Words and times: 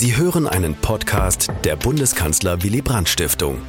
Sie 0.00 0.16
hören 0.16 0.46
einen 0.46 0.76
Podcast 0.76 1.50
der 1.64 1.74
Bundeskanzler 1.74 2.62
Willy 2.62 2.82
Brandt 2.82 3.08
Stiftung. 3.08 3.60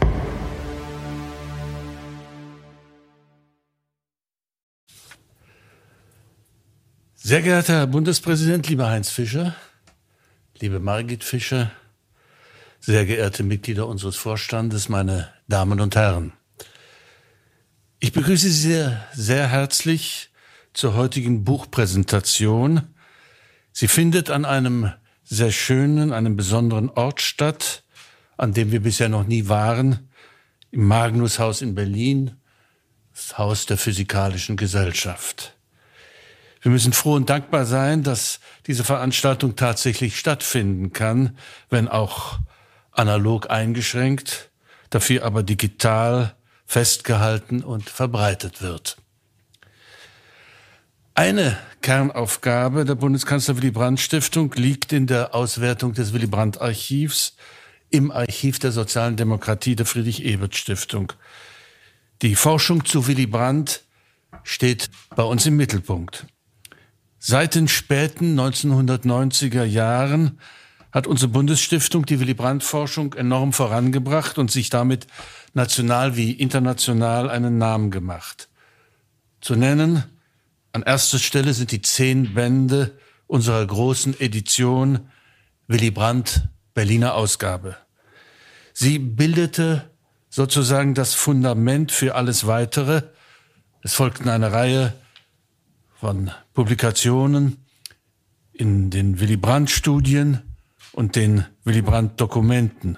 Sehr 7.16 7.42
geehrter 7.42 7.74
Herr 7.74 7.88
Bundespräsident, 7.88 8.70
lieber 8.70 8.92
Heinz 8.92 9.10
Fischer, 9.10 9.56
liebe 10.60 10.80
Margit 10.80 11.24
Fischer, 11.24 11.72
sehr 12.80 13.08
geehrte 13.08 13.42
Mitglieder 13.42 13.88
unseres 13.88 14.16
Vorstandes, 14.16 14.88
meine 14.88 15.34
Damen 15.48 15.80
und 15.80 15.96
Herren. 15.96 16.34
Ich 18.00 18.14
begrüße 18.14 18.48
Sie 18.48 18.70
sehr, 18.70 19.04
sehr 19.16 19.48
herzlich 19.48 20.30
zur 20.74 20.94
heutigen 20.94 21.44
Buchpräsentation. 21.44 22.94
Sie 23.72 23.88
findet 23.88 24.30
an 24.30 24.46
einem 24.46 24.92
sehr 25.30 25.52
schönen, 25.52 26.12
einem 26.12 26.36
besonderen 26.36 26.90
Ort 26.90 27.22
statt, 27.22 27.84
an 28.36 28.54
dem 28.54 28.72
wir 28.72 28.82
bisher 28.82 29.10
noch 29.10 29.28
nie 29.28 29.48
waren, 29.48 30.10
im 30.72 30.86
Magnushaus 30.88 31.62
in 31.62 31.76
Berlin, 31.76 32.32
das 33.14 33.38
Haus 33.38 33.68
der 33.68 33.78
Physikalischen 33.78 34.58
Gesellschaft. 34.58 35.56
Wir 36.62 36.72
müssen 36.72 36.94
froh 36.94 37.14
und 37.14 37.30
dankbar 37.30 37.66
sein, 37.66 38.04
dass 38.04 38.40
diese 38.66 38.84
Veranstaltung 38.84 39.56
tatsächlich 39.56 40.18
stattfinden 40.18 40.94
kann, 40.94 41.38
wenn 41.70 41.88
auch 41.88 42.40
analog 42.92 43.50
eingeschränkt, 43.52 44.50
dafür 44.90 45.24
aber 45.24 45.44
digital 45.44 46.36
festgehalten 46.66 47.64
und 47.64 47.90
verbreitet 47.90 48.62
wird. 48.62 48.98
Eine 51.20 51.58
Kernaufgabe 51.82 52.86
der 52.86 52.96
Bundeskanzler 52.96 53.58
Willy 53.58 53.72
Brandt 53.72 54.00
Stiftung 54.00 54.54
liegt 54.54 54.94
in 54.94 55.06
der 55.06 55.36
Auswertung 55.36 55.92
des 55.92 56.14
Willy 56.14 56.28
Brandt 56.28 56.62
Archivs 56.62 57.36
im 57.90 58.10
Archiv 58.10 58.58
der 58.60 58.72
sozialen 58.72 59.18
Demokratie 59.18 59.76
der 59.76 59.86
Friedrich 59.86 60.24
Ebert 60.24 60.56
Stiftung. 60.56 61.12
Die 62.22 62.36
Forschung 62.36 62.86
zu 62.86 63.06
Willy 63.08 63.28
Brandt 63.28 63.84
steht 64.44 64.90
bei 65.14 65.24
uns 65.24 65.46
im 65.46 65.58
Mittelpunkt. 65.58 66.26
Seit 67.18 67.54
den 67.54 67.68
späten 67.68 68.40
1990er 68.40 69.66
Jahren 69.66 70.40
hat 70.94 71.06
unsere 71.06 71.30
Bundesstiftung 71.30 72.06
die 72.06 72.22
Willy 72.22 72.34
Brandt 72.34 72.64
Forschung 72.64 73.14
enorm 73.16 73.52
vorangebracht 73.52 74.38
und 74.38 74.52
sich 74.52 74.70
damit 74.70 75.06
national 75.54 76.16
wie 76.16 76.32
international 76.32 77.30
einen 77.30 77.58
Namen 77.58 77.92
gemacht. 77.92 78.48
Zu 79.42 79.58
nennen 79.58 80.06
an 80.72 80.84
erster 80.84 81.20
Stelle 81.20 81.54
sind 81.54 81.72
die 81.72 81.82
zehn 81.82 82.34
Bände 82.34 82.98
unserer 83.28 83.66
großen 83.66 84.20
Edition 84.20 85.10
Willy 85.68 85.92
Brandt 85.92 86.50
Berliner 86.74 87.16
Ausgabe. 87.16 87.78
Sie 88.74 89.00
bildete 89.00 89.90
sozusagen 90.30 90.94
das 90.94 91.14
Fundament 91.14 91.92
für 91.92 92.16
alles 92.16 92.48
Weitere. 92.48 93.04
Es 93.82 93.94
folgten 93.94 94.30
eine 94.30 94.52
Reihe 94.52 94.94
von 96.00 96.32
Publikationen 96.54 97.66
in 98.54 98.90
den 98.90 99.20
Willy 99.20 99.38
Brandt 99.38 99.70
Studien 99.70 100.56
und 100.92 101.16
den 101.16 101.46
Willy 101.64 101.82
Brandt 101.82 102.20
Dokumenten. 102.22 102.98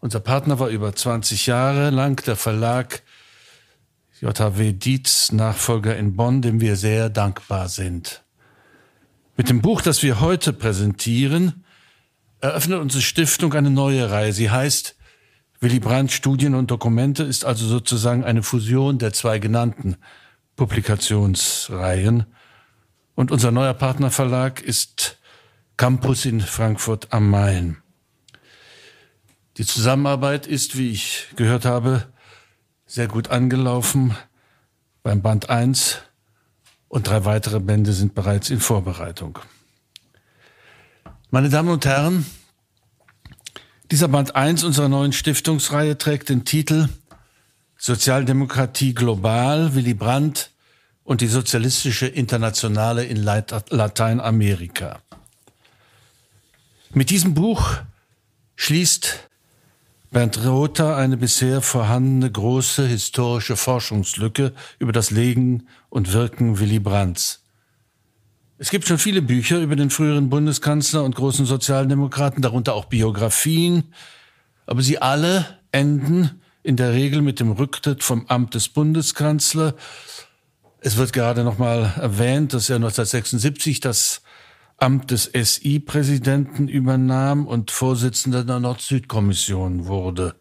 Unser 0.00 0.20
Partner 0.20 0.58
war 0.58 0.68
über 0.68 0.94
20 0.94 1.46
Jahre 1.46 1.90
lang 1.90 2.22
der 2.24 2.36
Verlag 2.36 3.02
JHW 4.20 4.72
Dietz, 4.72 5.30
Nachfolger 5.30 5.94
in 5.96 6.16
Bonn, 6.16 6.40
dem 6.40 6.60
wir 6.60 6.76
sehr 6.76 7.10
dankbar 7.10 7.68
sind. 7.68 8.24
Mit 9.36 9.50
dem 9.50 9.60
Buch, 9.60 9.82
das 9.82 10.02
wir 10.02 10.20
heute 10.20 10.54
präsentieren, 10.54 11.64
eröffnet 12.40 12.80
unsere 12.80 13.02
Stiftung 13.02 13.52
eine 13.52 13.68
neue 13.68 14.10
Reihe. 14.10 14.32
Sie 14.32 14.50
heißt 14.50 14.96
Willy 15.60 15.80
Brandt 15.80 16.12
Studien 16.12 16.54
und 16.54 16.70
Dokumente, 16.70 17.24
ist 17.24 17.44
also 17.44 17.66
sozusagen 17.66 18.24
eine 18.24 18.42
Fusion 18.42 18.98
der 18.98 19.12
zwei 19.12 19.38
genannten 19.38 19.96
Publikationsreihen. 20.56 22.24
Und 23.14 23.30
unser 23.30 23.50
neuer 23.50 23.74
Partnerverlag 23.74 24.62
ist 24.62 25.18
Campus 25.76 26.24
in 26.24 26.40
Frankfurt 26.40 27.12
am 27.12 27.28
Main. 27.28 27.76
Die 29.58 29.66
Zusammenarbeit 29.66 30.46
ist, 30.46 30.78
wie 30.78 30.90
ich 30.90 31.26
gehört 31.36 31.66
habe, 31.66 32.06
sehr 32.96 33.08
gut 33.08 33.28
angelaufen 33.28 34.16
beim 35.02 35.20
Band 35.20 35.50
1 35.50 35.98
und 36.88 37.06
drei 37.06 37.26
weitere 37.26 37.60
Bände 37.60 37.92
sind 37.92 38.14
bereits 38.14 38.48
in 38.48 38.58
Vorbereitung. 38.58 39.38
Meine 41.28 41.50
Damen 41.50 41.68
und 41.68 41.84
Herren, 41.84 42.24
dieser 43.90 44.08
Band 44.08 44.34
1 44.34 44.64
unserer 44.64 44.88
neuen 44.88 45.12
Stiftungsreihe 45.12 45.98
trägt 45.98 46.30
den 46.30 46.46
Titel 46.46 46.88
Sozialdemokratie 47.76 48.94
global, 48.94 49.74
Willy 49.74 49.92
Brandt 49.92 50.50
und 51.04 51.20
die 51.20 51.26
sozialistische 51.26 52.06
Internationale 52.06 53.04
in 53.04 53.22
Lateinamerika. 53.22 55.02
Mit 56.94 57.10
diesem 57.10 57.34
Buch 57.34 57.76
schließt 58.54 59.28
Bernd 60.16 60.46
Rother 60.46 60.96
eine 60.96 61.18
bisher 61.18 61.60
vorhandene 61.60 62.32
große 62.32 62.86
historische 62.86 63.54
Forschungslücke 63.54 64.54
über 64.78 64.90
das 64.90 65.10
Leben 65.10 65.68
und 65.90 66.14
Wirken 66.14 66.58
Willy 66.58 66.78
Brandts. 66.78 67.44
Es 68.56 68.70
gibt 68.70 68.86
schon 68.86 68.96
viele 68.96 69.20
Bücher 69.20 69.60
über 69.60 69.76
den 69.76 69.90
früheren 69.90 70.30
Bundeskanzler 70.30 71.04
und 71.04 71.16
großen 71.16 71.44
Sozialdemokraten, 71.44 72.40
darunter 72.40 72.72
auch 72.72 72.86
Biografien, 72.86 73.92
aber 74.64 74.80
sie 74.80 75.02
alle 75.02 75.44
enden 75.70 76.40
in 76.62 76.76
der 76.76 76.94
Regel 76.94 77.20
mit 77.20 77.38
dem 77.38 77.50
Rücktritt 77.50 78.02
vom 78.02 78.24
Amt 78.28 78.54
des 78.54 78.70
Bundeskanzlers. 78.70 79.74
Es 80.80 80.96
wird 80.96 81.12
gerade 81.12 81.44
noch 81.44 81.58
mal 81.58 81.92
erwähnt, 82.00 82.54
dass 82.54 82.70
er 82.70 82.76
1976 82.76 83.80
das 83.80 84.22
Amt 84.78 85.10
des 85.10 85.30
SI-Präsidenten 85.32 86.68
übernahm 86.68 87.46
und 87.46 87.70
Vorsitzender 87.70 88.44
der 88.44 88.60
Nord-Süd-Kommission 88.60 89.86
wurde. 89.86 90.34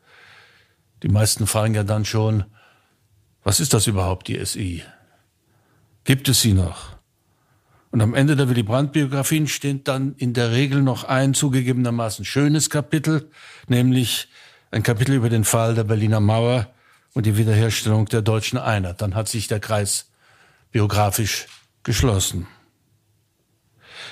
Die 1.04 1.08
meisten 1.08 1.48
fragen 1.48 1.74
ja 1.74 1.84
dann 1.84 2.04
schon, 2.04 2.44
was 3.44 3.60
ist 3.60 3.74
das 3.74 3.88
überhaupt, 3.88 4.28
die 4.28 4.44
SI? 4.44 4.84
Gibt 6.04 6.28
es 6.28 6.42
sie 6.42 6.54
noch? 6.54 6.96
Und 7.92 8.02
am 8.02 8.14
Ende 8.14 8.36
der 8.36 8.50
Willy 8.50 8.64
Brandt-Biografien 8.64 9.48
steht 9.48 9.88
dann 9.88 10.16
in 10.18 10.34
der 10.34 10.52
Regel 10.52 10.82
noch 10.82 11.06
ein 11.06 11.34
zugegebenermaßen 11.34 12.26
schönes 12.26 12.70
Kapitel, 12.70 13.30
nämlich 13.70 14.28
ein 14.70 14.84
Kapitel 14.84 15.16
über 15.16 15.30
den 15.30 15.46
Fall 15.46 15.76
der 15.76 15.86
Berliner 15.86 16.20
Mauer 16.20 16.68
und 17.14 17.26
die 17.26 17.38
Wiederherstellung 17.38 18.08
der 18.08 18.22
deutschen 18.22 18.60
Einheit. 18.60 19.02
Dann 19.02 19.16
hat 19.16 19.30
sich 19.30 19.48
der 19.48 19.62
Kreis 19.62 20.12
biografisch 20.74 21.48
geschlossen. 21.84 22.48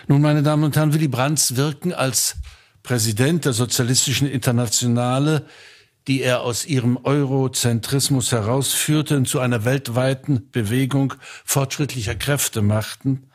Nun, 0.08 0.22
meine 0.22 0.44
Damen 0.44 0.66
und 0.66 0.76
Herren, 0.76 0.94
Willy 0.94 1.08
Brandts 1.08 1.56
Wirken 1.56 1.94
als 1.94 2.36
Präsident 2.84 3.46
der 3.46 3.54
Sozialistischen 3.54 4.28
Internationale, 4.28 5.46
die 6.08 6.22
er 6.22 6.42
aus 6.42 6.66
ihrem 6.66 6.98
Eurozentrismus 6.98 8.34
herausführte 8.34 9.16
und 9.16 9.30
zu 9.30 9.40
einer 9.40 9.64
weltweiten 9.64 10.50
Bewegung 10.52 11.14
fortschrittlicher 11.46 12.16
Kräfte 12.16 12.62
machten, 12.62 13.30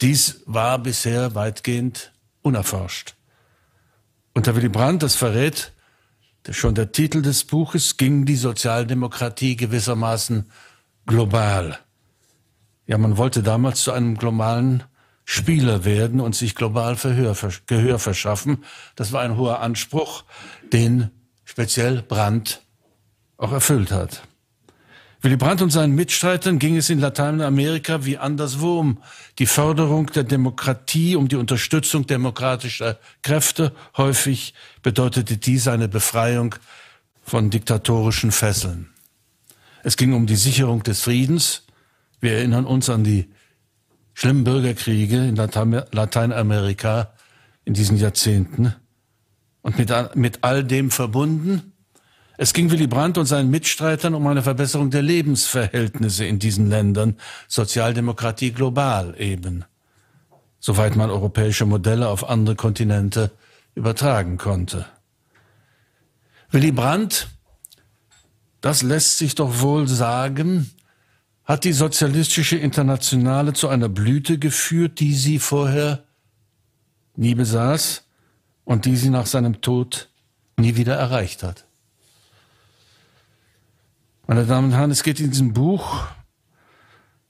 dies 0.00 0.42
war 0.46 0.78
bisher 0.78 1.34
weitgehend 1.34 2.12
unerforscht. 2.42 3.14
Unter 4.34 4.54
Willy 4.54 4.68
Brandt, 4.68 5.02
das 5.02 5.16
verrät 5.16 5.72
schon 6.50 6.76
der 6.76 6.92
Titel 6.92 7.22
des 7.22 7.42
Buches, 7.42 7.96
ging 7.96 8.24
die 8.24 8.36
Sozialdemokratie 8.36 9.56
gewissermaßen 9.56 10.48
global. 11.06 11.80
Ja, 12.86 12.98
man 12.98 13.16
wollte 13.16 13.42
damals 13.42 13.82
zu 13.82 13.90
einem 13.90 14.16
globalen 14.16 14.84
Spieler 15.24 15.84
werden 15.84 16.20
und 16.20 16.34
sich 16.34 16.54
global 16.54 16.96
Verhör, 16.96 17.36
Gehör 17.66 17.98
verschaffen. 17.98 18.64
Das 18.94 19.12
war 19.12 19.22
ein 19.22 19.36
hoher 19.36 19.60
Anspruch, 19.60 20.24
den 20.72 21.10
speziell 21.44 22.02
Brandt 22.02 22.60
auch 23.36 23.52
erfüllt 23.52 23.90
hat. 23.90 24.22
Willy 25.24 25.36
Brandt 25.36 25.62
und 25.62 25.70
seinen 25.70 25.94
Mitstreitern 25.94 26.58
ging 26.58 26.76
es 26.76 26.90
in 26.90 26.98
Lateinamerika 26.98 28.04
wie 28.04 28.18
anderswo 28.18 28.80
um 28.80 28.98
die 29.38 29.46
Förderung 29.46 30.08
der 30.08 30.24
Demokratie, 30.24 31.16
um 31.16 31.28
die 31.28 31.36
Unterstützung 31.36 32.06
demokratischer 32.06 32.98
Kräfte. 33.22 33.72
Häufig 33.96 34.52
bedeutete 34.82 35.38
dies 35.38 35.66
eine 35.66 35.88
Befreiung 35.88 36.54
von 37.22 37.48
diktatorischen 37.48 38.32
Fesseln. 38.32 38.90
Es 39.82 39.96
ging 39.96 40.12
um 40.12 40.26
die 40.26 40.36
Sicherung 40.36 40.82
des 40.82 41.00
Friedens. 41.00 41.62
Wir 42.20 42.32
erinnern 42.32 42.66
uns 42.66 42.90
an 42.90 43.02
die 43.02 43.30
schlimmen 44.14 44.44
Bürgerkriege 44.44 45.16
in 45.26 45.36
Lateinamerika 45.36 47.12
in 47.64 47.74
diesen 47.74 47.96
Jahrzehnten. 47.96 48.74
Und 49.62 49.78
mit, 49.78 49.92
mit 50.16 50.38
all 50.42 50.64
dem 50.64 50.90
verbunden, 50.90 51.72
es 52.36 52.52
ging 52.52 52.70
Willy 52.70 52.88
Brandt 52.88 53.16
und 53.16 53.26
seinen 53.26 53.50
Mitstreitern 53.50 54.14
um 54.14 54.26
eine 54.26 54.42
Verbesserung 54.42 54.90
der 54.90 55.02
Lebensverhältnisse 55.02 56.24
in 56.24 56.38
diesen 56.38 56.68
Ländern, 56.68 57.16
Sozialdemokratie 57.46 58.50
global 58.50 59.14
eben, 59.18 59.64
soweit 60.58 60.96
man 60.96 61.10
europäische 61.10 61.64
Modelle 61.64 62.08
auf 62.08 62.28
andere 62.28 62.56
Kontinente 62.56 63.30
übertragen 63.74 64.36
konnte. 64.36 64.86
Willy 66.50 66.72
Brandt, 66.72 67.28
das 68.60 68.82
lässt 68.82 69.18
sich 69.18 69.36
doch 69.36 69.60
wohl 69.60 69.86
sagen, 69.86 70.70
hat 71.44 71.64
die 71.64 71.72
sozialistische 71.72 72.56
Internationale 72.56 73.52
zu 73.52 73.68
einer 73.68 73.88
Blüte 73.88 74.38
geführt, 74.38 75.00
die 75.00 75.14
sie 75.14 75.38
vorher 75.38 76.04
nie 77.16 77.34
besaß 77.34 78.04
und 78.64 78.86
die 78.86 78.96
sie 78.96 79.10
nach 79.10 79.26
seinem 79.26 79.60
Tod 79.60 80.08
nie 80.56 80.76
wieder 80.76 80.94
erreicht 80.96 81.42
hat. 81.42 81.66
Meine 84.26 84.46
Damen 84.46 84.68
und 84.68 84.76
Herren, 84.76 84.90
es 84.90 85.02
geht 85.02 85.20
in 85.20 85.30
diesem 85.30 85.52
Buch, 85.52 86.06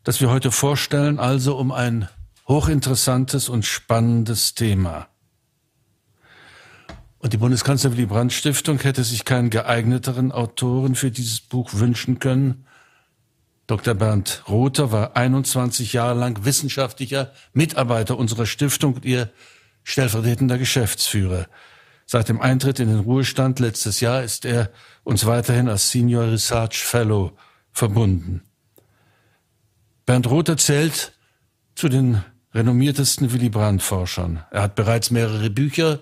das 0.04 0.20
wir 0.20 0.30
heute 0.30 0.52
vorstellen, 0.52 1.18
also 1.18 1.56
um 1.56 1.72
ein 1.72 2.08
hochinteressantes 2.46 3.48
und 3.48 3.64
spannendes 3.64 4.54
Thema. 4.54 5.08
Und 7.18 7.32
die 7.32 7.38
Bundeskanzler 7.38 7.92
Willy 7.92 8.06
Brandt 8.06 8.32
Stiftung 8.32 8.78
hätte 8.80 9.02
sich 9.02 9.24
keinen 9.24 9.50
geeigneteren 9.50 10.30
Autoren 10.30 10.94
für 10.94 11.10
dieses 11.10 11.40
Buch 11.40 11.70
wünschen 11.72 12.18
können. 12.18 12.63
Dr. 13.66 13.94
Bernd 13.94 14.42
Rother 14.48 14.92
war 14.92 15.16
21 15.16 15.94
Jahre 15.94 16.18
lang 16.18 16.44
wissenschaftlicher 16.44 17.32
Mitarbeiter 17.52 18.18
unserer 18.18 18.46
Stiftung 18.46 18.94
und 18.94 19.04
ihr 19.04 19.30
stellvertretender 19.84 20.58
Geschäftsführer. 20.58 21.46
Seit 22.06 22.28
dem 22.28 22.40
Eintritt 22.40 22.80
in 22.80 22.88
den 22.88 23.00
Ruhestand 23.00 23.60
letztes 23.60 24.00
Jahr 24.00 24.22
ist 24.22 24.44
er 24.44 24.70
uns 25.02 25.24
weiterhin 25.24 25.68
als 25.68 25.90
Senior 25.90 26.30
Research 26.30 26.84
Fellow 26.84 27.32
verbunden. 27.72 28.42
Bernd 30.04 30.28
Rother 30.28 30.58
zählt 30.58 31.12
zu 31.74 31.88
den 31.88 32.22
renommiertesten 32.52 33.32
Willy 33.32 33.48
Brandt-Forschern. 33.48 34.44
Er 34.50 34.62
hat 34.62 34.74
bereits 34.74 35.10
mehrere 35.10 35.48
Bücher 35.48 36.00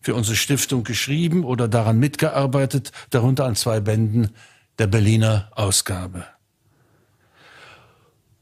für 0.00 0.14
unsere 0.14 0.36
Stiftung 0.36 0.84
geschrieben 0.84 1.44
oder 1.44 1.68
daran 1.68 1.98
mitgearbeitet, 1.98 2.90
darunter 3.10 3.44
an 3.44 3.54
zwei 3.54 3.80
Bänden 3.80 4.30
der 4.78 4.86
Berliner 4.86 5.50
Ausgabe. 5.54 6.24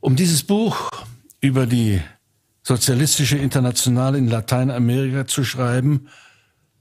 Um 0.00 0.14
dieses 0.14 0.44
Buch 0.44 0.90
über 1.40 1.66
die 1.66 2.00
sozialistische 2.62 3.36
Internationale 3.36 4.18
in 4.18 4.28
Lateinamerika 4.28 5.26
zu 5.26 5.44
schreiben, 5.44 6.08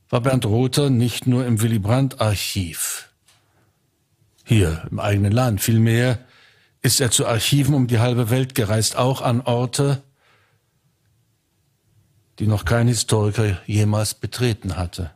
war 0.10 0.22
Bernd 0.22 0.46
Rother 0.46 0.90
nicht 0.90 1.26
nur 1.26 1.46
im 1.46 1.62
Willy 1.62 1.80
Brandt 1.80 2.22
Archiv. 2.22 3.10
Hier 4.44 4.88
im 4.92 5.00
eigenen 5.00 5.32
Land. 5.32 5.62
Vielmehr 5.62 6.20
ist 6.82 7.02
er 7.02 7.12
zu 7.12 7.26
Archiven 7.26 7.74
um 7.74 7.88
die 7.88 8.00
halbe 8.00 8.30
Welt 8.30 8.56
gereist, 8.56 8.96
auch 8.96 9.22
an 9.22 9.42
Orte, 9.42 10.04
die 12.40 12.48
noch 12.48 12.66
kein 12.66 12.88
Historiker 12.88 13.58
jemals 13.66 14.14
betreten 14.14 14.78
hatte. 14.78 15.12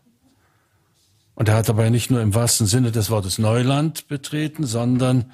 Und 1.35 1.49
er 1.49 1.55
hat 1.55 1.69
dabei 1.69 1.89
nicht 1.89 2.09
nur 2.09 2.21
im 2.21 2.33
wahrsten 2.33 2.65
Sinne 2.65 2.91
des 2.91 3.09
Wortes 3.09 3.37
Neuland 3.37 4.07
betreten, 4.07 4.65
sondern 4.65 5.31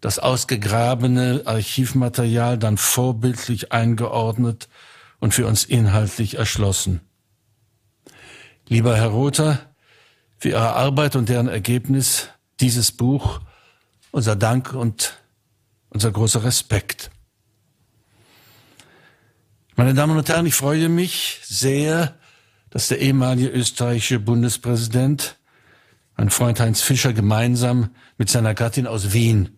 das 0.00 0.18
ausgegrabene 0.18 1.42
Archivmaterial 1.44 2.58
dann 2.58 2.76
vorbildlich 2.76 3.72
eingeordnet 3.72 4.68
und 5.18 5.34
für 5.34 5.46
uns 5.46 5.64
inhaltlich 5.64 6.36
erschlossen. 6.36 7.00
Lieber 8.68 8.96
Herr 8.96 9.08
Rother, 9.08 9.58
für 10.38 10.50
Ihre 10.50 10.74
Arbeit 10.74 11.16
und 11.16 11.28
deren 11.28 11.48
Ergebnis 11.48 12.28
dieses 12.60 12.92
Buch 12.92 13.40
unser 14.12 14.36
Dank 14.36 14.72
und 14.72 15.18
unser 15.90 16.12
großer 16.12 16.44
Respekt. 16.44 17.10
Meine 19.74 19.94
Damen 19.94 20.16
und 20.16 20.28
Herren, 20.28 20.46
ich 20.46 20.54
freue 20.54 20.88
mich 20.88 21.40
sehr, 21.44 22.16
dass 22.70 22.88
der 22.88 23.00
ehemalige 23.00 23.48
österreichische 23.48 24.20
Bundespräsident, 24.20 25.36
mein 26.16 26.30
Freund 26.30 26.60
Heinz 26.60 26.82
Fischer, 26.82 27.12
gemeinsam 27.12 27.90
mit 28.16 28.28
seiner 28.28 28.54
Gattin 28.54 28.86
aus 28.86 29.12
Wien 29.12 29.57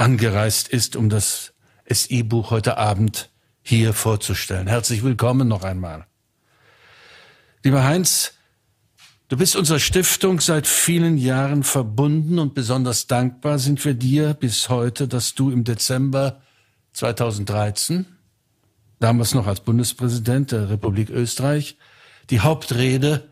angereist 0.00 0.68
ist, 0.68 0.96
um 0.96 1.10
das 1.10 1.52
SI-Buch 1.86 2.50
heute 2.50 2.78
Abend 2.78 3.28
hier 3.62 3.92
vorzustellen. 3.92 4.66
Herzlich 4.66 5.04
willkommen 5.04 5.46
noch 5.46 5.62
einmal. 5.62 6.06
Lieber 7.62 7.84
Heinz, 7.84 8.32
Du 9.28 9.36
bist 9.36 9.54
unserer 9.54 9.78
Stiftung 9.78 10.40
seit 10.40 10.66
vielen 10.66 11.16
Jahren 11.16 11.62
verbunden 11.62 12.40
und 12.40 12.52
besonders 12.52 13.06
dankbar 13.06 13.60
sind 13.60 13.84
wir 13.84 13.94
dir 13.94 14.34
bis 14.34 14.68
heute, 14.68 15.06
dass 15.06 15.36
du 15.36 15.52
im 15.52 15.62
Dezember 15.62 16.40
2013, 16.94 18.06
damals 18.98 19.32
noch 19.32 19.46
als 19.46 19.60
Bundespräsident 19.60 20.50
der 20.50 20.68
Republik 20.68 21.10
Österreich, 21.10 21.78
die 22.30 22.40
Hauptrede 22.40 23.28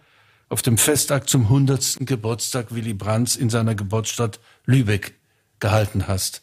auf 0.49 0.63
dem 0.63 0.79
Festakt 0.79 1.29
zum 1.29 1.43
100. 1.43 1.97
Geburtstag 2.07 2.73
Willy 2.73 2.95
Brandts 2.95 3.35
in 3.35 3.51
seiner 3.51 3.75
Geburtsstadt 3.75 4.39
Lübeck 4.67 5.19
gehalten 5.59 6.07
hast. 6.07 6.43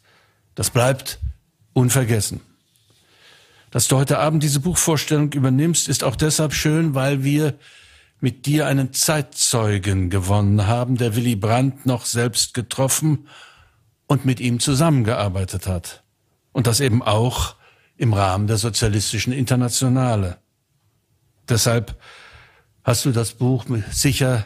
Das 0.55 0.69
bleibt 0.69 1.19
unvergessen. 1.73 2.41
Dass 3.71 3.87
du 3.89 3.97
heute 3.97 4.19
Abend 4.19 4.41
diese 4.41 4.61
Buchvorstellung 4.61 5.33
übernimmst, 5.33 5.89
ist 5.89 6.03
auch 6.03 6.15
deshalb 6.15 6.53
schön, 6.53 6.95
weil 6.95 7.23
wir 7.23 7.55
mit 8.21 8.45
dir 8.45 8.67
einen 8.67 8.93
Zeitzeugen 8.93 10.09
gewonnen 10.09 10.65
haben, 10.65 10.95
der 10.95 11.15
Willy 11.15 11.35
Brandt 11.35 11.85
noch 11.85 12.05
selbst 12.05 12.53
getroffen 12.53 13.27
und 14.07 14.23
mit 14.23 14.39
ihm 14.39 14.61
zusammengearbeitet 14.61 15.67
hat. 15.67 16.03
Und 16.53 16.67
das 16.67 16.79
eben 16.79 17.03
auch 17.03 17.55
im 17.97 18.13
Rahmen 18.13 18.47
der 18.47 18.57
sozialistischen 18.57 19.33
Internationale. 19.33 20.37
Deshalb 21.49 21.99
hast 22.83 23.03
du 23.03 23.11
das 23.11 23.33
Buch 23.33 23.65
sicher 23.91 24.45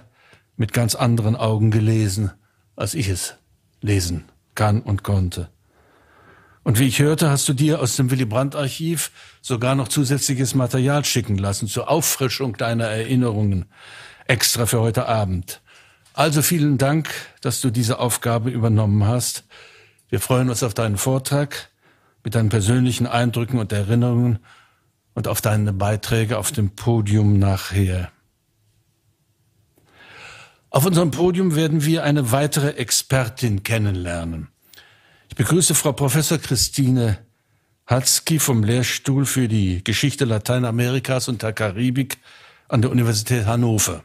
mit 0.55 0.73
ganz 0.73 0.95
anderen 0.95 1.35
Augen 1.35 1.69
gelesen, 1.69 2.31
als 2.75 2.95
ich 2.95 3.07
es 3.07 3.35
lesen 3.81 4.25
kann 4.55 4.81
und 4.81 5.03
konnte. 5.03 5.49
Und 6.69 6.77
wie 6.77 6.85
ich 6.85 6.99
hörte, 6.99 7.31
hast 7.31 7.49
du 7.49 7.53
dir 7.53 7.81
aus 7.81 7.95
dem 7.95 8.11
Willy 8.11 8.25
Brandt 8.25 8.55
Archiv 8.55 9.09
sogar 9.41 9.73
noch 9.73 9.87
zusätzliches 9.87 10.53
Material 10.53 11.03
schicken 11.03 11.35
lassen 11.35 11.67
zur 11.67 11.89
Auffrischung 11.89 12.57
deiner 12.57 12.85
Erinnerungen, 12.85 13.65
extra 14.27 14.67
für 14.67 14.79
heute 14.79 15.07
Abend. 15.07 15.61
Also 16.13 16.43
vielen 16.43 16.77
Dank, 16.77 17.09
dass 17.41 17.59
du 17.61 17.71
diese 17.71 17.97
Aufgabe 17.97 18.51
übernommen 18.51 19.07
hast. 19.07 19.45
Wir 20.09 20.19
freuen 20.19 20.47
uns 20.47 20.61
auf 20.61 20.75
deinen 20.75 20.97
Vortrag 20.97 21.71
mit 22.23 22.35
deinen 22.35 22.49
persönlichen 22.49 23.07
Eindrücken 23.07 23.57
und 23.57 23.71
Erinnerungen 23.71 24.37
und 25.15 25.27
auf 25.27 25.41
deine 25.41 25.73
Beiträge 25.73 26.37
auf 26.37 26.51
dem 26.51 26.75
Podium 26.75 27.39
nachher. 27.39 28.11
Auf 30.69 30.85
unserem 30.85 31.09
Podium 31.09 31.55
werden 31.55 31.83
wir 31.83 32.03
eine 32.03 32.31
weitere 32.31 32.73
Expertin 32.73 33.63
kennenlernen. 33.63 34.49
Ich 35.29 35.35
begrüße 35.35 35.75
Frau 35.75 35.93
Professor 35.93 36.39
Christine 36.39 37.19
Hatzki 37.85 38.39
vom 38.39 38.63
Lehrstuhl 38.63 39.27
für 39.27 39.47
die 39.47 39.83
Geschichte 39.83 40.25
Lateinamerikas 40.25 41.27
und 41.27 41.43
der 41.43 41.53
Karibik 41.53 42.17
an 42.67 42.81
der 42.81 42.89
Universität 42.89 43.45
Hannover. 43.45 44.03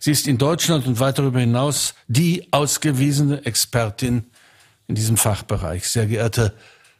Sie 0.00 0.10
ist 0.10 0.26
in 0.26 0.38
Deutschland 0.38 0.86
und 0.86 0.98
weit 0.98 1.18
darüber 1.18 1.38
hinaus 1.38 1.94
die 2.08 2.48
ausgewiesene 2.50 3.46
Expertin 3.46 4.26
in 4.88 4.96
diesem 4.96 5.16
Fachbereich. 5.16 5.88
Sehr 5.88 6.06
geehrte 6.06 6.54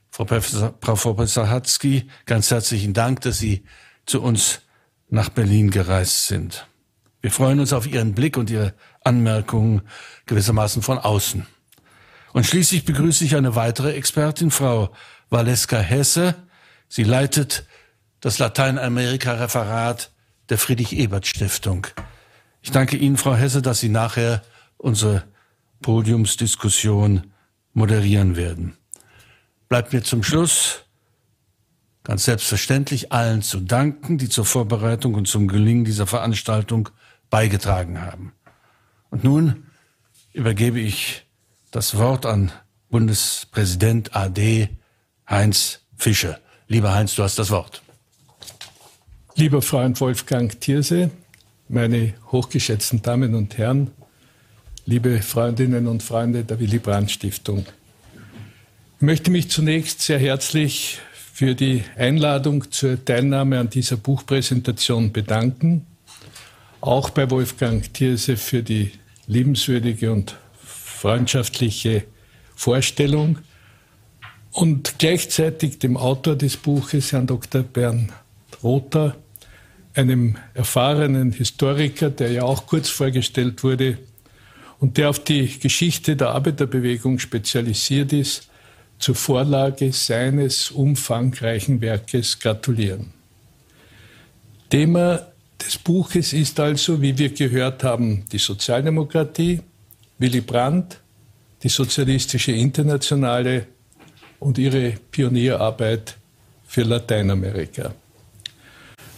Frau 0.09 0.25
Professor, 0.25 0.75
Frau 0.81 0.95
Professor 0.95 1.51
Hatzki, 1.51 2.09
ganz 2.27 2.51
herzlichen 2.51 2.95
Dank, 2.95 3.23
dass 3.23 3.41
Sie 3.41 3.65
zu 4.07 4.23
uns 4.23 4.61
nach 5.11 5.31
Berlin 5.31 5.73
gereist 5.73 6.29
sind. 6.29 6.69
Wir 7.21 7.33
freuen 7.33 7.59
uns 7.59 7.73
auf 7.73 7.89
Ihren 7.89 8.15
Blick 8.15 8.37
und 8.37 8.51
Ihre 8.51 8.73
Anmerkungen 9.03 9.83
gewissermaßen 10.27 10.81
von 10.81 10.99
außen. 10.99 11.45
Und 12.33 12.47
schließlich 12.47 12.85
begrüße 12.85 13.25
ich 13.25 13.37
eine 13.37 13.55
weitere 13.55 13.93
Expertin, 13.93 14.51
Frau 14.51 14.93
Valeska 15.31 15.79
Hesse. 15.79 16.35
Sie 16.89 17.05
leitet 17.05 17.67
das 18.21 18.39
Lateinamerika-Referat 18.39 20.11
der 20.49 20.59
Friedrich-Ebert-Stiftung. 20.59 21.87
Ich 22.63 22.71
danke 22.71 22.97
Ihnen, 22.97 23.17
Frau 23.17 23.35
Hesse, 23.35 23.61
dass 23.61 23.81
Sie 23.81 23.89
nachher 23.89 24.43
unsere 24.77 25.25
Podiumsdiskussion 25.83 27.33
moderieren 27.75 28.37
werden. 28.37 28.77
Bleibt 29.69 29.93
mir 29.93 30.03
zum 30.03 30.23
Schluss 30.23 30.85
ganz 32.05 32.25
selbstverständlich 32.25 33.13
allen 33.13 33.43
zu 33.43 33.61
danken, 33.61 34.19
die 34.19 34.29
zur 34.29 34.45
Vorbereitung 34.45 35.15
und 35.15 35.29
zum 35.29 35.49
Gelingen 35.49 35.85
dieser 35.85 36.07
Veranstaltung 36.07 36.89
beigetragen 37.31 38.01
haben. 38.01 38.33
Und 39.11 39.25
nun 39.25 39.67
übergebe 40.33 40.81
ich 40.81 41.27
das 41.73 41.97
Wort 41.97 42.27
an 42.27 42.53
Bundespräsident 42.91 44.15
AD 44.15 44.69
Heinz 45.29 45.81
Fischer. 45.97 46.39
Lieber 46.69 46.95
Heinz, 46.95 47.15
du 47.15 47.23
hast 47.23 47.39
das 47.39 47.51
Wort. 47.51 47.83
Lieber 49.35 49.63
Freund 49.63 49.99
Wolfgang 50.01 50.61
Thierse, 50.61 51.11
meine 51.69 52.13
hochgeschätzten 52.31 53.01
Damen 53.01 53.35
und 53.35 53.57
Herren, 53.57 53.91
liebe 54.85 55.23
Freundinnen 55.23 55.87
und 55.87 56.03
Freunde 56.03 56.45
der 56.45 56.61
Willy 56.61 56.79
Brandt 56.79 57.11
Stiftung. 57.11 57.65
Ich 58.97 59.03
möchte 59.03 59.31
mich 59.31 59.51
zunächst 59.51 60.03
sehr 60.03 60.19
herzlich 60.19 60.99
für 61.15 61.55
die 61.55 61.85
Einladung 61.97 62.71
zur 62.71 63.03
Teilnahme 63.03 63.59
an 63.59 63.71
dieser 63.71 63.97
Buchpräsentation 63.97 65.13
bedanken. 65.13 65.87
auch 66.83 67.11
bei 67.11 67.31
Wolfgang 67.31 67.95
Thierse 67.95 68.37
für 68.37 68.63
die 68.63 68.91
liebenswürdige 69.29 70.13
und 70.13 70.37
freundschaftliche 71.03 72.05
Vorstellung 72.55 73.39
und 74.53 75.01
gleichzeitig 75.01 75.81
dem 75.81 75.97
Autor 75.97 76.37
des 76.37 76.57
Buches, 76.57 77.11
Herrn 77.11 77.27
Dr. 77.27 77.65
Bernd 77.65 78.13
Rother, 78.63 79.17
einem 79.95 80.37
erfahrenen 80.55 81.33
Historiker, 81.33 82.09
der 82.09 82.31
ja 82.31 82.45
auch 82.45 82.67
kurz 82.67 82.89
vorgestellt 82.89 83.65
wurde 83.65 83.99
und 84.79 84.97
der 84.97 85.11
auf 85.11 85.19
die 85.19 85.59
Geschichte 85.59 86.15
der 86.15 86.29
Arbeiterbewegung 86.29 87.19
spezialisiert 87.19 88.13
ist, 88.13 88.49
zur 89.01 89.17
Vorlage 89.17 89.93
seines 89.93 90.71
umfangreichen 90.71 91.81
Werkes 91.81 92.39
gratulieren. 92.39 93.13
Thema 94.71 95.27
des 95.61 95.79
Buches 95.79 96.33
ist 96.33 96.61
also, 96.61 97.03
wie 97.03 97.19
wir 97.19 97.31
gehört 97.31 97.83
haben, 97.83 98.25
die 98.31 98.39
Sozialdemokratie, 98.39 99.63
Willy 100.23 100.41
Brandt, 100.41 101.01
die 101.65 101.69
Sozialistische 101.69 102.53
Internationale 102.53 103.67
und 104.39 104.57
ihre 104.57 104.93
Pionierarbeit 105.11 106.17
für 106.65 106.83
Lateinamerika. 106.83 107.93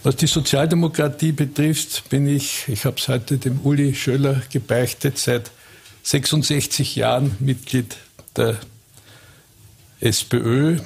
Was 0.01 0.15
die 0.15 0.25
Sozialdemokratie 0.25 1.31
betrifft, 1.31 2.09
bin 2.09 2.27
ich, 2.27 2.67
ich 2.67 2.85
habe 2.85 2.97
es 2.97 3.07
heute 3.07 3.37
dem 3.37 3.59
Uli 3.63 3.93
Schöller 3.93 4.41
gebeichtet, 4.51 5.19
seit 5.19 5.51
66 6.01 6.95
Jahren 6.95 7.35
Mitglied 7.39 7.97
der 8.35 8.57
SPÖ 9.99 10.79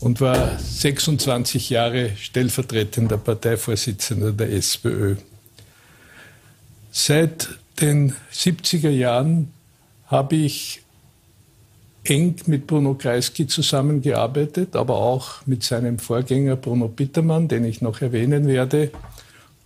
und 0.00 0.22
war 0.22 0.58
26 0.58 1.68
Jahre 1.68 2.16
stellvertretender 2.16 3.18
Parteivorsitzender 3.18 4.32
der 4.32 4.50
SPÖ. 4.50 5.16
Seit 6.90 7.50
den 7.82 8.14
70er 8.32 8.90
Jahren 8.90 9.52
habe 10.06 10.36
ich 10.36 10.80
eng 12.04 12.36
mit 12.46 12.66
Bruno 12.66 12.94
Kreisky 12.94 13.46
zusammengearbeitet, 13.46 14.76
aber 14.76 14.96
auch 14.96 15.46
mit 15.46 15.62
seinem 15.62 15.98
Vorgänger 15.98 16.56
Bruno 16.56 16.88
Bittermann, 16.88 17.48
den 17.48 17.64
ich 17.64 17.80
noch 17.80 18.00
erwähnen 18.00 18.46
werde, 18.46 18.90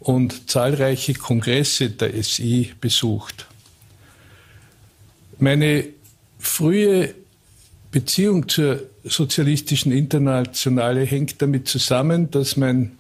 und 0.01 0.51
zahlreiche 0.51 1.15
Kongresse 1.15 1.91
der 1.91 2.23
SI 2.23 2.73
besucht. 2.81 3.47
Meine 5.39 5.85
frühe 6.39 7.15
Beziehung 7.91 8.49
zur 8.49 8.83
sozialistischen 9.05 9.93
Internationale 9.93 11.05
hängt 11.05 11.41
damit 11.41 11.69
zusammen, 11.69 12.31
dass 12.31 12.57
mein 12.57 12.93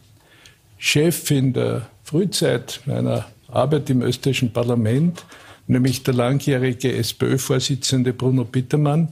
Chef 0.78 1.30
in 1.30 1.52
der 1.52 1.88
Frühzeit 2.04 2.80
meiner 2.87 3.26
Arbeit 3.48 3.90
im 3.90 4.02
österreichischen 4.02 4.52
Parlament, 4.52 5.24
nämlich 5.66 6.02
der 6.02 6.14
langjährige 6.14 6.92
SPÖ-Vorsitzende 6.92 8.12
Bruno 8.12 8.44
Bittermann, 8.44 9.08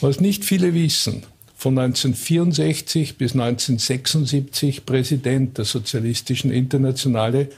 was 0.00 0.20
nicht 0.20 0.44
viele 0.44 0.74
wissen, 0.74 1.24
von 1.56 1.76
1964 1.76 3.18
bis 3.18 3.32
1976 3.32 4.86
Präsident 4.86 5.58
der 5.58 5.64
Sozialistischen 5.64 6.52
Internationale 6.52 7.48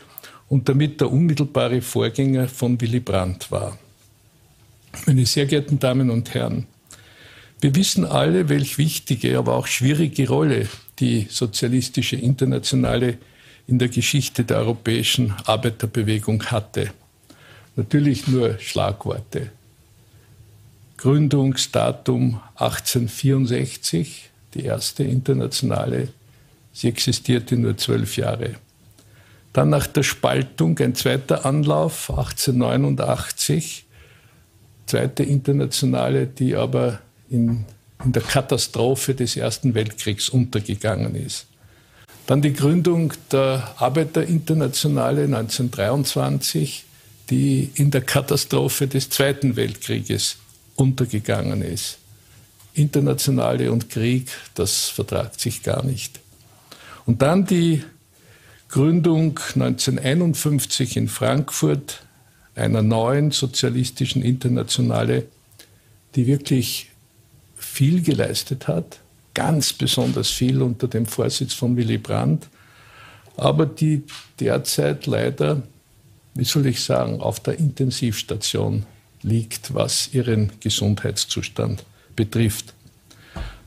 und 0.48 0.68
damit 0.68 1.00
der 1.00 1.12
unmittelbare 1.12 1.82
Vorgänger 1.82 2.48
von 2.48 2.80
Willy 2.80 3.00
Brandt 3.00 3.50
war. 3.50 3.78
Meine 5.06 5.26
sehr 5.26 5.46
geehrten 5.46 5.78
Damen 5.78 6.10
und 6.10 6.32
Herren, 6.34 6.66
wir 7.60 7.74
wissen 7.76 8.06
alle, 8.06 8.48
welch 8.48 8.78
wichtige, 8.78 9.36
aber 9.38 9.54
auch 9.54 9.66
schwierige 9.66 10.28
Rolle 10.28 10.66
die 10.98 11.26
Sozialistische 11.28 12.16
Internationale 12.16 13.18
in 13.70 13.78
der 13.78 13.88
Geschichte 13.88 14.44
der 14.44 14.58
europäischen 14.58 15.32
Arbeiterbewegung 15.46 16.42
hatte. 16.46 16.90
Natürlich 17.76 18.26
nur 18.26 18.58
Schlagworte. 18.58 19.52
Gründungsdatum 20.96 22.40
1864, 22.56 24.30
die 24.54 24.64
erste 24.64 25.04
internationale. 25.04 26.08
Sie 26.72 26.88
existierte 26.88 27.56
nur 27.56 27.76
zwölf 27.76 28.16
Jahre. 28.16 28.56
Dann 29.52 29.70
nach 29.70 29.86
der 29.86 30.02
Spaltung 30.02 30.76
ein 30.80 30.96
zweiter 30.96 31.46
Anlauf, 31.46 32.10
1889, 32.10 33.84
zweite 34.86 35.22
internationale, 35.22 36.26
die 36.26 36.56
aber 36.56 36.98
in, 37.30 37.64
in 38.04 38.12
der 38.12 38.22
Katastrophe 38.22 39.14
des 39.14 39.36
Ersten 39.36 39.74
Weltkriegs 39.74 40.28
untergegangen 40.28 41.14
ist. 41.14 41.46
Dann 42.30 42.42
die 42.42 42.52
Gründung 42.52 43.12
der 43.32 43.74
Arbeiterinternationale 43.78 45.24
1923, 45.24 46.84
die 47.28 47.72
in 47.74 47.90
der 47.90 48.02
Katastrophe 48.02 48.86
des 48.86 49.10
Zweiten 49.10 49.56
Weltkrieges 49.56 50.36
untergegangen 50.76 51.60
ist. 51.60 51.98
Internationale 52.72 53.72
und 53.72 53.90
Krieg, 53.90 54.28
das 54.54 54.84
vertragt 54.86 55.40
sich 55.40 55.64
gar 55.64 55.84
nicht. 55.84 56.20
Und 57.04 57.20
dann 57.20 57.46
die 57.46 57.82
Gründung 58.68 59.40
1951 59.56 60.98
in 60.98 61.08
Frankfurt 61.08 62.04
einer 62.54 62.82
neuen 62.82 63.32
sozialistischen 63.32 64.22
Internationale, 64.22 65.24
die 66.14 66.28
wirklich 66.28 66.90
viel 67.56 68.02
geleistet 68.02 68.68
hat, 68.68 68.99
ganz 69.34 69.72
besonders 69.72 70.30
viel 70.30 70.62
unter 70.62 70.88
dem 70.88 71.06
Vorsitz 71.06 71.54
von 71.54 71.76
Willy 71.76 71.98
Brandt, 71.98 72.48
aber 73.36 73.66
die 73.66 74.02
derzeit 74.38 75.06
leider, 75.06 75.62
wie 76.34 76.44
soll 76.44 76.66
ich 76.66 76.82
sagen, 76.82 77.20
auf 77.20 77.40
der 77.40 77.58
Intensivstation 77.58 78.84
liegt, 79.22 79.74
was 79.74 80.12
ihren 80.12 80.52
Gesundheitszustand 80.60 81.84
betrifft. 82.16 82.74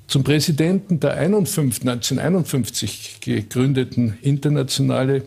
Zum 0.08 0.24
Präsidenten 0.24 1.00
der 1.00 1.14
1951 1.14 3.20
gegründeten 3.22 4.18
Internationale 4.22 5.24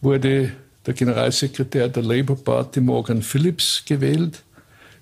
wurde 0.00 0.52
der 0.86 0.94
Generalsekretär 0.94 1.88
der 1.88 2.02
Labour 2.02 2.42
Party 2.42 2.80
Morgan 2.80 3.22
Phillips 3.22 3.84
gewählt, 3.86 4.42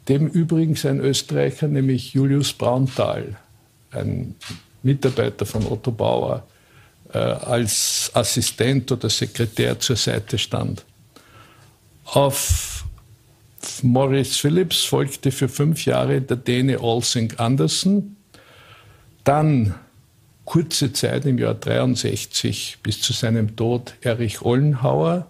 dem 0.09 0.27
übrigens 0.27 0.85
ein 0.85 1.01
Österreicher, 1.01 1.69
nämlich 1.69 2.15
Julius 2.15 2.53
Braunthal, 2.53 3.37
ein 3.97 4.35
Mitarbeiter 4.83 5.47
von 5.47 5.67
Otto 5.67 5.91
Bauer, 5.91 6.47
äh, 7.13 7.19
als 7.19 8.11
Assistent 8.15 8.91
oder 8.93 9.11
Sekretär 9.11 9.79
zur 9.79 9.97
Seite 9.97 10.39
stand. 10.39 10.85
Auf 12.05 12.85
Maurice 13.83 14.39
Phillips 14.39 14.85
folgte 14.85 15.33
für 15.33 15.49
fünf 15.49 15.85
Jahre 15.85 16.21
der 16.21 16.37
Däne 16.37 16.81
Olsing 16.81 17.33
Andersen. 17.37 18.17
Dann 19.25 19.75
kurze 20.45 20.93
Zeit 20.93 21.27
im 21.27 21.39
Jahr 21.39 21.55
63 21.55 22.79
bis 22.83 23.01
zu 23.01 23.13
seinem 23.13 23.57
Tod 23.57 23.95
Erich 24.01 24.43
Ollenhauer 24.43 25.27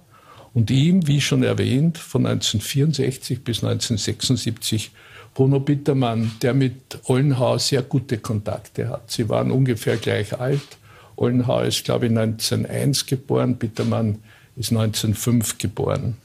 und 0.52 0.70
ihm, 0.70 1.06
wie 1.06 1.20
schon 1.20 1.42
erwähnt, 1.42 1.99
von 1.99 2.26
1964 2.26 3.42
bis 3.42 3.64
1976 3.64 4.90
Bruno 5.36 5.60
Bittermann, 5.60 6.32
der 6.40 6.54
mit 6.54 6.98
Ollenhauer 7.04 7.58
sehr 7.58 7.82
gute 7.82 8.16
Kontakte 8.16 8.88
hat. 8.88 9.10
Sie 9.10 9.28
waren 9.28 9.50
ungefähr 9.50 9.98
gleich 9.98 10.40
alt. 10.40 10.78
Ollenhauer 11.14 11.64
ist, 11.64 11.84
glaube 11.84 12.06
ich, 12.06 12.10
1901 12.10 13.04
geboren, 13.04 13.56
Bittermann 13.56 14.22
ist 14.56 14.70
1905 14.70 15.58
geboren. 15.58 16.16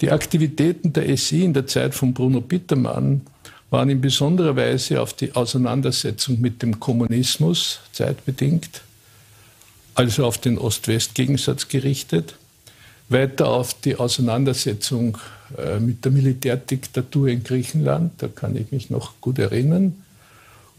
Die 0.00 0.12
Aktivitäten 0.12 0.92
der 0.92 1.16
SI 1.16 1.42
in 1.42 1.52
der 1.52 1.66
Zeit 1.66 1.96
von 1.96 2.14
Bruno 2.14 2.40
Bittermann 2.40 3.22
waren 3.70 3.90
in 3.90 4.00
besonderer 4.00 4.54
Weise 4.54 5.02
auf 5.02 5.14
die 5.14 5.34
Auseinandersetzung 5.34 6.40
mit 6.40 6.62
dem 6.62 6.78
Kommunismus 6.78 7.80
zeitbedingt, 7.90 8.82
also 9.96 10.26
auf 10.26 10.38
den 10.38 10.58
Ost-West-Gegensatz 10.58 11.66
gerichtet, 11.66 12.36
weiter 13.08 13.48
auf 13.48 13.74
die 13.80 13.96
Auseinandersetzung 13.96 15.18
äh, 15.58 15.80
mit 15.80 16.04
der 16.04 16.12
Militärdiktatur 16.12 17.28
in 17.28 17.42
Griechenland, 17.42 18.12
da 18.18 18.28
kann 18.28 18.56
ich 18.56 18.72
mich 18.72 18.90
noch 18.90 19.20
gut 19.20 19.38
erinnern, 19.38 19.94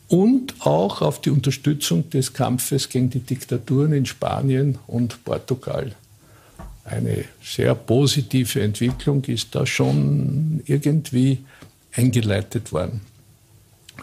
und 0.09 0.53
auch 0.59 1.01
auf 1.01 1.21
die 1.21 1.31
Unterstützung 1.31 2.09
des 2.09 2.33
Kampfes 2.33 2.89
gegen 2.89 3.09
die 3.09 3.19
Diktaturen 3.19 3.93
in 3.93 4.05
Spanien 4.05 4.77
und 4.85 5.23
Portugal 5.23 5.95
eine 6.85 7.25
sehr 7.41 7.75
positive 7.75 8.61
Entwicklung 8.61 9.23
ist 9.25 9.55
da 9.55 9.65
schon 9.65 10.61
irgendwie 10.65 11.39
eingeleitet 11.93 12.71
worden. 12.71 13.01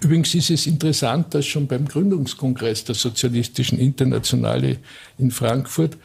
Übrigens 0.00 0.34
ist 0.34 0.50
es 0.50 0.66
interessant, 0.66 1.34
dass 1.34 1.46
schon 1.46 1.66
beim 1.66 1.86
Gründungskongress 1.86 2.84
der 2.84 2.94
Sozialistischen 2.94 3.78
Internationale 3.78 4.78
in 5.18 5.30
Frankfurt 5.30 5.96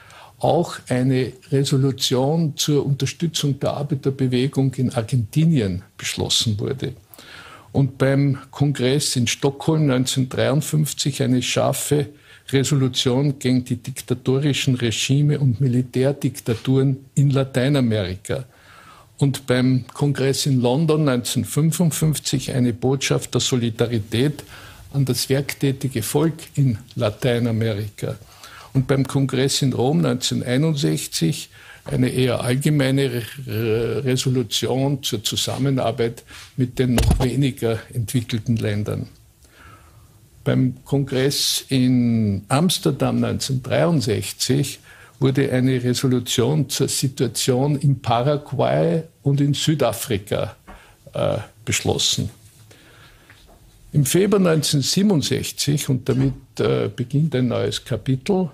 auch 0.45 0.77
eine 0.89 1.33
Resolution 1.51 2.55
zur 2.55 2.85
Unterstützung 2.85 3.59
der 3.59 3.73
Arbeiterbewegung 3.73 4.73
in 4.75 4.93
Argentinien 4.93 5.81
beschlossen 5.97 6.59
wurde. 6.59 6.93
und 7.71 7.97
beim 7.97 8.37
Kongress 8.51 9.17
in 9.17 9.27
Stockholm 9.27 9.89
1953 9.91 11.23
eine 11.23 11.41
scharfe 11.41 12.07
Resolution 12.53 13.37
gegen 13.37 13.65
die 13.65 13.75
diktatorischen 13.75 14.75
Regime 14.75 15.37
und 15.39 15.59
Militärdiktaturen 15.59 17.05
in 17.15 17.31
Lateinamerika. 17.31 18.45
Und 19.17 19.45
beim 19.45 19.85
Kongress 19.93 20.45
in 20.45 20.61
London 20.61 21.01
1955 21.09 22.53
eine 22.53 22.71
Botschaft 22.71 23.33
der 23.33 23.41
Solidarität 23.41 24.43
an 24.93 25.03
das 25.03 25.27
werktätige 25.27 26.01
Volk 26.01 26.35
in 26.55 26.77
Lateinamerika. 26.95 28.15
Und 28.75 28.87
beim 28.87 29.07
Kongress 29.07 29.61
in 29.61 29.71
Rom 29.71 30.05
1961 30.05 31.49
eine 31.85 32.09
eher 32.09 32.41
allgemeine 32.41 33.23
Resolution 33.47 35.01
zur 35.01 35.23
Zusammenarbeit 35.23 36.23
mit 36.57 36.77
den 36.77 36.95
noch 36.95 37.23
weniger 37.23 37.79
entwickelten 37.93 38.57
Ländern. 38.57 39.07
Beim 40.43 40.75
Kongress 40.83 41.63
in 41.69 42.43
Amsterdam 42.49 43.23
1963 43.23 44.79
wurde 45.21 45.49
eine 45.53 45.81
Resolution 45.81 46.67
zur 46.67 46.89
Situation 46.89 47.77
in 47.77 48.01
Paraguay 48.01 49.03
und 49.23 49.39
in 49.39 49.53
Südafrika 49.53 50.57
äh, 51.13 51.37
beschlossen. 51.63 52.29
Im 53.93 54.05
Februar 54.05 54.41
1967, 54.41 55.87
und 55.87 56.09
damit 56.09 56.33
äh, 56.59 56.89
beginnt 56.93 57.33
ein 57.35 57.47
neues 57.47 57.85
Kapitel, 57.85 58.49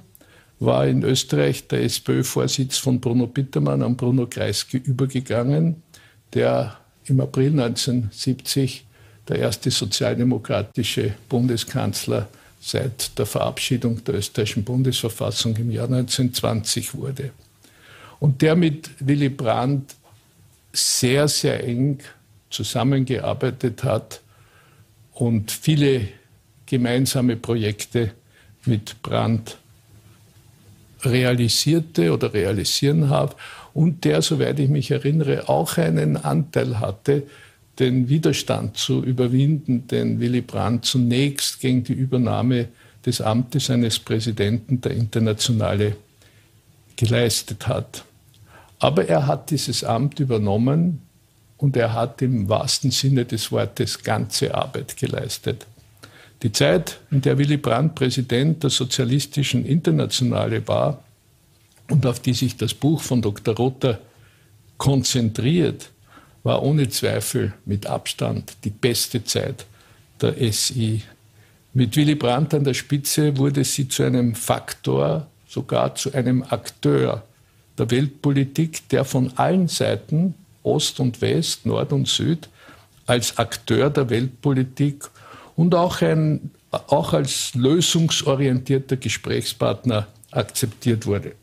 war 0.62 0.86
in 0.86 1.04
Österreich 1.04 1.68
der 1.68 1.84
SPÖ-Vorsitz 1.84 2.78
von 2.78 3.02
Bruno 3.02 3.26
Bittermann 3.26 3.82
an 3.82 3.98
Bruno 3.98 4.28
Kreisky 4.28 4.78
übergegangen, 4.78 5.82
der 6.36 6.78
im 7.06 7.20
April 7.20 7.60
1970 7.60 8.86
der 9.28 9.40
erste 9.40 9.72
sozialdemokratische 9.72 11.16
Bundeskanzler 11.28 12.30
seit 12.62 13.18
der 13.18 13.26
Verabschiedung 13.26 14.04
der 14.04 14.16
österreichischen 14.16 14.64
Bundesverfassung 14.64 15.56
im 15.56 15.72
Jahr 15.72 15.86
1920 15.86 16.94
wurde. 16.94 17.32
Und 18.20 18.44
der 18.44 18.56
mit 18.56 18.92
Willy 19.00 19.30
Brandt 19.30 19.96
sehr, 20.72 21.28
sehr 21.28 21.64
eng 21.64 22.00
zusammengearbeitet 22.52 23.84
hat 23.84 24.22
und 25.14 25.52
viele 25.52 26.08
gemeinsame 26.68 27.36
Projekte 27.36 28.12
mit 28.66 29.02
Brandt 29.02 29.58
realisierte 31.04 32.14
oder 32.14 32.34
realisieren 32.34 33.10
habe 33.10 33.36
und 33.74 34.04
der, 34.04 34.22
soweit 34.22 34.60
ich 34.60 34.70
mich 34.70 34.92
erinnere, 34.92 35.50
auch 35.50 35.78
einen 35.78 36.18
Anteil 36.18 36.80
hatte 36.80 37.24
den 37.80 38.10
Widerstand 38.10 38.78
zu 38.78 39.04
überwinden, 39.04 39.88
den 39.88 40.20
Willy 40.20 40.42
Brandt 40.42 40.86
zunächst 40.86 41.60
gegen 41.60 41.84
die 41.84 41.94
Übernahme 41.94 42.68
des 43.06 43.22
Amtes 43.22 43.70
eines 43.70 43.98
Präsidenten 43.98 44.82
der 44.82 44.92
Internationale 44.92 45.96
geleistet 46.96 47.68
hat. 47.68 48.04
Aber 48.80 49.08
er 49.08 49.26
hat 49.26 49.50
dieses 49.50 49.84
Amt 49.84 50.20
übernommen 50.20 51.02
und 51.58 51.76
er 51.78 51.94
hat 51.94 52.22
im 52.22 52.50
wahrsten 52.50 52.92
Sinne 52.92 53.26
des 53.26 53.52
Wortes 53.52 54.04
ganze 54.04 54.54
Arbeit 54.54 54.98
geleistet. 54.98 55.66
Die 56.44 56.52
Zeit, 56.52 57.00
in 57.12 57.22
der 57.22 57.38
Willy 57.38 57.58
Brandt 57.58 57.94
Präsident 57.94 58.64
der 58.64 58.72
Sozialistischen 58.72 59.66
Internationale 59.66 60.68
war 60.68 61.04
und 61.90 62.06
auf 62.06 62.20
die 62.20 62.34
sich 62.34 62.58
das 62.58 62.74
Buch 62.74 63.02
von 63.02 63.22
Dr. 63.22 63.56
Rother 63.56 64.00
konzentriert, 64.78 65.92
war 66.44 66.64
ohne 66.64 66.90
Zweifel 66.90 67.54
mit 67.66 67.86
Abstand 67.86 68.54
die 68.64 68.72
beste 68.72 69.24
Zeit 69.24 69.66
der 70.20 70.36
SI. 70.52 71.04
Mit 71.74 71.96
Willy 71.96 72.16
Brandt 72.16 72.56
an 72.56 72.64
der 72.64 72.74
Spitze 72.74 73.38
wurde 73.38 73.64
sie 73.64 73.88
zu 73.88 74.04
einem 74.04 74.34
Faktor, 74.34 75.28
sogar 75.48 75.94
zu 75.94 76.12
einem 76.14 76.44
Akteur 76.44 77.24
der 77.78 77.92
Weltpolitik, 77.92 78.90
der 78.90 79.06
von 79.06 79.32
allen 79.38 79.68
Seiten, 79.68 80.34
Ost 80.64 81.00
und 81.00 81.22
West, 81.22 81.66
Nord 81.68 81.94
und 81.94 82.08
Süd, 82.08 82.50
als 83.06 83.38
Akteur 83.38 83.90
der 83.92 84.10
Weltpolitik 84.10 85.10
und 85.56 85.76
auch, 85.76 86.02
ein, 86.02 86.52
auch 86.72 87.14
als 87.14 87.54
lösungsorientierter 87.56 88.98
Gesprächspartner 88.98 90.08
akzeptiert 90.32 91.06
wurde. 91.06 91.34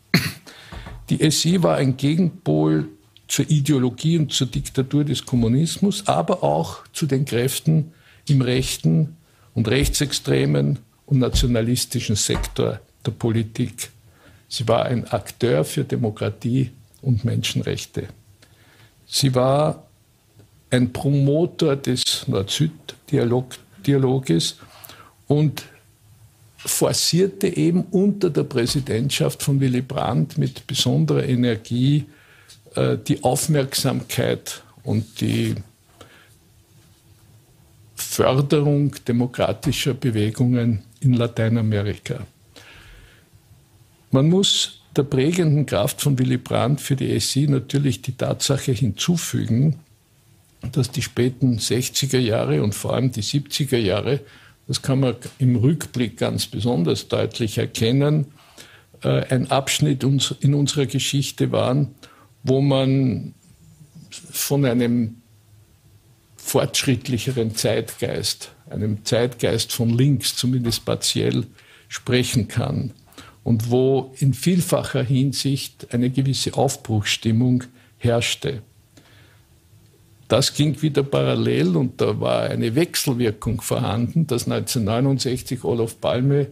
Die 1.11 1.31
SI 1.31 1.63
war 1.63 1.77
ein 1.77 1.97
Gegenpol 1.97 2.89
zur 3.29 3.49
Ideologie 3.51 4.19
und 4.19 4.33
zur 4.33 4.47
Diktatur 4.47 5.05
des 5.05 5.25
Kommunismus, 5.25 6.07
aber 6.07 6.43
auch 6.43 6.87
zu 6.93 7.07
den 7.07 7.25
Kräften 7.25 7.93
im 8.27 8.43
rechten 8.43 9.17
und 9.55 9.69
rechtsextremen 9.69 10.79
und 11.07 11.19
nationalistischen 11.19 12.17
Sektor 12.17 12.81
der 13.05 13.11
Politik. 13.13 13.91
Sie 14.49 14.67
war 14.67 14.87
ein 14.87 15.07
Akteur 15.09 15.65
für 15.65 15.85
Demokratie 15.85 16.71
und 17.03 17.25
Menschenrechte. 17.25 18.09
Sie 19.07 19.35
war 19.35 19.87
ein 20.71 20.93
Promotor 20.93 21.77
des 21.77 22.27
Nord-Süd-Dialoges 23.79 24.57
und 25.27 25.65
forcierte 26.59 27.47
eben 27.49 27.83
unter 27.83 28.31
der 28.31 28.45
Präsidentschaft 28.45 29.43
von 29.43 29.61
Willy 29.61 29.83
Brandt 29.83 30.39
mit 30.39 30.67
besonderer 30.67 31.25
Energie 31.25 32.07
äh, 32.75 32.97
die 32.99 33.23
Aufmerksamkeit 33.23 34.63
und 34.83 35.21
die 35.21 35.55
Förderung 37.95 38.95
demokratischer 39.07 39.95
Bewegungen 39.95 40.83
in 41.01 41.15
Lateinamerika. 41.15 42.27
Man 44.11 44.29
muss 44.29 44.81
der 44.97 45.05
prägenden 45.05 45.67
Kraft 45.67 46.01
von 46.01 46.19
Willy 46.19 46.39
Brandt 46.39 46.81
für 46.81 46.97
die 46.97 47.19
SI 47.21 47.47
natürlich 47.47 48.03
die 48.03 48.17
Tatsache 48.17 48.73
hinzufügen, 48.73 49.79
dass 50.73 50.91
die 50.91 51.03
späten 51.03 51.59
60er 51.59 52.19
Jahre 52.19 52.63
und 52.63 52.75
vor 52.75 52.95
allem 52.95 53.13
die 53.13 53.23
70er 53.23 53.79
Jahre, 53.79 54.21
das 54.67 54.83
kann 54.83 55.01
man 55.01 55.17
im 55.39 55.57
Rückblick 55.57 56.17
ganz 56.17 56.47
besonders 56.47 57.09
deutlich 57.09 57.59
erkennen, 57.59 58.27
äh, 59.03 59.25
ein 59.35 59.51
Abschnitt 59.51 60.05
in 60.05 60.55
unserer 60.55 60.87
Geschichte 60.87 61.53
waren, 61.53 61.95
wo 62.43 62.61
man 62.61 63.35
von 64.11 64.65
einem 64.65 65.17
fortschrittlicheren 66.37 67.55
Zeitgeist, 67.55 68.53
einem 68.71 69.05
Zeitgeist 69.05 69.73
von 69.73 69.91
links 69.97 70.35
zumindest 70.37 70.85
partiell 70.85 71.47
sprechen 71.89 72.49
kann 72.49 72.93
und 73.45 73.71
wo 73.71 74.15
in 74.19 74.35
vielfacher 74.35 75.03
Hinsicht 75.03 75.93
eine 75.93 76.11
gewisse 76.11 76.55
Aufbruchsstimmung 76.55 77.65
herrschte. 77.99 78.63
Das 80.29 80.53
ging 80.53 80.81
wieder 80.83 81.03
parallel 81.03 81.75
und 81.75 82.01
da 82.03 82.21
war 82.21 82.43
eine 82.43 82.75
Wechselwirkung 82.75 83.63
vorhanden, 83.63 84.27
dass 84.27 84.45
1969 84.45 85.65
Olof 85.65 86.01
Palme 86.03 86.49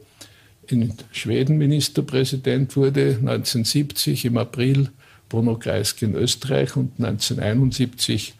in 0.66 0.94
Schweden 1.12 1.58
Ministerpräsident 1.58 2.74
wurde, 2.74 3.18
1970 3.20 4.24
im 4.24 4.38
April 4.38 4.88
Bruno 5.28 5.56
Kreisky 5.56 6.06
in 6.06 6.14
Österreich 6.14 6.74
und 6.76 6.92
1971 6.98 8.34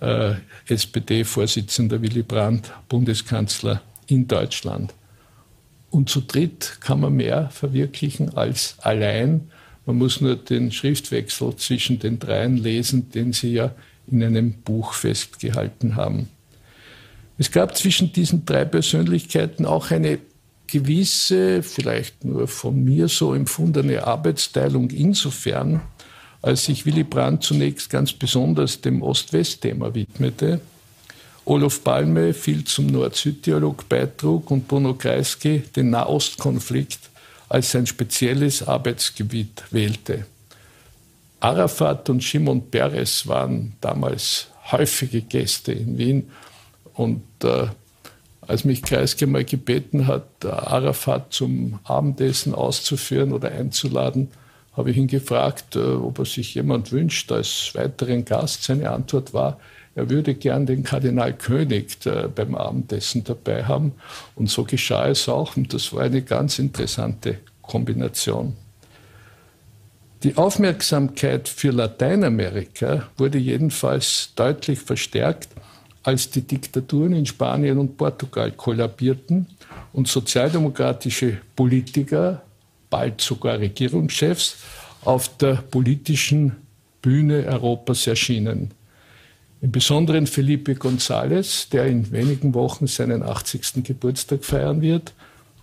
äh, 0.00 0.34
SPD-Vorsitzender 0.66 2.02
Willy 2.02 2.22
Brandt, 2.22 2.70
Bundeskanzler 2.88 3.82
in 4.08 4.28
Deutschland. 4.28 4.92
Und 5.90 6.10
zu 6.10 6.20
dritt 6.20 6.78
kann 6.80 7.00
man 7.00 7.14
mehr 7.14 7.50
verwirklichen 7.50 8.36
als 8.36 8.76
allein. 8.78 9.50
Man 9.86 9.96
muss 9.96 10.20
nur 10.20 10.36
den 10.36 10.70
Schriftwechsel 10.70 11.56
zwischen 11.56 11.98
den 11.98 12.18
dreien 12.18 12.56
lesen, 12.56 13.10
den 13.10 13.32
Sie 13.32 13.54
ja 13.54 13.74
in 14.10 14.22
einem 14.22 14.52
Buch 14.52 14.92
festgehalten 14.94 15.96
haben. 15.96 16.28
Es 17.38 17.50
gab 17.50 17.76
zwischen 17.76 18.12
diesen 18.12 18.44
drei 18.44 18.64
Persönlichkeiten 18.64 19.66
auch 19.66 19.90
eine 19.90 20.18
gewisse, 20.66 21.62
vielleicht 21.62 22.24
nur 22.24 22.48
von 22.48 22.82
mir 22.82 23.08
so 23.08 23.34
empfundene 23.34 24.06
Arbeitsteilung 24.06 24.90
insofern, 24.90 25.82
als 26.40 26.64
sich 26.64 26.86
Willy 26.86 27.04
Brandt 27.04 27.44
zunächst 27.44 27.90
ganz 27.90 28.12
besonders 28.12 28.80
dem 28.80 29.02
Ost-West-Thema 29.02 29.94
widmete. 29.94 30.60
Olof 31.44 31.82
Palme 31.84 32.32
viel 32.34 32.64
zum 32.64 32.86
Nord-Süd-Dialog 32.86 33.88
beitrug 33.88 34.50
und 34.50 34.68
Bruno 34.68 34.94
Kreisky 34.94 35.62
den 35.74 35.90
Nahostkonflikt 35.90 37.10
als 37.48 37.72
sein 37.72 37.86
spezielles 37.86 38.66
Arbeitsgebiet 38.66 39.64
wählte. 39.70 40.26
Arafat 41.42 42.08
und 42.08 42.22
Shimon 42.22 42.70
Peres 42.70 43.26
waren 43.26 43.74
damals 43.80 44.46
häufige 44.70 45.22
Gäste 45.22 45.72
in 45.72 45.98
Wien 45.98 46.30
und 46.94 47.24
äh, 47.42 47.66
als 48.46 48.64
mich 48.64 48.82
Kreisky 48.82 49.26
mal 49.26 49.44
gebeten 49.44 50.06
hat, 50.06 50.44
Arafat 50.44 51.32
zum 51.32 51.80
Abendessen 51.84 52.54
auszuführen 52.54 53.32
oder 53.32 53.50
einzuladen, 53.50 54.28
habe 54.76 54.92
ich 54.92 54.96
ihn 54.96 55.08
gefragt, 55.08 55.74
äh, 55.74 55.80
ob 55.80 56.20
er 56.20 56.26
sich 56.26 56.54
jemand 56.54 56.92
wünscht 56.92 57.32
als 57.32 57.72
weiteren 57.74 58.24
Gast. 58.24 58.62
Seine 58.62 58.90
Antwort 58.90 59.34
war, 59.34 59.58
er 59.96 60.08
würde 60.08 60.34
gern 60.34 60.64
den 60.64 60.84
Kardinal 60.84 61.34
König 61.34 62.06
äh, 62.06 62.28
beim 62.28 62.54
Abendessen 62.54 63.24
dabei 63.24 63.64
haben. 63.64 63.92
Und 64.36 64.48
so 64.48 64.62
geschah 64.62 65.08
es 65.08 65.28
auch. 65.28 65.56
Und 65.56 65.74
das 65.74 65.92
war 65.92 66.02
eine 66.02 66.22
ganz 66.22 66.58
interessante 66.60 67.38
Kombination. 67.62 68.56
Die 70.22 70.36
Aufmerksamkeit 70.36 71.48
für 71.48 71.72
Lateinamerika 71.72 73.08
wurde 73.16 73.38
jedenfalls 73.38 74.30
deutlich 74.36 74.78
verstärkt, 74.78 75.48
als 76.04 76.30
die 76.30 76.42
Diktaturen 76.42 77.12
in 77.12 77.26
Spanien 77.26 77.76
und 77.78 77.96
Portugal 77.96 78.52
kollabierten 78.52 79.48
und 79.92 80.06
sozialdemokratische 80.06 81.38
Politiker, 81.56 82.42
bald 82.88 83.20
sogar 83.20 83.58
Regierungschefs, 83.58 84.58
auf 85.04 85.36
der 85.38 85.54
politischen 85.56 86.52
Bühne 87.00 87.44
Europas 87.48 88.06
erschienen. 88.06 88.70
Im 89.60 89.72
Besonderen 89.72 90.28
Felipe 90.28 90.74
González, 90.74 91.68
der 91.70 91.86
in 91.86 92.12
wenigen 92.12 92.54
Wochen 92.54 92.86
seinen 92.86 93.24
80. 93.24 93.82
Geburtstag 93.82 94.44
feiern 94.44 94.80
wird, 94.82 95.14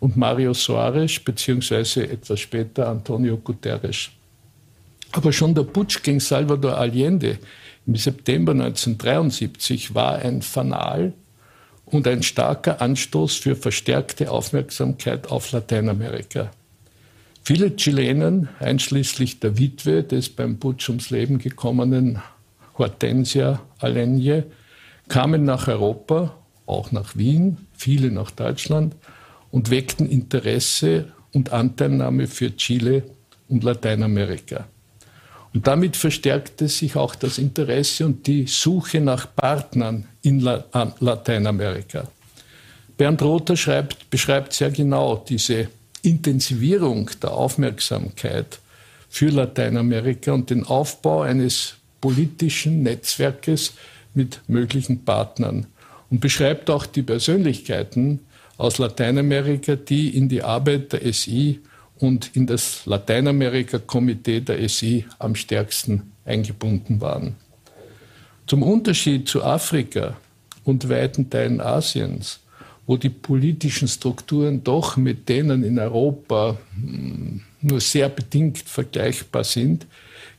und 0.02 0.18
Mario 0.18 0.54
Soares, 0.54 1.20
beziehungsweise 1.20 2.10
etwas 2.10 2.42
später 2.42 2.88
Antonio 2.88 3.38
Guterres. 3.38 4.10
Aber 5.12 5.34
schon 5.34 5.56
der 5.56 5.64
Putsch 5.64 6.04
gegen 6.04 6.20
Salvador 6.20 6.78
Allende 6.78 7.40
im 7.88 7.96
September 7.96 8.52
1973 8.52 9.96
war 9.96 10.20
ein 10.20 10.42
Fanal 10.42 11.14
und 11.86 12.08
ein 12.08 12.22
starker 12.22 12.82
Anstoß 12.82 13.36
für 13.36 13.56
verstärkte 13.56 14.30
Aufmerksamkeit 14.30 15.32
auf 15.32 15.52
Lateinamerika. 15.52 16.52
Viele 17.44 17.76
Chilenen, 17.76 18.50
einschließlich 18.60 19.40
der 19.40 19.58
Witwe 19.58 20.04
des 20.04 20.30
beim 20.30 20.60
Putsch 20.60 20.90
ums 20.90 21.10
Leben 21.10 21.40
gekommenen 21.40 22.22
Hortensia 22.78 23.62
Alenje, 23.80 24.46
kamen 25.08 25.46
nach 25.46 25.68
Europa, 25.68 26.38
auch 26.68 26.92
nach 26.92 27.18
Wien, 27.18 27.58
viele 27.74 28.12
nach 28.12 28.30
Deutschland 28.30 28.96
und 29.50 29.72
weckten 29.72 30.08
Interesse 30.08 31.12
und 31.34 31.52
Anteilnahme 31.52 32.28
für 32.28 32.56
Chile 32.56 33.04
und 33.48 33.64
Lateinamerika. 33.64 34.68
Und 35.54 35.66
damit 35.66 35.98
verstärkte 35.98 36.68
sich 36.68 36.96
auch 36.96 37.16
das 37.16 37.38
Interesse 37.38 38.06
und 38.06 38.28
die 38.28 38.46
Suche 38.46 39.00
nach 39.02 39.28
Partnern 39.36 40.06
in 40.22 40.40
Lateinamerika. 40.40 42.08
Bernd 42.98 43.22
Rother 43.22 43.58
schreibt, 43.58 44.10
beschreibt 44.10 44.54
sehr 44.54 44.70
genau 44.70 45.24
diese 45.28 45.70
Intensivierung 46.02 47.10
der 47.22 47.32
Aufmerksamkeit 47.32 48.60
für 49.10 49.30
Lateinamerika 49.30 50.34
und 50.34 50.50
den 50.50 50.66
Aufbau 50.66 51.22
eines 51.22 51.76
politischen 52.00 52.84
Netzwerkes 52.84 53.74
mit 54.14 54.42
möglichen 54.48 55.04
Partnern 55.04 55.66
und 56.10 56.20
beschreibt 56.20 56.70
auch 56.70 56.86
die 56.86 57.02
Persönlichkeiten 57.02 58.20
aus 58.58 58.78
Lateinamerika, 58.78 59.76
die 59.76 60.16
in 60.16 60.30
die 60.30 60.44
Arbeit 60.44 60.94
der 60.94 61.14
SI 61.14 61.62
und 62.00 62.36
in 62.36 62.48
das 62.48 62.86
Lateinamerika-Komitee 62.86 64.42
der 64.42 64.68
SI 64.68 65.06
am 65.20 65.36
stärksten 65.36 66.12
eingebunden 66.26 67.02
waren. 67.02 67.36
Zum 68.48 68.64
Unterschied 68.64 69.28
zu 69.28 69.44
Afrika 69.44 70.18
und 70.64 70.90
weiten 70.90 71.30
Teilen 71.30 71.62
Asiens, 71.62 72.40
wo 72.88 72.98
die 72.98 73.10
politischen 73.10 73.88
Strukturen 73.88 74.64
doch 74.64 74.98
mit 74.98 75.30
denen 75.30 75.64
in 75.64 75.78
Europa 75.78 76.58
hm, 76.74 77.42
nur 77.62 77.82
sehr 77.82 78.10
bedingt 78.10 78.58
vergleichbar 78.58 79.44
sind, 79.44 79.86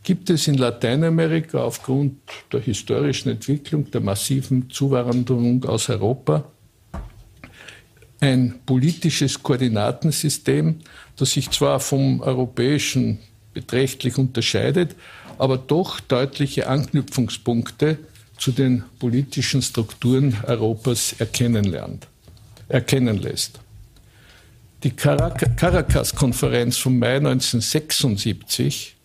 gibt 0.03 0.31
es 0.31 0.49
in 0.49 0.55
Lateinamerika 0.55 1.59
aufgrund 1.59 2.17
der 2.53 2.61
historischen 2.61 3.31
Entwicklung, 3.31 3.91
der 3.91 4.01
massiven 4.01 4.71
Zuwanderung 4.71 5.65
aus 5.65 5.89
Europa, 5.91 6.45
ein 8.21 8.61
politisches 8.67 9.43
Koordinatensystem, 9.43 10.77
das 11.21 11.33
sich 11.33 11.51
zwar 11.51 11.81
vom 11.81 12.21
europäischen 12.21 13.19
beträchtlich 13.53 14.17
unterscheidet, 14.19 14.95
aber 15.39 15.57
doch 15.59 16.01
deutliche 16.01 16.69
Anknüpfungspunkte 16.69 17.99
zu 18.37 18.53
den 18.53 18.85
politischen 18.99 19.63
Strukturen 19.63 20.37
Europas 20.47 21.15
erkennen 21.19 21.65
lernt, 21.65 22.07
erkennen 22.69 23.19
lässt. 23.19 23.61
Die 24.83 24.93
Caracas-Konferenz 24.93 26.79
vom 26.79 26.99
Mai 26.99 27.17
1976, 27.17 28.97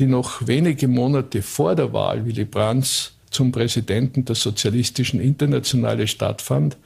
die 0.00 0.06
noch 0.06 0.46
wenige 0.46 0.88
Monate 0.88 1.40
vor 1.40 1.76
der 1.76 1.92
Wahl 1.92 2.26
Willy 2.26 2.44
Brandts 2.44 3.12
zum 3.30 3.52
Präsidenten 3.52 4.24
der 4.24 4.34
Sozialistischen 4.34 5.20
Internationale 5.20 6.08
stattfand, 6.08 6.76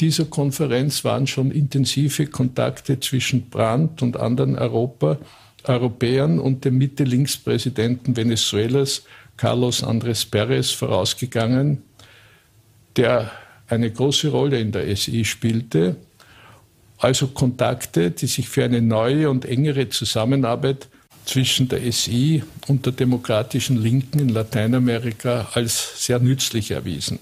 dieser 0.00 0.26
Konferenz 0.26 1.04
waren 1.04 1.26
schon 1.26 1.50
intensive 1.50 2.26
Kontakte 2.26 3.00
zwischen 3.00 3.48
Brandt 3.48 4.02
und 4.02 4.16
anderen 4.16 4.56
Europa, 4.56 5.18
Europäern 5.64 6.38
und 6.38 6.64
dem 6.64 6.78
Mitte-Links-Präsidenten 6.78 8.16
Venezuelas, 8.16 9.02
Carlos 9.36 9.82
Andrés 9.82 10.30
Pérez, 10.30 10.74
vorausgegangen, 10.74 11.82
der 12.96 13.30
eine 13.68 13.90
große 13.90 14.28
Rolle 14.28 14.60
in 14.60 14.72
der 14.72 14.94
SI 14.94 15.24
spielte. 15.24 15.96
Also 16.98 17.28
Kontakte, 17.28 18.10
die 18.10 18.26
sich 18.26 18.48
für 18.48 18.64
eine 18.64 18.82
neue 18.82 19.30
und 19.30 19.46
engere 19.46 19.88
Zusammenarbeit 19.88 20.88
zwischen 21.24 21.68
der 21.68 21.90
SI 21.92 22.42
und 22.66 22.84
der 22.84 22.92
demokratischen 22.92 23.80
Linken 23.80 24.18
in 24.18 24.28
Lateinamerika 24.28 25.48
als 25.54 26.04
sehr 26.04 26.18
nützlich 26.18 26.72
erwiesen. 26.72 27.18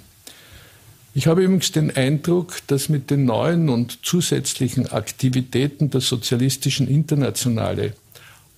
Ich 1.19 1.27
habe 1.27 1.43
übrigens 1.43 1.73
den 1.73 1.91
Eindruck, 1.97 2.59
dass 2.69 2.89
mit 2.89 3.11
den 3.11 3.25
neuen 3.25 3.71
und 3.71 4.07
zusätzlichen 4.07 4.87
Aktivitäten 4.87 5.91
der 5.91 6.01
sozialistischen 6.01 6.87
Internationale 6.87 7.95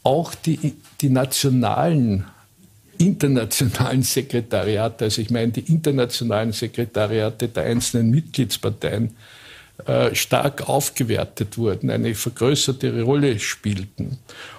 auch 0.03 0.35
die, 0.35 0.75
die 1.01 1.09
nationalen, 1.09 2.27
internationalen 2.99 4.03
Sekretariate, 4.03 5.07
also 5.07 5.23
ich 5.23 5.31
meine 5.31 5.53
die 5.53 5.73
internationalen 5.73 6.53
Sekretariate 6.53 7.49
der 7.49 7.65
einzelnen 7.65 8.11
Mitgliedsparteien, 8.11 9.17
äh, 9.87 10.15
stark 10.15 10.69
aufgewertet 10.69 11.57
wurden, 11.57 11.89
eine 11.89 12.15
vergrößerte 12.15 13.01
Rolle 13.01 13.39
spielten. 13.39 14.19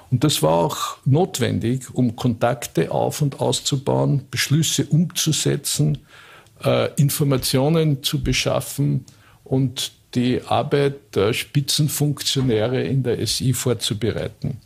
Und 0.10 0.24
das 0.24 0.42
war 0.42 0.54
auch 0.54 0.98
notwendig, 1.06 1.94
um 1.94 2.16
Kontakte 2.16 2.90
auf 2.90 3.22
und 3.22 3.40
auszubauen, 3.40 4.24
Beschlüsse 4.32 4.88
umzusetzen, 4.88 6.00
äh, 6.63 6.89
Informationen 6.95 8.04
zu 8.04 8.24
beschaffen 8.24 9.06
und 9.43 9.91
die 10.15 10.41
Arbeit 10.45 11.15
der 11.15 11.34
Spitzenfunktionäre 11.34 12.84
in 12.84 13.04
der 13.04 13.26
SI 13.26 13.54
vorzubereiten. 13.54 14.58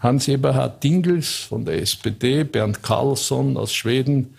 Hans-Eberhard 0.00 0.82
Dingels 0.82 1.28
von 1.28 1.64
der 1.64 1.80
SPD, 1.80 2.44
Bernd 2.44 2.82
Carlsson 2.82 3.56
aus 3.56 3.72
Schweden, 3.72 4.34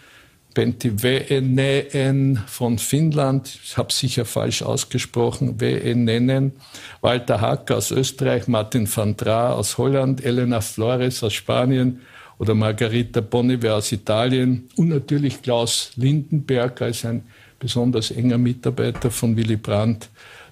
Pentti 0.54 0.92
Väinänen 1.02 2.44
von 2.48 2.78
Finnland, 2.78 3.58
ich 3.64 3.78
habe 3.78 3.94
sicher 3.94 4.26
falsch 4.26 4.64
ausgesprochen, 4.64 5.62
Väinänen, 5.62 6.52
Walter 7.00 7.40
Hack 7.40 7.72
aus 7.72 7.92
Österreich, 7.92 8.48
Martin 8.48 8.90
van 8.94 9.16
Draa 9.16 9.54
aus 9.54 9.78
Holland, 9.78 10.26
Elena 10.26 10.60
Flores 10.60 11.24
aus 11.24 11.34
Spanien, 11.34 12.02
oder 12.42 12.56
Margarita 12.56 13.22
Boniver 13.22 13.76
aus 13.76 13.92
Italien 13.92 14.68
und 14.76 14.88
natürlich 14.88 15.44
Klaus 15.44 15.92
Lindenberg 15.96 16.82
als 16.82 17.06
ein 17.06 17.22
besonders 17.60 18.10
enger 18.10 18.40
Mitarbeiter 18.40 19.12
von 19.12 19.38
Willy 19.38 19.58
Brandt 19.58 20.10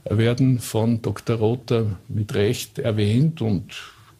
werden 0.07 0.59
von 0.59 1.01
Dr. 1.01 1.37
Rother 1.37 1.97
mit 2.07 2.35
Recht 2.35 2.77
erwähnt 2.77 3.41
und 3.41 3.73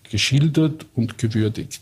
geschildert 0.10 0.88
und 0.96 1.20
gewürdigt. 1.20 1.82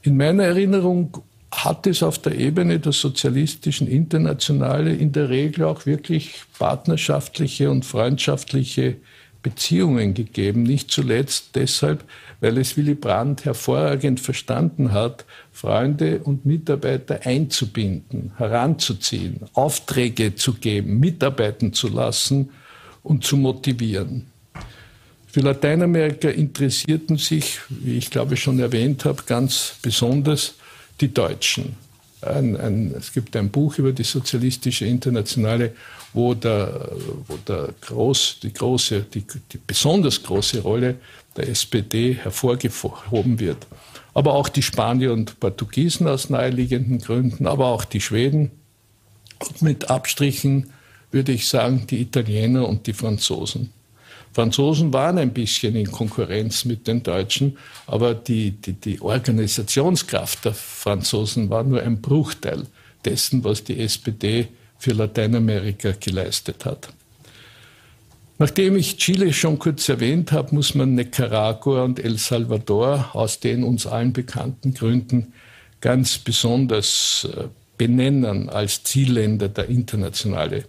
In 0.00 0.16
meiner 0.16 0.44
Erinnerung 0.44 1.18
hat 1.50 1.86
es 1.86 2.02
auf 2.02 2.18
der 2.18 2.34
Ebene 2.34 2.80
der 2.80 2.92
sozialistischen 2.92 3.86
Internationale 3.86 4.94
in 4.94 5.12
der 5.12 5.28
Regel 5.28 5.64
auch 5.64 5.84
wirklich 5.84 6.36
partnerschaftliche 6.58 7.70
und 7.70 7.84
freundschaftliche 7.84 8.96
Beziehungen 9.42 10.14
gegeben. 10.14 10.62
Nicht 10.62 10.90
zuletzt 10.90 11.50
deshalb, 11.54 12.04
weil 12.40 12.58
es 12.58 12.76
Willy 12.76 12.94
Brandt 12.94 13.44
hervorragend 13.44 14.20
verstanden 14.20 14.92
hat, 14.92 15.24
Freunde 15.52 16.20
und 16.20 16.46
Mitarbeiter 16.46 17.20
einzubinden, 17.24 18.32
heranzuziehen, 18.36 19.40
Aufträge 19.54 20.34
zu 20.34 20.54
geben, 20.54 21.00
mitarbeiten 21.00 21.72
zu 21.72 21.88
lassen 21.88 22.50
und 23.02 23.24
zu 23.24 23.36
motivieren. 23.36 24.26
Für 25.26 25.40
Lateinamerika 25.40 26.28
interessierten 26.28 27.16
sich, 27.18 27.60
wie 27.68 27.98
ich 27.98 28.10
glaube 28.10 28.36
schon 28.36 28.58
erwähnt 28.60 29.04
habe, 29.04 29.22
ganz 29.26 29.74
besonders 29.82 30.54
die 31.00 31.12
Deutschen. 31.12 31.87
Ein, 32.22 32.56
ein, 32.56 32.94
es 32.96 33.12
gibt 33.12 33.36
ein 33.36 33.50
Buch 33.50 33.78
über 33.78 33.92
die 33.92 34.04
sozialistische 34.04 34.86
Internationale, 34.86 35.72
wo, 36.12 36.34
der, 36.34 36.90
wo 37.26 37.36
der 37.36 37.70
groß, 37.80 38.40
die, 38.42 38.52
große, 38.52 39.02
die, 39.02 39.24
die 39.52 39.58
besonders 39.64 40.22
große 40.22 40.60
Rolle 40.60 40.96
der 41.36 41.48
SPD 41.48 42.14
hervorgehoben 42.14 43.38
wird. 43.38 43.66
Aber 44.14 44.34
auch 44.34 44.48
die 44.48 44.62
Spanier 44.62 45.12
und 45.12 45.38
Portugiesen 45.38 46.08
aus 46.08 46.30
naheliegenden 46.30 46.98
Gründen, 46.98 47.46
aber 47.46 47.66
auch 47.66 47.84
die 47.84 48.00
Schweden. 48.00 48.50
Und 49.38 49.62
mit 49.62 49.90
Abstrichen 49.90 50.70
würde 51.10 51.32
ich 51.32 51.48
sagen, 51.48 51.86
die 51.88 52.00
Italiener 52.00 52.68
und 52.68 52.86
die 52.86 52.92
Franzosen. 52.92 53.72
Franzosen 54.32 54.92
waren 54.92 55.18
ein 55.18 55.32
bisschen 55.32 55.74
in 55.74 55.90
Konkurrenz 55.90 56.64
mit 56.64 56.86
den 56.86 57.02
Deutschen, 57.02 57.56
aber 57.86 58.14
die, 58.14 58.52
die, 58.52 58.74
die 58.74 59.00
Organisationskraft 59.00 60.44
der 60.44 60.54
Franzosen 60.54 61.50
war 61.50 61.64
nur 61.64 61.82
ein 61.82 62.00
Bruchteil 62.00 62.66
dessen, 63.04 63.42
was 63.44 63.64
die 63.64 63.80
SPD 63.80 64.48
für 64.78 64.92
Lateinamerika 64.92 65.92
geleistet 65.98 66.64
hat. 66.64 66.88
Nachdem 68.40 68.76
ich 68.76 68.98
Chile 68.98 69.32
schon 69.32 69.58
kurz 69.58 69.88
erwähnt 69.88 70.30
habe, 70.30 70.54
muss 70.54 70.76
man 70.76 70.94
Nicaragua 70.94 71.82
und 71.82 71.98
El 71.98 72.18
Salvador 72.18 73.10
aus 73.12 73.40
den 73.40 73.64
uns 73.64 73.86
allen 73.86 74.12
bekannten 74.12 74.74
Gründen 74.74 75.32
ganz 75.80 76.18
besonders 76.18 77.28
äh, 77.36 77.44
benennen 77.76 78.48
als 78.48 78.84
Zielländer 78.84 79.48
der 79.48 79.68
Internationale. 79.68 80.64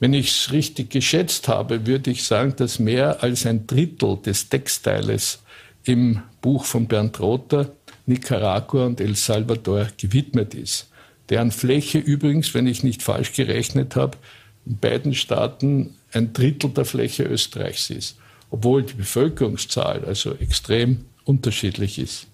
Wenn 0.00 0.14
ich 0.14 0.30
es 0.30 0.50
richtig 0.50 0.90
geschätzt 0.90 1.46
habe, 1.46 1.86
würde 1.86 2.10
ich 2.10 2.24
sagen, 2.24 2.54
dass 2.56 2.78
mehr 2.78 3.22
als 3.22 3.44
ein 3.44 3.66
Drittel 3.66 4.16
des 4.24 4.48
Textiles 4.48 5.42
im 5.84 6.22
Buch 6.40 6.64
von 6.64 6.86
Bernd 6.86 7.20
Rother 7.20 7.70
Nicaragua 8.06 8.86
und 8.86 9.00
El 9.00 9.14
Salvador 9.14 9.88
gewidmet 9.98 10.54
ist. 10.54 10.88
Deren 11.28 11.50
Fläche 11.52 11.98
übrigens, 11.98 12.54
wenn 12.54 12.66
ich 12.66 12.82
nicht 12.82 13.02
falsch 13.02 13.34
gerechnet 13.34 13.94
habe, 13.94 14.16
in 14.64 14.78
beiden 14.78 15.14
Staaten 15.14 15.94
ein 16.12 16.32
Drittel 16.32 16.70
der 16.70 16.86
Fläche 16.86 17.24
Österreichs 17.24 17.90
ist, 17.90 18.16
obwohl 18.50 18.82
die 18.82 18.94
Bevölkerungszahl 18.94 20.04
also 20.06 20.34
extrem 20.34 21.04
unterschiedlich 21.24 21.98
ist. 21.98 22.26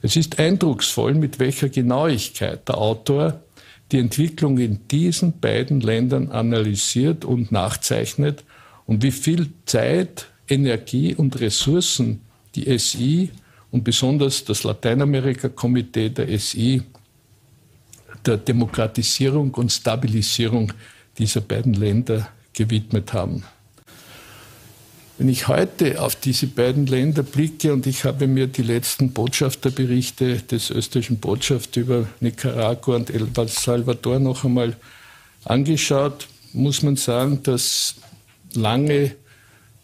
Es 0.00 0.16
ist 0.16 0.38
eindrucksvoll, 0.38 1.12
mit 1.12 1.38
welcher 1.38 1.68
Genauigkeit 1.68 2.66
der 2.68 2.78
Autor 2.78 3.41
die 3.92 3.98
Entwicklung 3.98 4.58
in 4.58 4.88
diesen 4.88 5.38
beiden 5.38 5.80
Ländern 5.80 6.30
analysiert 6.30 7.24
und 7.24 7.52
nachzeichnet 7.52 8.44
und 8.86 9.02
wie 9.02 9.12
viel 9.12 9.50
Zeit, 9.66 10.26
Energie 10.48 11.14
und 11.14 11.38
Ressourcen 11.40 12.20
die 12.54 12.78
SI 12.78 13.30
und 13.70 13.84
besonders 13.84 14.44
das 14.44 14.64
Lateinamerika-Komitee 14.64 16.10
der 16.10 16.38
SI 16.38 16.82
der 18.24 18.38
Demokratisierung 18.38 19.52
und 19.54 19.70
Stabilisierung 19.70 20.72
dieser 21.18 21.40
beiden 21.40 21.74
Länder 21.74 22.28
gewidmet 22.52 23.12
haben. 23.12 23.44
Wenn 25.18 25.28
ich 25.28 25.46
heute 25.46 26.00
auf 26.00 26.16
diese 26.16 26.46
beiden 26.46 26.86
Länder 26.86 27.22
blicke 27.22 27.72
und 27.72 27.86
ich 27.86 28.04
habe 28.04 28.26
mir 28.26 28.46
die 28.46 28.62
letzten 28.62 29.12
Botschafterberichte 29.12 30.36
des 30.38 30.70
österreichischen 30.70 31.18
Botschaft 31.18 31.76
über 31.76 32.08
Nicaragua 32.20 32.96
und 32.96 33.10
El 33.10 33.28
Salvador 33.46 34.18
noch 34.18 34.44
einmal 34.44 34.74
angeschaut, 35.44 36.28
muss 36.54 36.82
man 36.82 36.96
sagen, 36.96 37.42
dass 37.42 37.96
lange 38.54 39.14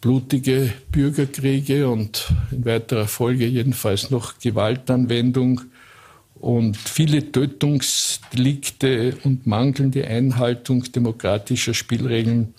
blutige 0.01 0.73
Bürgerkriege 0.91 1.89
und 1.89 2.33
in 2.51 2.65
weiterer 2.65 3.07
Folge 3.07 3.47
jedenfalls 3.47 4.11
noch 4.11 4.39
Gewaltanwendung 4.39 5.61
und 6.37 6.77
viele 6.77 7.33
Tötungsdelikte 7.33 9.17
und 9.25 9.47
mangelnde 9.47 10.07
Einhaltung 10.07 10.85
demokratischer 10.85 11.75
Spielregeln 11.75 12.55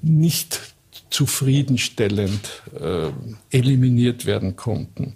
nicht 0.00 0.71
zufriedenstellend 1.12 2.62
äh, 2.80 3.10
eliminiert 3.50 4.26
werden 4.26 4.56
konnten. 4.56 5.14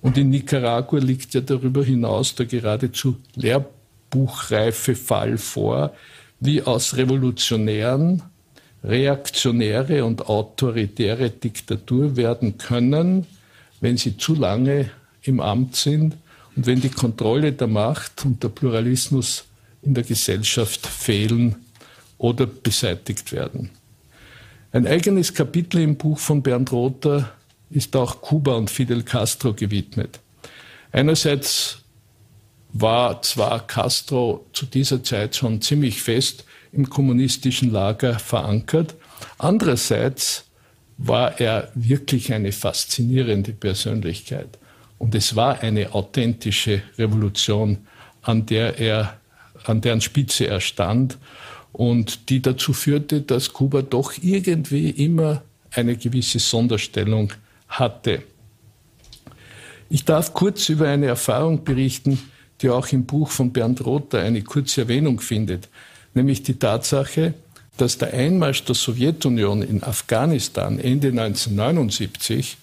Und 0.00 0.18
in 0.18 0.30
Nicaragua 0.30 0.98
liegt 0.98 1.34
ja 1.34 1.40
darüber 1.40 1.84
hinaus 1.84 2.34
der 2.34 2.46
geradezu 2.46 3.16
lehrbuchreife 3.34 4.94
Fall 4.94 5.38
vor, 5.38 5.94
wie 6.40 6.62
aus 6.62 6.96
revolutionären, 6.96 8.22
reaktionäre 8.82 10.04
und 10.04 10.26
autoritäre 10.28 11.30
Diktatur 11.30 12.16
werden 12.16 12.58
können, 12.58 13.26
wenn 13.80 13.96
sie 13.96 14.16
zu 14.16 14.34
lange 14.34 14.90
im 15.22 15.40
Amt 15.40 15.76
sind 15.76 16.16
und 16.56 16.66
wenn 16.66 16.80
die 16.80 16.90
Kontrolle 16.90 17.52
der 17.52 17.66
Macht 17.66 18.24
und 18.24 18.42
der 18.42 18.48
Pluralismus 18.48 19.44
in 19.82 19.94
der 19.94 20.04
Gesellschaft 20.04 20.86
fehlen 20.86 21.56
oder 22.18 22.46
beseitigt 22.46 23.32
werden. 23.32 23.70
Ein 24.74 24.88
eigenes 24.88 25.32
Kapitel 25.32 25.82
im 25.82 25.94
Buch 25.94 26.18
von 26.18 26.42
Bernd 26.42 26.72
Rother 26.72 27.30
ist 27.70 27.94
auch 27.94 28.20
Kuba 28.20 28.56
und 28.56 28.68
Fidel 28.68 29.04
Castro 29.04 29.54
gewidmet. 29.54 30.18
Einerseits 30.90 31.78
war 32.72 33.22
zwar 33.22 33.64
Castro 33.68 34.44
zu 34.52 34.66
dieser 34.66 35.04
Zeit 35.04 35.36
schon 35.36 35.62
ziemlich 35.62 36.02
fest 36.02 36.44
im 36.72 36.90
kommunistischen 36.90 37.70
Lager 37.70 38.18
verankert, 38.18 38.96
andererseits 39.38 40.50
war 40.98 41.40
er 41.40 41.70
wirklich 41.76 42.32
eine 42.32 42.50
faszinierende 42.50 43.52
Persönlichkeit. 43.52 44.58
Und 44.98 45.14
es 45.14 45.36
war 45.36 45.60
eine 45.60 45.94
authentische 45.94 46.82
Revolution, 46.98 47.86
an 48.22 48.44
der 48.46 48.76
er, 48.80 49.20
an 49.66 49.80
deren 49.82 50.00
Spitze 50.00 50.48
er 50.48 50.60
stand 50.60 51.16
und 51.74 52.30
die 52.30 52.40
dazu 52.40 52.72
führte, 52.72 53.20
dass 53.20 53.52
Kuba 53.52 53.82
doch 53.82 54.14
irgendwie 54.22 54.90
immer 54.90 55.42
eine 55.72 55.96
gewisse 55.96 56.38
Sonderstellung 56.38 57.32
hatte. 57.68 58.22
Ich 59.90 60.04
darf 60.04 60.32
kurz 60.34 60.68
über 60.68 60.88
eine 60.88 61.06
Erfahrung 61.06 61.64
berichten, 61.64 62.18
die 62.62 62.70
auch 62.70 62.88
im 62.92 63.04
Buch 63.04 63.30
von 63.30 63.52
Bernd 63.52 63.84
Rother 63.84 64.20
eine 64.20 64.42
kurze 64.42 64.82
Erwähnung 64.82 65.18
findet, 65.20 65.68
nämlich 66.14 66.44
die 66.44 66.58
Tatsache, 66.58 67.34
dass 67.76 67.98
der 67.98 68.14
Einmarsch 68.14 68.64
der 68.64 68.76
Sowjetunion 68.76 69.62
in 69.62 69.82
Afghanistan 69.82 70.78
Ende 70.78 71.08
1979 71.08 72.56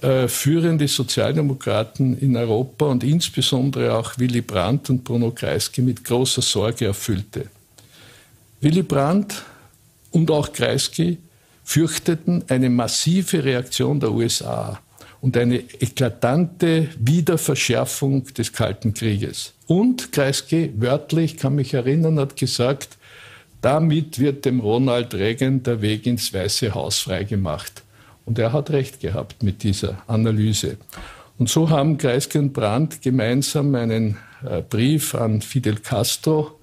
äh, 0.00 0.28
führende 0.28 0.86
Sozialdemokraten 0.86 2.16
in 2.18 2.36
Europa 2.36 2.86
und 2.86 3.02
insbesondere 3.02 3.96
auch 3.96 4.16
Willy 4.16 4.42
Brandt 4.42 4.90
und 4.90 5.02
Bruno 5.02 5.32
Kreisky 5.32 5.82
mit 5.82 6.04
großer 6.04 6.42
Sorge 6.42 6.86
erfüllte. 6.86 7.50
Willy 8.64 8.82
Brandt 8.82 9.42
und 10.10 10.30
auch 10.30 10.50
Kreisky 10.50 11.18
fürchteten 11.64 12.44
eine 12.48 12.70
massive 12.70 13.44
Reaktion 13.44 14.00
der 14.00 14.10
USA 14.10 14.80
und 15.20 15.36
eine 15.36 15.58
eklatante 15.58 16.88
Wiederverschärfung 16.98 18.24
des 18.32 18.54
Kalten 18.54 18.94
Krieges. 18.94 19.52
Und 19.66 20.12
Kreisky, 20.12 20.72
wörtlich, 20.78 21.36
kann 21.36 21.56
mich 21.56 21.74
erinnern, 21.74 22.18
hat 22.18 22.36
gesagt, 22.36 22.96
damit 23.60 24.18
wird 24.18 24.46
dem 24.46 24.60
Ronald 24.60 25.12
Reagan 25.12 25.62
der 25.62 25.82
Weg 25.82 26.06
ins 26.06 26.32
Weiße 26.32 26.74
Haus 26.74 27.00
freigemacht. 27.00 27.82
Und 28.24 28.38
er 28.38 28.54
hat 28.54 28.70
recht 28.70 28.98
gehabt 28.98 29.42
mit 29.42 29.62
dieser 29.62 30.02
Analyse. 30.06 30.78
Und 31.36 31.50
so 31.50 31.68
haben 31.68 31.98
Kreisky 31.98 32.38
und 32.38 32.54
Brandt 32.54 33.02
gemeinsam 33.02 33.74
einen 33.74 34.16
äh, 34.42 34.62
Brief 34.62 35.14
an 35.14 35.42
Fidel 35.42 35.76
Castro 35.80 36.58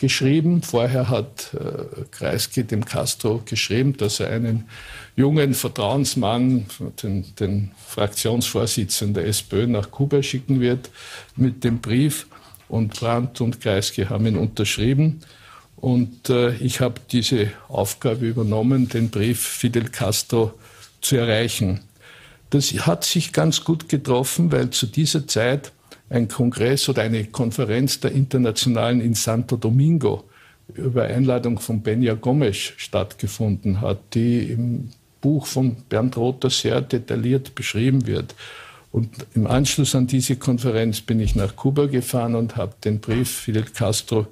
geschrieben. 0.00 0.62
Vorher 0.62 1.08
hat 1.08 1.54
äh, 1.54 2.04
Kreisky 2.10 2.64
dem 2.64 2.84
Castro 2.84 3.42
geschrieben, 3.44 3.96
dass 3.96 4.18
er 4.18 4.30
einen 4.30 4.64
jungen 5.14 5.54
Vertrauensmann, 5.54 6.66
den, 7.02 7.24
den 7.36 7.70
Fraktionsvorsitzenden 7.86 9.14
der 9.14 9.26
SPÖ, 9.26 9.66
nach 9.66 9.90
Kuba 9.90 10.22
schicken 10.22 10.60
wird 10.60 10.90
mit 11.36 11.62
dem 11.62 11.80
Brief. 11.80 12.26
Und 12.66 12.98
Brandt 12.98 13.40
und 13.40 13.60
Kreisky 13.60 14.04
haben 14.06 14.26
ihn 14.26 14.36
unterschrieben. 14.36 15.20
Und 15.76 16.30
äh, 16.30 16.54
ich 16.56 16.80
habe 16.80 17.00
diese 17.10 17.50
Aufgabe 17.68 18.26
übernommen, 18.26 18.88
den 18.88 19.10
Brief 19.10 19.40
Fidel 19.40 19.88
Castro 19.88 20.54
zu 21.00 21.16
erreichen. 21.16 21.80
Das 22.50 22.70
hat 22.86 23.04
sich 23.04 23.32
ganz 23.32 23.64
gut 23.64 23.88
getroffen, 23.88 24.50
weil 24.52 24.70
zu 24.70 24.86
dieser 24.86 25.26
Zeit 25.26 25.72
ein 26.10 26.28
Kongress 26.28 26.88
oder 26.88 27.02
eine 27.02 27.24
Konferenz 27.24 28.00
der 28.00 28.12
Internationalen 28.12 29.00
in 29.00 29.14
Santo 29.14 29.56
Domingo 29.56 30.24
über 30.74 31.04
Einladung 31.04 31.58
von 31.58 31.82
Benja 31.82 32.14
Gomes 32.14 32.72
stattgefunden 32.76 33.80
hat, 33.80 33.98
die 34.14 34.50
im 34.50 34.90
Buch 35.20 35.46
von 35.46 35.76
Bernd 35.88 36.16
Rother 36.16 36.50
sehr 36.50 36.80
detailliert 36.80 37.54
beschrieben 37.54 38.06
wird. 38.06 38.34
Und 38.92 39.08
im 39.34 39.46
Anschluss 39.46 39.94
an 39.94 40.06
diese 40.06 40.36
Konferenz 40.36 41.00
bin 41.00 41.20
ich 41.20 41.36
nach 41.36 41.54
Kuba 41.54 41.86
gefahren 41.86 42.34
und 42.34 42.56
habe 42.56 42.74
den 42.84 43.00
Brief 43.00 43.30
Fidel 43.30 43.64
Castro 43.64 44.26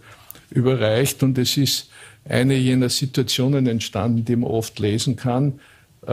überreicht. 0.51 1.23
Und 1.23 1.39
es 1.39 1.57
ist 1.57 1.91
eine 2.29 2.55
jener 2.55 2.89
Situationen 2.89 3.67
entstanden, 3.67 4.25
die 4.25 4.37
man 4.37 4.51
oft 4.51 4.79
lesen 4.81 5.15
kann, 5.15 5.61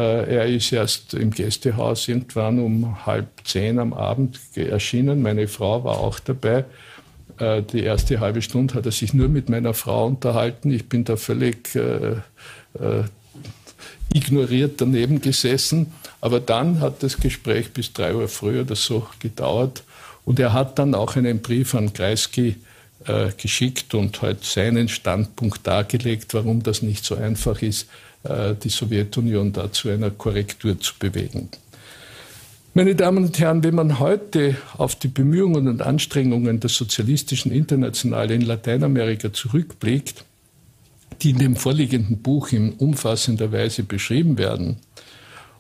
er 0.02 0.46
ist 0.48 0.74
erst 0.74 1.14
im 1.14 1.32
Gästehaus 1.32 2.08
irgendwann 2.08 2.60
um 2.60 3.06
halb 3.06 3.28
zehn 3.46 3.80
am 3.80 3.94
Abend 3.94 4.40
erschienen. 4.56 5.22
Meine 5.22 5.48
Frau 5.48 5.84
war 5.84 6.00
auch 6.00 6.20
dabei. 6.20 6.66
Äh, 7.38 7.64
die 7.64 7.84
erste 7.84 8.20
halbe 8.20 8.42
Stunde 8.42 8.74
hat 8.74 8.86
er 8.86 8.92
sich 8.92 9.14
nur 9.14 9.30
mit 9.30 9.50
meiner 9.50 9.74
Frau 9.74 10.06
unterhalten. 10.06 10.72
Ich 10.72 10.88
bin 10.88 11.04
da 11.04 11.16
völlig 11.16 11.76
äh, 11.76 12.12
äh, 12.80 13.04
ignoriert 14.14 14.82
daneben 14.82 15.22
gesessen. 15.22 15.94
Aber 16.22 16.40
dann 16.40 16.80
hat 16.80 17.04
das 17.04 17.18
Gespräch 17.18 17.72
bis 17.72 17.94
drei 17.94 18.16
Uhr 18.16 18.28
früh 18.28 18.62
oder 18.62 18.76
so 18.76 19.08
gedauert. 19.20 19.84
Und 20.24 20.40
er 20.40 20.54
hat 20.54 20.80
dann 20.80 20.96
auch 20.96 21.16
einen 21.16 21.42
Brief 21.42 21.76
an 21.76 21.94
Kreisky 21.94 22.56
äh, 23.06 23.30
geschickt 23.38 23.94
und 23.94 24.22
halt 24.22 24.44
seinen 24.44 24.88
Standpunkt 24.88 25.68
dargelegt, 25.68 26.34
warum 26.34 26.64
das 26.64 26.82
nicht 26.82 27.06
so 27.06 27.16
einfach 27.16 27.62
ist, 27.62 27.84
äh, 27.84 28.05
die 28.64 28.70
Sowjetunion 28.70 29.54
da 29.54 29.72
zu 29.72 29.90
einer 29.90 30.12
Korrektur 30.12 30.80
zu 30.80 30.94
bewegen. 30.98 31.50
Meine 32.74 32.96
Damen 32.96 33.26
und 33.26 33.40
Herren, 33.40 33.64
wenn 33.64 33.76
man 33.76 34.00
heute 34.00 34.58
auf 34.78 34.96
die 34.96 35.08
Bemühungen 35.08 35.68
und 35.68 35.82
Anstrengungen 35.82 36.60
der 36.60 36.70
sozialistischen 36.70 37.52
Internationale 37.52 38.34
in 38.34 38.42
Lateinamerika 38.42 39.32
zurückblickt, 39.32 40.26
die 41.22 41.30
in 41.30 41.38
dem 41.38 41.56
vorliegenden 41.56 42.18
Buch 42.18 42.52
in 42.52 42.74
umfassender 42.74 43.52
Weise 43.52 43.84
beschrieben 43.84 44.38
werden, 44.38 44.78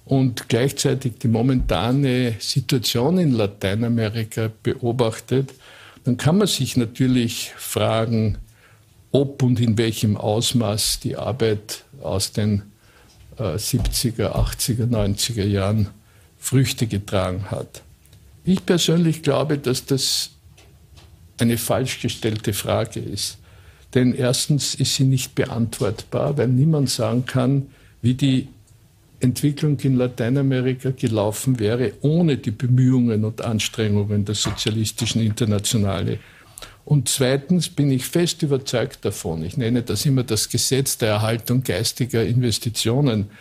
und 0.06 0.49
gleichzeitig 0.49 1.13
die 1.17 1.28
momentane 1.28 2.36
Situation 2.39 3.17
in 3.17 3.32
Lateinamerika 3.32 4.51
beobachtet, 4.62 5.54
dann 6.04 6.17
kann 6.17 6.38
man 6.38 6.47
sich 6.47 6.78
natürlich 6.78 7.51
fragen, 7.58 8.38
ob 9.15 9.43
und 9.43 9.62
in 9.62 9.78
welchem 9.78 10.17
Ausmaß 10.17 10.99
die 10.99 11.15
Arbeit 11.15 11.86
aus 12.01 12.34
den 12.34 12.63
äh, 13.38 13.56
70er, 13.56 14.34
80er, 14.34 14.89
90er 14.89 15.45
Jahren 15.45 15.88
Früchte 16.38 16.86
getragen 16.86 17.49
hat. 17.49 17.82
Ich 18.43 18.65
persönlich 18.65 19.23
glaube, 19.23 19.58
dass 19.58 19.86
das 19.86 20.32
eine 21.38 21.58
falsch 21.58 22.01
gestellte 22.01 22.51
Frage 22.51 22.99
ist. 22.99 23.38
Denn 23.93 24.13
erstens 24.13 24.75
ist 24.75 24.95
sie 24.95 25.06
nicht 25.06 25.34
beantwortbar, 25.34 26.38
weil 26.38 26.49
niemand 26.49 26.89
sagen 26.89 27.25
kann, 27.25 27.67
wie 28.01 28.15
die 28.15 28.49
Entwicklung 29.21 29.80
in 29.80 29.95
Lateinamerika 29.95 30.91
gelaufen 30.91 31.58
wäre 31.58 31.93
ohne 32.01 32.36
die 32.36 32.51
Bemühungen 32.51 33.23
und 33.23 33.41
Anstrengungen 33.41 34.25
der 34.25 34.36
sozialistischen 34.36 35.21
Internationale. 35.21 36.19
Und 36.86 37.10
zweitens 37.10 37.67
bin 37.69 37.89
ich 37.89 38.06
fest 38.06 38.43
überzeugt 38.43 39.04
davon, 39.04 39.43
ich 39.43 39.58
nenne 39.58 39.82
das 39.82 40.06
immer 40.06 40.24
das 40.24 40.50
Gesetz 40.50 41.00
der 41.00 41.10
Erhaltung 41.10 41.63
geistiger 41.63 42.24
Investitionen, 42.24 43.32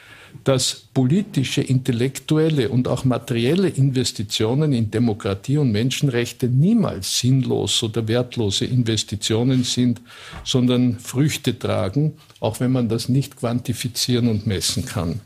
dass 0.43 0.87
politische, 0.95 1.61
intellektuelle 1.61 2.71
und 2.71 2.89
auch 2.89 3.05
materielle 3.05 3.69
Investitionen 3.69 4.73
in 4.73 4.91
Demokratie 4.91 5.59
und 5.59 5.71
Menschenrechte 5.71 6.49
niemals 6.49 7.19
sinnlos 7.19 7.83
oder 7.83 8.09
wertlose 8.09 8.65
Investitionen 8.65 9.63
sind, 9.63 10.01
sondern 10.43 10.99
Früchte 10.99 11.57
tragen, 11.57 12.15
auch 12.41 12.59
wenn 12.61 12.73
man 12.73 12.89
das 12.89 13.09
nicht 13.09 13.37
quantifizieren 13.37 14.29
und 14.29 14.47
messen 14.47 14.87
kann. 14.87 15.21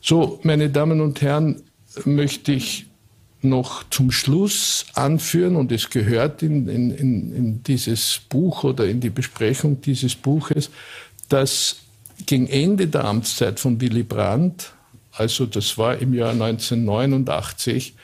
So, 0.00 0.38
meine 0.44 0.70
Damen 0.70 1.00
und 1.00 1.20
Herren, 1.20 1.62
möchte 2.04 2.52
ich 2.52 2.87
noch 3.40 3.84
zum 3.90 4.10
Schluss 4.10 4.86
anführen, 4.94 5.56
und 5.56 5.70
es 5.70 5.90
gehört 5.90 6.42
in, 6.42 6.68
in, 6.68 6.90
in, 6.90 7.62
dieses 7.62 8.20
Buch 8.28 8.64
oder 8.64 8.86
in 8.86 9.00
die 9.00 9.10
Besprechung 9.10 9.80
dieses 9.80 10.14
Buches, 10.14 10.70
dass 11.28 11.76
gegen 12.26 12.48
Ende 12.48 12.88
der 12.88 13.04
Amtszeit 13.04 13.60
von 13.60 13.80
Willy 13.80 14.02
Brandt, 14.02 14.72
also 15.12 15.46
das 15.46 15.78
war 15.78 15.98
im 15.98 16.14
Jahr 16.14 16.32
1989, 16.32 17.94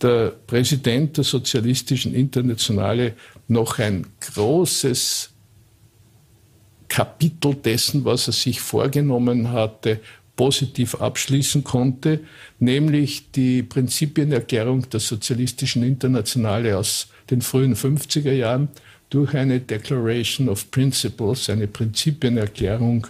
der 0.00 0.32
Präsident 0.46 1.16
der 1.16 1.24
Sozialistischen 1.24 2.14
Internationale 2.14 3.14
noch 3.48 3.78
ein 3.78 4.06
großes 4.20 5.30
Kapitel 6.88 7.54
dessen, 7.54 8.04
was 8.04 8.28
er 8.28 8.32
sich 8.32 8.60
vorgenommen 8.60 9.50
hatte, 9.50 10.00
positiv 10.36 10.96
abschließen 10.96 11.64
konnte, 11.64 12.20
nämlich 12.58 13.32
die 13.32 13.62
Prinzipienerklärung 13.62 14.88
der 14.90 15.00
Sozialistischen 15.00 15.82
Internationale 15.82 16.76
aus 16.76 17.08
den 17.30 17.40
frühen 17.40 17.74
50er 17.74 18.32
Jahren 18.32 18.68
durch 19.10 19.34
eine 19.34 19.60
Declaration 19.60 20.48
of 20.48 20.70
Principles, 20.70 21.48
eine 21.48 21.66
Prinzipienerklärung 21.66 23.06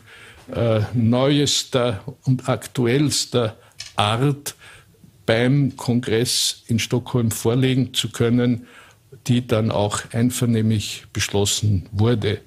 äh, 0.54 0.80
neuester 0.94 2.16
und 2.24 2.48
aktuellster 2.48 3.56
Art 3.96 4.54
beim 5.24 5.76
Kongress 5.76 6.62
in 6.68 6.78
Stockholm 6.78 7.30
vorlegen 7.30 7.92
zu 7.92 8.10
können, 8.10 8.66
die 9.26 9.46
dann 9.46 9.70
auch 9.72 10.02
einvernehmlich 10.12 11.06
beschlossen 11.12 11.88
wurde. 11.90 12.40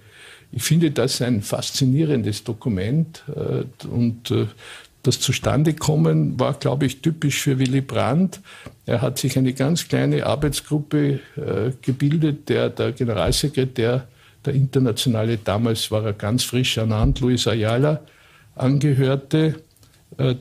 Ich 0.51 0.63
finde 0.63 0.91
das 0.91 1.21
ein 1.21 1.41
faszinierendes 1.41 2.43
Dokument 2.43 3.23
äh, 3.27 3.87
und 3.87 4.31
äh, 4.31 4.47
das 5.03 5.19
Zustandekommen 5.19 6.39
war, 6.39 6.55
glaube 6.55 6.85
ich, 6.85 7.01
typisch 7.01 7.41
für 7.41 7.57
Willy 7.57 7.81
Brandt. 7.81 8.41
Er 8.85 9.01
hat 9.01 9.17
sich 9.17 9.37
eine 9.37 9.53
ganz 9.53 9.87
kleine 9.87 10.25
Arbeitsgruppe 10.25 11.19
äh, 11.37 11.71
gebildet, 11.81 12.49
der 12.49 12.69
der 12.69 12.91
Generalsekretär 12.91 14.07
der 14.45 14.53
Internationale, 14.53 15.37
damals 15.37 15.91
war 15.91 16.05
er 16.05 16.13
ganz 16.13 16.43
frisch 16.43 16.77
ernannt, 16.77 17.19
Luis 17.19 17.47
Ayala, 17.47 18.01
angehörte. 18.55 19.61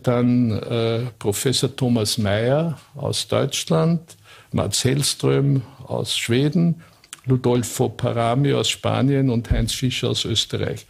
Dann 0.03 0.61
Professor 1.19 1.75
Thomas 1.75 2.17
Mayer 2.17 2.79
aus 2.95 3.27
Deutschland, 3.29 4.01
Mats 4.53 4.85
Hellström 4.85 5.63
aus 5.85 6.17
Schweden 6.17 6.77
Ludolfo 7.29 7.89
Parami 7.89 8.53
aus 8.55 8.69
Spanien 8.69 9.31
und 9.31 9.51
Heinz 9.51 9.73
Fischer 9.73 10.11
aus 10.11 10.25
Österreich. 10.25 10.87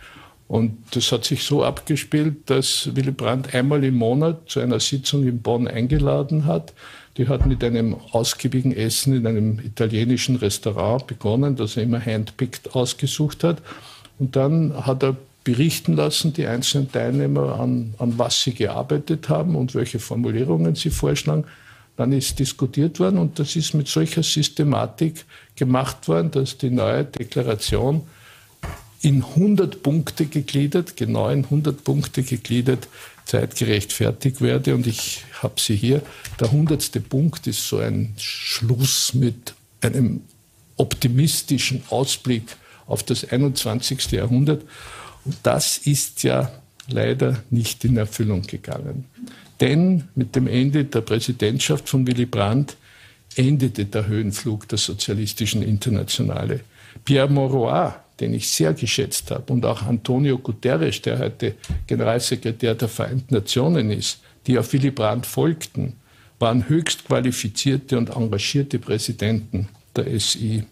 Und 0.49 0.79
das 0.93 1.13
hat 1.13 1.25
sich 1.25 1.45
so 1.45 1.63
abgespielt, 1.63 2.49
dass 2.49 2.91
Willy 2.95 3.11
Brandt 3.11 3.55
einmal 3.55 3.85
im 3.85 3.97
Monat 3.97 4.49
zu 4.49 4.61
einer 4.61 4.81
Sitzung 4.81 5.27
in 5.29 5.43
Bonn 5.43 5.69
eingeladen 5.69 6.47
hat. 6.47 6.73
Die 7.19 7.29
hat 7.29 7.45
mit 7.45 7.63
einem 7.63 7.97
ausgiebigen 8.13 8.75
Essen 8.75 9.15
in 9.15 9.27
einem 9.27 9.59
italienischen 9.59 10.37
Restaurant 10.37 11.07
begonnen, 11.07 11.57
das 11.57 11.77
er 11.77 11.83
immer 11.83 12.01
handpicked 12.01 12.75
ausgesucht 12.75 13.45
hat. 13.45 13.61
Und 14.19 14.37
dann 14.37 14.87
hat 14.87 15.03
er 15.03 15.17
berichten 15.45 15.95
lassen, 15.95 16.33
die 16.33 16.47
einzelnen 16.47 16.91
Teilnehmer, 16.91 17.61
an, 17.61 17.95
an 17.99 18.19
was 18.19 18.43
sie 18.43 18.55
gearbeitet 18.55 19.29
haben 19.29 19.55
und 19.55 19.75
welche 19.75 19.99
Formulierungen 19.99 20.75
sie 20.75 20.91
vorschlagen. 20.91 21.45
Dann 21.99 22.13
ist 22.13 22.39
diskutiert 22.39 23.01
worden 23.01 23.19
und 23.19 23.41
das 23.41 23.57
ist 23.57 23.75
mit 23.75 23.89
solcher 23.89 24.23
Systematik 24.23 25.25
gemacht 25.57 26.07
worden, 26.07 26.31
dass 26.31 26.57
die 26.57 26.71
neue 26.71 27.05
Deklaration 27.05 28.03
in 29.03 29.25
100 29.25 29.83
Punkte 29.83 30.27
gegliedert, 30.27 30.97
genau 30.97 31.29
in 31.29 31.43
100 31.43 31.83
Punkte 31.83 32.23
gegliedert, 32.23 32.87
zeitgerecht 33.25 33.93
fertig 33.93 34.41
werde. 34.41 34.77
Und 34.77 34.87
ich 34.87 35.25
habe 35.43 35.61
sie 35.61 35.75
hier. 35.75 36.03
Der 36.39 36.51
100. 36.53 37.09
Punkt 37.09 37.49
ist 37.49 37.67
so 37.67 37.79
ein 37.79 38.15
Schluss 38.17 39.13
mit 39.15 39.55
einem 39.81 40.21
optimistischen 40.77 41.83
Ausblick 41.91 42.57
auf 42.87 43.03
das 43.03 43.29
21. 43.29 44.13
Jahrhundert. 44.13 44.63
Und 45.25 45.35
das 45.43 45.79
ist 45.79 46.23
ja 46.23 46.53
leider 46.87 47.43
nicht 47.51 47.85
in 47.85 47.97
Erfüllung 47.97 48.43
gegangen. 48.43 49.07
Denn 49.61 50.09
mit 50.15 50.37
dem 50.37 50.47
Ende 50.47 50.85
der 50.85 51.01
Präsidentschaft 51.01 51.89
von 51.89 52.07
Willy 52.07 52.27
Brandt 52.27 52.77
endete 53.37 53.85
der 53.85 54.07
Höhenflug 54.07 54.69
der 54.69 54.79
sozialistischen 54.79 55.63
Internationale. 55.63 56.61
Pierre 57.05 57.29
Mauroy, 57.29 57.93
den 58.21 58.35
ich 58.35 58.51
sehr 58.51 58.75
geschätzt 58.75 59.31
habe, 59.31 59.53
und 59.53 59.65
auch 59.65 59.83
Antonio 59.83 60.39
Guterres, 60.39 61.03
der 61.03 61.19
heute 61.19 61.55
Generalsekretär 61.87 62.75
der 62.75 62.89
Vereinten 62.89 63.35
Nationen 63.35 63.91
ist, 63.91 64.21
die 64.47 64.59
auf 64.59 64.73
Willy 64.73 64.91
Brandt 64.91 65.27
folgten, 65.27 65.95
waren 66.39 66.69
höchst 66.69 67.05
qualifizierte 67.05 67.99
und 67.99 68.11
engagierte 68.11 68.79
Präsidenten 68.79 69.69
der 69.95 70.19
SI. 70.19 70.65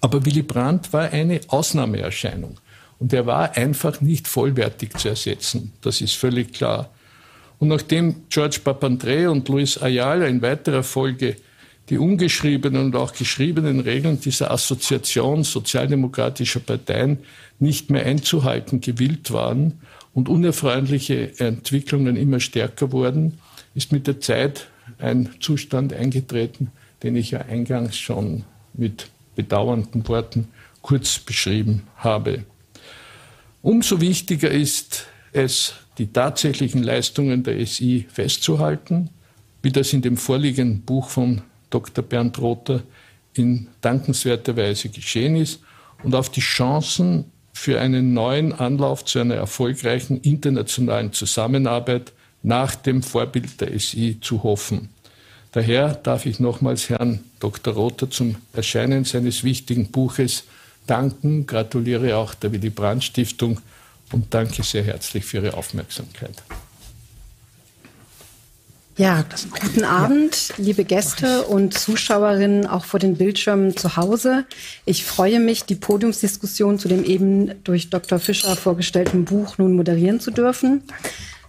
Aber 0.00 0.24
Willy 0.24 0.42
Brandt 0.42 0.92
war 0.92 1.10
eine 1.10 1.40
Ausnahmeerscheinung. 1.48 2.58
Und 2.98 3.12
er 3.12 3.26
war 3.26 3.56
einfach 3.56 4.00
nicht 4.00 4.28
vollwertig 4.28 4.96
zu 4.96 5.08
ersetzen. 5.08 5.72
Das 5.80 6.00
ist 6.00 6.14
völlig 6.14 6.52
klar. 6.52 6.90
Und 7.62 7.68
nachdem 7.68 8.24
George 8.28 8.58
Papandreou 8.64 9.30
und 9.30 9.48
Luis 9.48 9.80
Ayala 9.80 10.26
in 10.26 10.42
weiterer 10.42 10.82
Folge 10.82 11.36
die 11.90 11.96
ungeschriebenen 11.96 12.86
und 12.86 12.96
auch 12.96 13.12
geschriebenen 13.12 13.78
Regeln 13.78 14.20
dieser 14.20 14.50
Assoziation 14.50 15.44
sozialdemokratischer 15.44 16.58
Parteien 16.58 17.18
nicht 17.60 17.88
mehr 17.88 18.04
einzuhalten 18.04 18.80
gewillt 18.80 19.30
waren 19.30 19.78
und 20.12 20.28
unerfreuliche 20.28 21.38
Entwicklungen 21.38 22.16
immer 22.16 22.40
stärker 22.40 22.90
wurden, 22.90 23.38
ist 23.76 23.92
mit 23.92 24.08
der 24.08 24.18
Zeit 24.18 24.66
ein 24.98 25.28
Zustand 25.38 25.92
eingetreten, 25.92 26.72
den 27.04 27.14
ich 27.14 27.30
ja 27.30 27.42
eingangs 27.42 27.96
schon 27.96 28.42
mit 28.74 29.06
bedauernden 29.36 30.08
Worten 30.08 30.48
kurz 30.80 31.20
beschrieben 31.20 31.84
habe. 31.94 32.42
Umso 33.62 34.00
wichtiger 34.00 34.50
ist 34.50 35.06
es, 35.32 35.74
die 35.98 36.12
tatsächlichen 36.12 36.82
Leistungen 36.82 37.42
der 37.42 37.64
SI 37.66 38.06
festzuhalten, 38.08 39.10
wie 39.62 39.70
das 39.70 39.92
in 39.92 40.02
dem 40.02 40.16
vorliegenden 40.16 40.82
Buch 40.82 41.08
von 41.08 41.42
Dr. 41.70 42.04
Bernd 42.04 42.38
Rother 42.38 42.82
in 43.34 43.68
dankenswerter 43.80 44.56
Weise 44.56 44.88
geschehen 44.88 45.36
ist 45.36 45.60
und 46.02 46.14
auf 46.14 46.30
die 46.30 46.40
Chancen 46.40 47.24
für 47.52 47.80
einen 47.80 48.14
neuen 48.14 48.52
Anlauf 48.52 49.04
zu 49.04 49.20
einer 49.20 49.34
erfolgreichen 49.34 50.20
internationalen 50.20 51.12
Zusammenarbeit 51.12 52.12
nach 52.42 52.74
dem 52.74 53.02
Vorbild 53.02 53.60
der 53.60 53.78
SI 53.78 54.18
zu 54.20 54.42
hoffen. 54.42 54.88
Daher 55.52 55.94
darf 55.94 56.26
ich 56.26 56.40
nochmals 56.40 56.88
Herrn 56.88 57.20
Dr. 57.38 57.74
Rother 57.74 58.10
zum 58.10 58.36
Erscheinen 58.52 59.04
seines 59.04 59.44
wichtigen 59.44 59.90
Buches 59.90 60.44
danken, 60.86 61.46
gratuliere 61.46 62.16
auch 62.16 62.34
der 62.34 62.52
Willy 62.52 62.70
Brandt 62.70 63.04
Stiftung 63.04 63.60
und 64.12 64.32
danke 64.34 64.62
sehr 64.62 64.84
herzlich 64.84 65.24
für 65.24 65.38
Ihre 65.38 65.54
Aufmerksamkeit. 65.54 66.42
Ja, 68.98 69.24
guten 69.58 69.84
Abend, 69.84 70.52
liebe 70.58 70.84
Gäste 70.84 71.44
und 71.44 71.72
Zuschauerinnen 71.72 72.66
auch 72.66 72.84
vor 72.84 73.00
den 73.00 73.16
Bildschirmen 73.16 73.74
zu 73.74 73.96
Hause. 73.96 74.44
Ich 74.84 75.04
freue 75.04 75.40
mich, 75.40 75.64
die 75.64 75.76
Podiumsdiskussion 75.76 76.78
zu 76.78 76.88
dem 76.88 77.02
eben 77.02 77.64
durch 77.64 77.88
Dr. 77.88 78.18
Fischer 78.18 78.54
vorgestellten 78.54 79.24
Buch 79.24 79.56
nun 79.56 79.76
moderieren 79.76 80.20
zu 80.20 80.30
dürfen. 80.30 80.82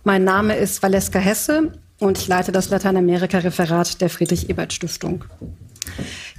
Mein 0.05 0.23
Name 0.23 0.55
ist 0.55 0.81
Valeska 0.81 1.19
Hesse 1.19 1.73
und 1.99 2.17
ich 2.17 2.27
leite 2.27 2.53
das 2.53 2.69
Lateinamerika-Referat 2.69 3.99
der 3.99 4.09
Friedrich-Ebert-Stiftung. 4.09 5.25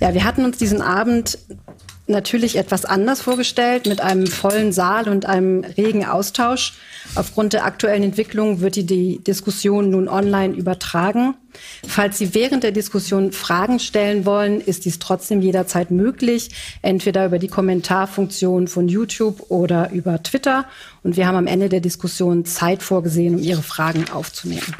Ja, 0.01 0.15
wir 0.15 0.25
hatten 0.25 0.45
uns 0.45 0.57
diesen 0.57 0.81
Abend 0.81 1.39
natürlich 2.07 2.57
etwas 2.57 2.85
anders 2.85 3.23
vorgestellt, 3.23 3.87
mit 3.87 4.01
einem 4.01 4.27
vollen 4.27 4.73
Saal 4.73 5.09
und 5.09 5.27
einem 5.27 5.65
regen 5.65 6.05
Austausch. 6.05 6.75
Aufgrund 7.15 7.53
der 7.53 7.65
aktuellen 7.65 8.03
Entwicklung 8.03 8.61
wird 8.61 8.77
die, 8.77 9.19
Diskussion 9.25 9.91
nun 9.91 10.09
online 10.09 10.55
übertragen. 10.55 11.35
Falls 11.87 12.19
Sie 12.19 12.35
während 12.35 12.63
der 12.63 12.73
Diskussion 12.73 13.33
Fragen 13.33 13.79
stellen 13.79 14.27
wollen, 14.27 14.61
ist 14.61 14.85
dies 14.85 14.99
trotzdem 14.99 15.41
jederzeit 15.41 15.91
möglich, 15.91 16.51
entweder 16.83 17.27
über 17.27 17.39
die 17.39 17.49
Kommentarfunktion 17.49 18.69
von 18.69 18.89
YouTube 18.89 19.51
oder 19.51 19.91
über 19.93 20.23
Twitter. 20.23 20.67
Und 21.03 21.17
wir 21.17 21.27
haben 21.27 21.37
am 21.37 21.47
Ende 21.47 21.69
der 21.69 21.81
Diskussion 21.81 22.45
Zeit 22.45 22.83
vorgesehen, 22.83 23.37
um 23.37 23.43
Ihre 23.43 23.63
Fragen 23.63 24.11
aufzunehmen. 24.11 24.75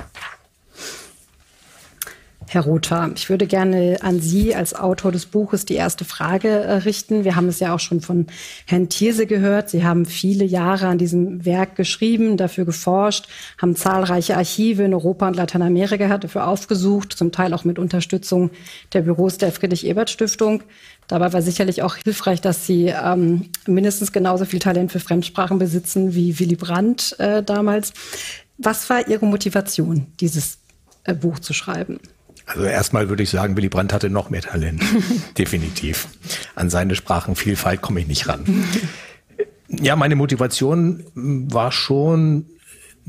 Herr 2.55 2.67
Rother, 2.67 3.11
ich 3.17 3.29
würde 3.31 3.49
gerne 3.49 3.97
an 4.03 4.21
Sie 4.21 4.55
als 4.55 4.77
Autor 4.77 5.11
des 5.11 5.27
Buches 5.27 5.65
die 5.65 5.75
erste 5.75 6.05
Frage 6.05 6.49
äh, 6.49 6.73
richten. 6.75 7.25
Wir 7.25 7.35
haben 7.35 7.49
es 7.49 7.59
ja 7.59 7.75
auch 7.75 7.81
schon 7.81 8.01
von 8.01 8.29
Herrn 8.67 8.89
Thierse 8.89 9.27
gehört. 9.27 9.71
Sie 9.71 9.83
haben 9.83 10.07
viele 10.07 10.45
Jahre 10.45 10.87
an 10.87 10.97
diesem 10.97 11.45
Werk 11.45 11.75
geschrieben, 11.75 12.37
dafür 12.37 12.65
geforscht, 12.65 13.27
haben 13.61 13.75
zahlreiche 13.75 14.37
Archive 14.37 14.85
in 14.85 14.95
Europa 14.95 15.27
und 15.27 15.35
Lateinamerika 15.35 16.17
dafür 16.17 16.47
aufgesucht, 16.47 17.15
zum 17.15 17.33
Teil 17.33 17.53
auch 17.55 17.65
mit 17.65 17.81
Unterstützung 17.81 18.53
der 18.93 19.01
Büros 19.01 19.37
der 19.37 19.51
Friedrich-Ebert-Stiftung. 19.51 20.63
Dabei 21.09 21.33
war 21.33 21.43
sicherlich 21.43 21.83
auch 21.83 21.97
hilfreich, 21.97 22.41
dass 22.41 22.69
Sie 22.69 22.87
ähm, 22.87 23.51
mindestens 23.67 24.13
genauso 24.13 24.45
viel 24.45 24.61
Talent 24.61 24.93
für 24.93 25.01
Fremdsprachen 25.01 25.59
besitzen 25.59 26.15
wie 26.15 26.39
Willy 26.39 26.55
Brandt 26.55 27.19
äh, 27.19 27.43
damals. 27.43 27.93
Was 28.59 28.89
war 28.89 29.09
Ihre 29.09 29.27
Motivation, 29.27 30.07
dieses 30.21 30.59
äh, 31.03 31.15
Buch 31.15 31.41
zu 31.41 31.53
schreiben? 31.53 31.99
Also 32.47 32.65
erstmal 32.65 33.09
würde 33.09 33.23
ich 33.23 33.31
sagen, 33.31 33.57
Willy 33.57 33.69
Brandt 33.69 33.93
hatte 33.93 34.11
noch 34.11 34.31
mehr 34.31 34.43
Talent. 34.43 34.83
Definitiv. 35.39 36.09
An 36.55 36.71
seine 36.71 36.95
Sprachenvielfalt 36.95 37.81
komme 37.81 38.01
ich 38.01 38.07
nicht 38.07 38.29
ran. 38.29 38.45
Ja, 39.69 39.97
meine 39.97 40.15
Motivation 40.15 41.05
war 41.15 41.73
schon 41.73 42.47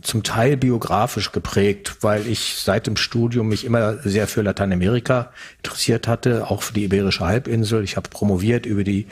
zum 0.02 0.24
Teil 0.24 0.58
biografisch 0.58 1.32
geprägt, 1.32 1.98
weil 2.02 2.28
ich 2.28 2.56
seit 2.58 2.88
dem 2.88 2.98
Studium 2.98 3.50
mich 3.50 3.66
immer 3.66 3.98
sehr 4.00 4.28
für 4.28 4.42
Lateinamerika 4.42 5.32
interessiert 5.58 6.08
hatte, 6.08 6.50
auch 6.50 6.64
für 6.64 6.74
die 6.74 6.84
Iberische 6.86 7.26
Halbinsel. 7.26 7.84
Ich 7.84 7.96
habe 7.98 8.10
promoviert 8.10 8.66
über 8.66 8.84
die 8.84 9.08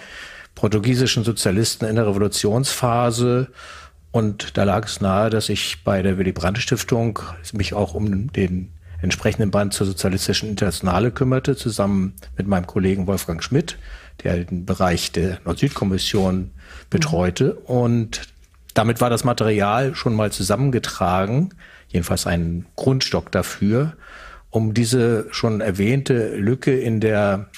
portugiesischen 0.55 1.23
Sozialisten 1.23 1.85
in 1.85 1.95
der 1.95 2.07
Revolutionsphase 2.07 3.47
und 4.11 4.57
da 4.57 4.63
lag 4.63 4.85
es 4.85 5.01
nahe, 5.01 5.29
dass 5.29 5.49
ich 5.49 5.83
bei 5.83 6.01
der 6.01 6.17
Willy 6.17 6.31
Brandt 6.31 6.59
Stiftung 6.59 7.19
mich 7.53 7.73
auch 7.73 7.95
um 7.95 8.31
den 8.31 8.69
entsprechenden 9.03 9.51
Band 9.51 9.73
zur 9.73 9.85
Sozialistischen 9.85 10.49
Internationale 10.49 11.11
kümmerte, 11.11 11.55
zusammen 11.55 12.13
mit 12.37 12.47
meinem 12.47 12.65
Kollegen 12.65 13.05
Wolfgang 13.05 13.43
Schmidt, 13.43 13.77
der 14.23 14.45
den 14.45 14.65
Bereich 14.65 15.11
der 15.11 15.39
Nord-Süd-Kommission 15.45 16.51
betreute. 16.89 17.59
Mhm. 17.59 17.65
Und 17.65 18.21
damit 18.73 19.01
war 19.01 19.09
das 19.09 19.25
Material 19.25 19.93
schon 19.93 20.15
mal 20.15 20.31
zusammengetragen, 20.31 21.49
jedenfalls 21.89 22.25
ein 22.25 22.65
Grundstock 22.75 23.31
dafür, 23.31 23.93
um 24.49 24.73
diese 24.73 25.27
schon 25.31 25.61
erwähnte 25.61 26.35
Lücke 26.37 26.79
in 26.79 27.01
der 27.01 27.49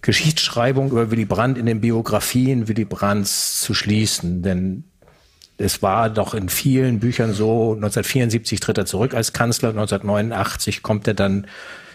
Geschichtsschreibung 0.00 0.90
über 0.90 1.10
Willy 1.10 1.24
Brandt 1.24 1.58
in 1.58 1.66
den 1.66 1.80
Biografien 1.80 2.68
Willy 2.68 2.84
Brandts 2.84 3.60
zu 3.60 3.74
schließen. 3.74 4.42
Denn 4.42 4.84
es 5.56 5.82
war 5.82 6.10
doch 6.10 6.34
in 6.34 6.48
vielen 6.48 7.00
Büchern 7.00 7.32
so, 7.32 7.74
1974 7.74 8.60
tritt 8.60 8.78
er 8.78 8.86
zurück 8.86 9.14
als 9.14 9.32
Kanzler, 9.32 9.70
1989 9.70 10.82
kommt 10.82 11.06
er 11.06 11.14
dann 11.14 11.46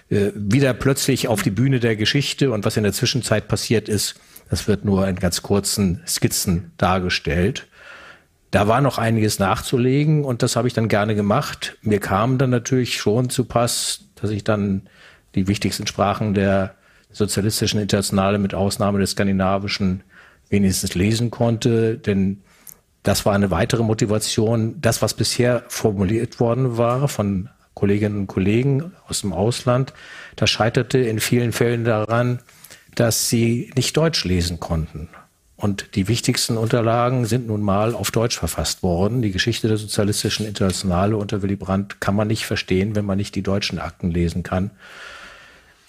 äh, 0.09 0.31
wieder 0.33 0.73
plötzlich 0.73 1.27
auf 1.27 1.43
die 1.43 1.51
Bühne 1.51 1.79
der 1.79 1.95
Geschichte 1.95 2.51
und 2.51 2.65
was 2.65 2.77
in 2.77 2.83
der 2.83 2.93
Zwischenzeit 2.93 3.47
passiert 3.47 3.89
ist, 3.89 4.19
das 4.49 4.67
wird 4.67 4.85
nur 4.85 5.07
in 5.07 5.17
ganz 5.17 5.41
kurzen 5.41 6.01
Skizzen 6.07 6.71
dargestellt. 6.77 7.67
Da 8.51 8.67
war 8.67 8.81
noch 8.81 8.97
einiges 8.97 9.37
nachzulegen 9.37 10.25
und 10.25 10.41
das 10.41 10.55
habe 10.55 10.67
ich 10.67 10.73
dann 10.73 10.87
gerne 10.87 11.13
gemacht. 11.13 11.77
Mir 11.83 11.99
kam 11.99 12.39
dann 12.39 12.49
natürlich 12.49 12.97
schon 12.97 13.29
zu 13.29 13.45
Pass, 13.45 14.05
dass 14.15 14.31
ich 14.31 14.43
dann 14.43 14.89
die 15.35 15.47
wichtigsten 15.47 15.85
Sprachen 15.85 16.33
der 16.33 16.73
sozialistischen 17.11 17.79
Internationale 17.79 18.39
mit 18.39 18.55
Ausnahme 18.55 18.99
des 18.99 19.11
skandinavischen 19.11 20.03
wenigstens 20.49 20.95
lesen 20.95 21.29
konnte, 21.29 21.97
denn 21.97 22.41
das 23.03 23.25
war 23.25 23.33
eine 23.33 23.51
weitere 23.51 23.83
Motivation. 23.83 24.75
Das, 24.81 25.01
was 25.01 25.13
bisher 25.13 25.63
formuliert 25.67 26.39
worden 26.39 26.77
war 26.77 27.07
von 27.07 27.49
Kolleginnen 27.73 28.19
und 28.19 28.27
Kollegen 28.27 28.93
aus 29.07 29.21
dem 29.21 29.31
Ausland, 29.31 29.93
das 30.35 30.49
scheiterte 30.49 30.97
in 30.99 31.19
vielen 31.19 31.53
Fällen 31.53 31.85
daran, 31.85 32.39
dass 32.95 33.29
sie 33.29 33.71
nicht 33.75 33.95
Deutsch 33.95 34.25
lesen 34.25 34.59
konnten. 34.59 35.09
Und 35.55 35.95
die 35.95 36.07
wichtigsten 36.07 36.57
Unterlagen 36.57 37.25
sind 37.25 37.47
nun 37.47 37.61
mal 37.61 37.93
auf 37.93 38.11
Deutsch 38.11 38.37
verfasst 38.37 38.81
worden. 38.81 39.21
Die 39.21 39.31
Geschichte 39.31 39.67
der 39.67 39.77
sozialistischen 39.77 40.45
Internationale 40.45 41.17
unter 41.17 41.41
Willy 41.41 41.57
Brandt 41.57 41.99
kann 41.99 42.15
man 42.15 42.29
nicht 42.29 42.45
verstehen, 42.45 42.95
wenn 42.95 43.05
man 43.05 43.17
nicht 43.17 43.35
die 43.35 43.41
deutschen 43.43 43.77
Akten 43.77 44.09
lesen 44.09 44.43
kann. 44.43 44.71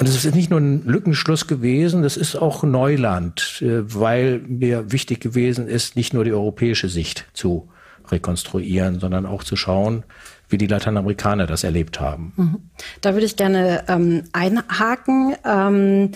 Und 0.01 0.09
es 0.09 0.25
ist 0.25 0.35
nicht 0.35 0.49
nur 0.49 0.61
ein 0.61 0.83
Lückenschluss 0.87 1.47
gewesen, 1.47 2.03
das 2.03 2.17
ist 2.17 2.35
auch 2.35 2.63
Neuland, 2.63 3.61
äh, 3.61 3.95
weil 3.95 4.39
mir 4.39 4.91
wichtig 4.93 5.21
gewesen 5.21 5.69
ist, 5.69 5.95
nicht 5.95 6.15
nur 6.15 6.25
die 6.25 6.33
europäische 6.33 6.89
Sicht 6.89 7.27
zu 7.35 7.69
rekonstruieren, 8.09 8.99
sondern 8.99 9.27
auch 9.27 9.45
zu 9.45 9.57
schauen, 9.57 10.05
wie 10.49 10.57
die 10.57 10.67
Lateinamerikaner 10.67 11.47
das 11.47 11.65
erlebt 11.65 12.01
haben. 12.01 12.33
Mhm. 12.37 12.57
Da 13.03 13.13
würde 13.13 13.27
ich 13.27 13.37
gerne 13.37 13.85
ähm, 13.89 14.25
einhaken. 14.33 15.37
Ähm, 15.45 16.13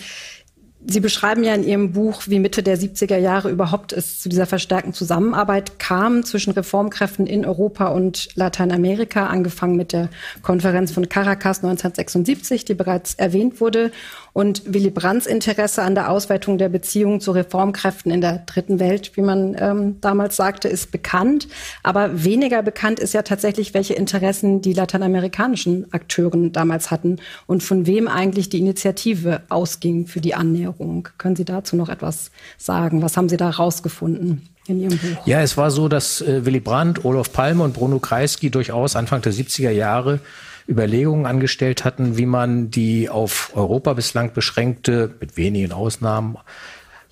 Sie 0.87 0.99
beschreiben 0.99 1.43
ja 1.43 1.55
in 1.55 1.63
Ihrem 1.63 1.93
Buch, 1.93 2.23
wie 2.27 2.37
Mitte 2.37 2.61
der 2.61 2.77
70er 2.77 3.17
Jahre 3.17 3.49
überhaupt 3.49 3.91
es 3.91 4.19
zu 4.19 4.29
dieser 4.29 4.45
verstärkten 4.45 4.93
Zusammenarbeit 4.93 5.79
kam 5.79 6.23
zwischen 6.23 6.51
Reformkräften 6.51 7.25
in 7.25 7.43
Europa 7.43 7.87
und 7.87 8.29
Lateinamerika, 8.35 9.27
angefangen 9.27 9.77
mit 9.77 9.93
der 9.93 10.09
Konferenz 10.43 10.91
von 10.91 11.09
Caracas 11.09 11.63
1976, 11.63 12.65
die 12.65 12.75
bereits 12.75 13.15
erwähnt 13.15 13.61
wurde, 13.61 13.91
und 14.35 14.63
Willy 14.65 14.89
Brandts 14.89 15.27
Interesse 15.27 15.81
an 15.81 15.95
der 15.95 16.11
Ausweitung 16.11 16.57
der 16.57 16.67
Beziehungen 16.67 17.21
zu 17.21 17.31
Reformkräften 17.31 18.11
in 18.11 18.19
der 18.19 18.39
dritten 18.39 18.81
Welt, 18.81 19.15
wie 19.15 19.21
man 19.21 19.55
ähm, 19.57 20.01
damals 20.01 20.35
sagte, 20.35 20.67
ist 20.67 20.91
bekannt. 20.91 21.47
Aber 21.83 22.25
weniger 22.25 22.61
bekannt 22.61 22.99
ist 22.99 23.13
ja 23.13 23.21
tatsächlich, 23.21 23.73
welche 23.73 23.93
Interessen 23.93 24.61
die 24.61 24.73
lateinamerikanischen 24.73 25.87
Akteuren 25.93 26.51
damals 26.51 26.91
hatten 26.91 27.19
und 27.47 27.63
von 27.63 27.87
wem 27.87 28.09
eigentlich 28.09 28.49
die 28.49 28.59
Initiative 28.59 29.43
ausging 29.47 30.05
für 30.05 30.19
die 30.19 30.35
Annäherung. 30.35 31.07
Können 31.17 31.37
Sie 31.37 31.45
dazu 31.45 31.77
noch 31.77 31.87
etwas 31.87 32.29
sagen? 32.57 33.01
Was 33.01 33.15
haben 33.15 33.29
Sie 33.29 33.37
da 33.37 33.49
rausgefunden? 33.49 34.49
In 34.67 34.81
Ihrem 34.81 34.97
Buch. 34.97 35.25
Ja, 35.25 35.41
es 35.41 35.55
war 35.55 35.71
so, 35.71 35.87
dass 35.87 36.19
äh, 36.19 36.43
Willy 36.45 36.59
Brandt, 36.59 37.05
Olof 37.05 37.31
Palme 37.31 37.63
und 37.63 37.73
Bruno 37.73 37.99
Kreisky 37.99 38.49
durchaus 38.49 38.97
Anfang 38.97 39.21
der 39.21 39.31
70er 39.31 39.69
Jahre 39.69 40.19
Überlegungen 40.67 41.25
angestellt 41.25 41.85
hatten, 41.85 42.17
wie 42.17 42.25
man 42.25 42.71
die 42.71 43.09
auf 43.09 43.51
Europa 43.55 43.93
bislang 43.93 44.33
beschränkte, 44.33 45.15
mit 45.19 45.37
wenigen 45.37 45.71
Ausnahmen, 45.71 46.37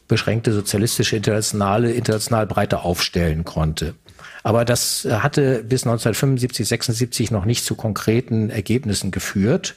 beschränkte 0.07 0.53
sozialistische 0.53 1.15
Internationale 1.15 1.91
international 1.91 2.47
breiter 2.47 2.83
aufstellen 2.83 3.45
konnte. 3.45 3.95
Aber 4.43 4.65
das 4.65 5.07
hatte 5.09 5.63
bis 5.63 5.83
1975, 5.83 6.67
76 6.67 7.31
noch 7.31 7.45
nicht 7.45 7.63
zu 7.63 7.75
konkreten 7.75 8.49
Ergebnissen 8.49 9.11
geführt. 9.11 9.75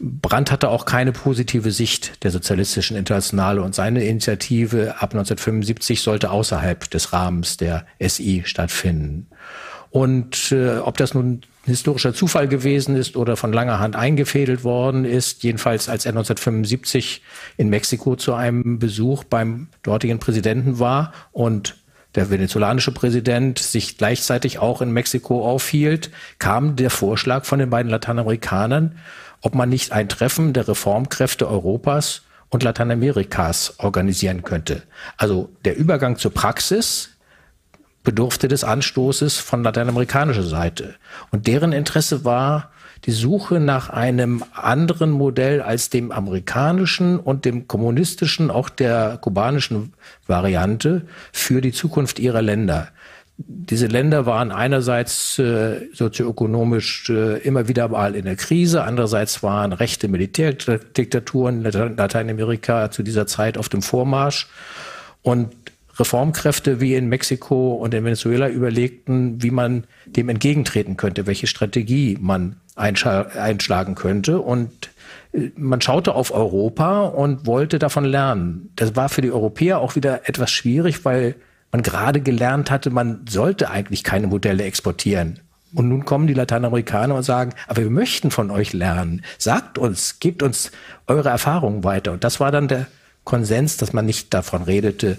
Brandt 0.00 0.50
hatte 0.50 0.70
auch 0.70 0.86
keine 0.86 1.12
positive 1.12 1.72
Sicht 1.72 2.24
der 2.24 2.30
sozialistischen 2.30 2.96
Internationale 2.96 3.62
und 3.62 3.74
seine 3.74 4.04
Initiative 4.04 4.94
ab 4.94 5.12
1975 5.12 6.00
sollte 6.00 6.30
außerhalb 6.30 6.88
des 6.90 7.12
Rahmens 7.12 7.58
der 7.58 7.84
SI 8.00 8.42
stattfinden. 8.46 9.26
Und 9.90 10.52
äh, 10.52 10.78
ob 10.78 10.96
das 10.96 11.14
nun 11.14 11.42
historischer 11.64 12.14
Zufall 12.14 12.48
gewesen 12.48 12.96
ist 12.96 13.16
oder 13.16 13.36
von 13.36 13.52
langer 13.52 13.80
Hand 13.80 13.96
eingefädelt 13.96 14.64
worden 14.64 15.04
ist, 15.04 15.42
jedenfalls 15.42 15.88
als 15.88 16.06
er 16.06 16.10
1975 16.10 17.22
in 17.56 17.68
Mexiko 17.68 18.16
zu 18.16 18.34
einem 18.34 18.78
Besuch 18.78 19.24
beim 19.24 19.68
dortigen 19.82 20.18
Präsidenten 20.18 20.78
war 20.78 21.12
und 21.32 21.76
der 22.14 22.30
venezolanische 22.30 22.92
Präsident 22.92 23.58
sich 23.58 23.98
gleichzeitig 23.98 24.58
auch 24.58 24.82
in 24.82 24.90
Mexiko 24.92 25.46
aufhielt, 25.46 26.10
kam 26.38 26.76
der 26.76 26.90
Vorschlag 26.90 27.44
von 27.44 27.58
den 27.58 27.70
beiden 27.70 27.90
Lateinamerikanern, 27.90 28.96
ob 29.42 29.54
man 29.54 29.68
nicht 29.68 29.92
ein 29.92 30.08
Treffen 30.08 30.52
der 30.52 30.66
Reformkräfte 30.66 31.48
Europas 31.48 32.22
und 32.48 32.62
Lateinamerikas 32.64 33.78
organisieren 33.78 34.42
könnte. 34.42 34.82
Also 35.16 35.50
der 35.64 35.76
Übergang 35.76 36.16
zur 36.16 36.34
Praxis 36.34 37.10
bedurfte 38.02 38.48
des 38.48 38.64
Anstoßes 38.64 39.38
von 39.38 39.62
lateinamerikanischer 39.62 40.42
Seite. 40.42 40.94
Und 41.30 41.46
deren 41.46 41.72
Interesse 41.72 42.24
war 42.24 42.70
die 43.04 43.12
Suche 43.12 43.60
nach 43.60 43.88
einem 43.88 44.44
anderen 44.52 45.10
Modell 45.10 45.62
als 45.62 45.88
dem 45.90 46.12
amerikanischen 46.12 47.18
und 47.18 47.44
dem 47.44 47.66
kommunistischen, 47.66 48.50
auch 48.50 48.68
der 48.68 49.18
kubanischen 49.20 49.94
Variante 50.26 51.02
für 51.32 51.60
die 51.60 51.72
Zukunft 51.72 52.18
ihrer 52.18 52.42
Länder. 52.42 52.88
Diese 53.38 53.86
Länder 53.86 54.26
waren 54.26 54.52
einerseits 54.52 55.38
äh, 55.38 55.88
sozioökonomisch 55.94 57.08
äh, 57.08 57.38
immer 57.38 57.68
wieder 57.68 57.88
mal 57.88 58.14
in 58.14 58.26
der 58.26 58.36
Krise, 58.36 58.84
andererseits 58.84 59.42
waren 59.42 59.72
rechte 59.72 60.08
Militärdiktaturen 60.08 61.64
in 61.64 61.96
Lateinamerika 61.96 62.90
zu 62.90 63.02
dieser 63.02 63.26
Zeit 63.26 63.56
auf 63.56 63.70
dem 63.70 63.80
Vormarsch. 63.80 64.46
Und 65.22 65.52
Reformkräfte 66.00 66.80
wie 66.80 66.94
in 66.94 67.08
Mexiko 67.08 67.74
und 67.74 67.94
in 67.94 68.04
Venezuela 68.04 68.48
überlegten, 68.48 69.42
wie 69.42 69.50
man 69.50 69.84
dem 70.06 70.28
entgegentreten 70.28 70.96
könnte, 70.96 71.26
welche 71.26 71.46
Strategie 71.46 72.18
man 72.20 72.56
einschlagen 72.74 73.94
könnte. 73.94 74.40
Und 74.40 74.90
äh, 75.32 75.50
man 75.56 75.80
schaute 75.80 76.14
auf 76.14 76.32
Europa 76.32 77.02
und 77.02 77.46
wollte 77.46 77.78
davon 77.78 78.04
lernen. 78.04 78.70
Das 78.76 78.96
war 78.96 79.08
für 79.08 79.22
die 79.22 79.30
Europäer 79.30 79.78
auch 79.78 79.96
wieder 79.96 80.28
etwas 80.28 80.50
schwierig, 80.50 81.04
weil 81.04 81.36
man 81.72 81.82
gerade 81.82 82.20
gelernt 82.20 82.70
hatte, 82.70 82.90
man 82.90 83.24
sollte 83.28 83.70
eigentlich 83.70 84.02
keine 84.02 84.26
Modelle 84.26 84.64
exportieren. 84.64 85.40
Und 85.72 85.88
nun 85.88 86.04
kommen 86.04 86.26
die 86.26 86.34
Lateinamerikaner 86.34 87.14
und 87.14 87.22
sagen, 87.22 87.52
aber 87.68 87.82
wir 87.82 87.90
möchten 87.90 88.32
von 88.32 88.50
euch 88.50 88.72
lernen. 88.72 89.22
Sagt 89.38 89.78
uns, 89.78 90.18
gebt 90.18 90.42
uns 90.42 90.72
eure 91.06 91.28
Erfahrungen 91.28 91.84
weiter. 91.84 92.10
Und 92.10 92.24
das 92.24 92.40
war 92.40 92.50
dann 92.50 92.66
der 92.66 92.86
Konsens, 93.22 93.76
dass 93.76 93.92
man 93.92 94.06
nicht 94.06 94.34
davon 94.34 94.62
redete, 94.62 95.18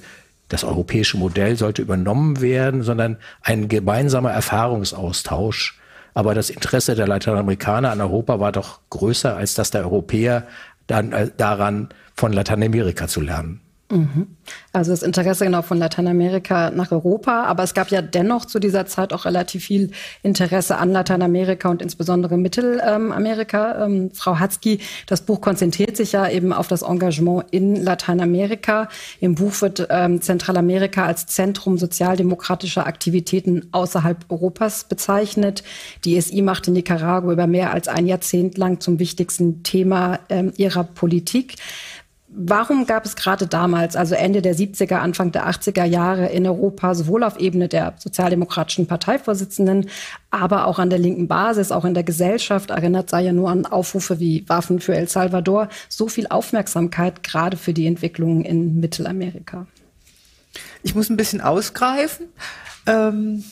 das 0.52 0.64
europäische 0.64 1.18
Modell 1.18 1.56
sollte 1.56 1.82
übernommen 1.82 2.42
werden, 2.42 2.84
sondern 2.84 3.18
ein 3.42 3.70
gemeinsamer 3.70 4.32
Erfahrungsaustausch. 4.32 5.80
Aber 6.14 6.36
das 6.36 6.50
Interesse 6.50 6.94
der 6.94 7.08
Lateinamerikaner 7.08 7.92
an 7.92 8.02
Europa 8.02 8.40
war 8.40 8.52
doch 8.52 8.82
größer 8.90 9.36
als 9.38 9.54
das 9.54 9.72
der 9.72 9.84
Europäer 9.84 10.46
dann, 10.88 11.14
äh, 11.14 11.30
daran, 11.38 11.90
von 12.16 12.34
Lateinamerika 12.34 13.08
zu 13.08 13.22
lernen. 13.22 13.62
Mhm. 13.92 14.28
Also 14.74 14.92
das 14.92 15.04
Interesse 15.04 15.46
genau 15.46 15.62
von 15.62 15.78
Lateinamerika 15.78 16.72
nach 16.72 16.92
Europa, 16.92 17.44
aber 17.44 17.64
es 17.64 17.74
gab 17.74 17.90
ja 17.90 18.02
dennoch 18.02 18.46
zu 18.46 18.60
dieser 18.60 18.86
Zeit 18.86 19.12
auch 19.12 19.26
relativ 19.26 19.66
viel 19.66 19.92
Interesse 20.24 20.78
an 20.78 20.92
Lateinamerika 20.92 21.70
und 21.70 21.82
insbesondere 21.82 22.38
Mittelamerika. 22.38 23.86
Ähm, 23.86 24.12
Frau 24.14 24.40
Hatzki, 24.40 24.80
das 25.08 25.22
Buch 25.22 25.42
konzentriert 25.42 25.98
sich 25.98 26.14
ja 26.14 26.30
eben 26.30 26.54
auf 26.54 26.68
das 26.68 26.84
Engagement 26.84 27.46
in 27.52 27.76
Lateinamerika. 27.76 28.88
Im 29.20 29.36
Buch 29.36 29.62
wird 29.62 29.88
ähm, 29.90 30.22
Zentralamerika 30.22 31.06
als 31.06 31.26
Zentrum 31.26 31.78
sozialdemokratischer 31.78 32.88
Aktivitäten 32.88 33.68
außerhalb 33.74 34.26
Europas 34.30 34.86
bezeichnet. 34.86 35.64
Die 36.06 36.20
SI 36.20 36.42
machte 36.42 36.72
Nicaragua 36.72 37.34
über 37.34 37.48
mehr 37.48 37.74
als 37.74 37.90
ein 37.90 38.08
Jahrzehnt 38.08 38.58
lang 38.58 38.80
zum 38.80 39.00
wichtigsten 39.00 39.64
Thema 39.64 40.20
ähm, 40.30 40.54
ihrer 40.56 40.86
Politik. 40.86 41.58
Warum 42.34 42.86
gab 42.86 43.06
es 43.06 43.18
gerade 43.18 43.46
damals, 43.46 43.98
also 43.98 44.16
Ende 44.16 44.42
der 44.42 44.56
70er, 44.56 44.96
Anfang 44.96 45.34
der 45.34 45.50
80er 45.50 45.84
Jahre 45.84 46.28
in 46.28 46.48
Europa, 46.48 46.96
sowohl 46.96 47.26
auf 47.26 47.38
Ebene 47.38 47.68
der 47.68 47.96
sozialdemokratischen 47.98 48.88
Parteivorsitzenden, 48.88 49.90
aber 50.30 50.66
auch 50.66 50.80
an 50.80 50.90
der 50.90 51.00
linken 51.00 51.28
Basis, 51.28 51.74
auch 51.74 51.84
in 51.84 51.94
der 51.94 52.04
Gesellschaft, 52.04 52.70
erinnert 52.70 53.10
sei 53.10 53.24
ja 53.24 53.34
nur 53.34 53.50
an 53.50 53.66
Aufrufe 53.66 54.22
wie 54.22 54.48
Waffen 54.48 54.80
für 54.80 54.96
El 54.96 55.10
Salvador, 55.10 55.68
so 55.90 56.08
viel 56.08 56.28
Aufmerksamkeit 56.28 57.22
gerade 57.22 57.58
für 57.58 57.74
die 57.74 57.86
Entwicklungen 57.86 58.46
in 58.46 58.80
Mittelamerika? 58.80 59.68
Ich 60.84 60.96
muss 60.96 61.10
ein 61.10 61.18
bisschen 61.18 61.42
ausgreifen. 61.42 62.28
Ähm, 62.86 63.44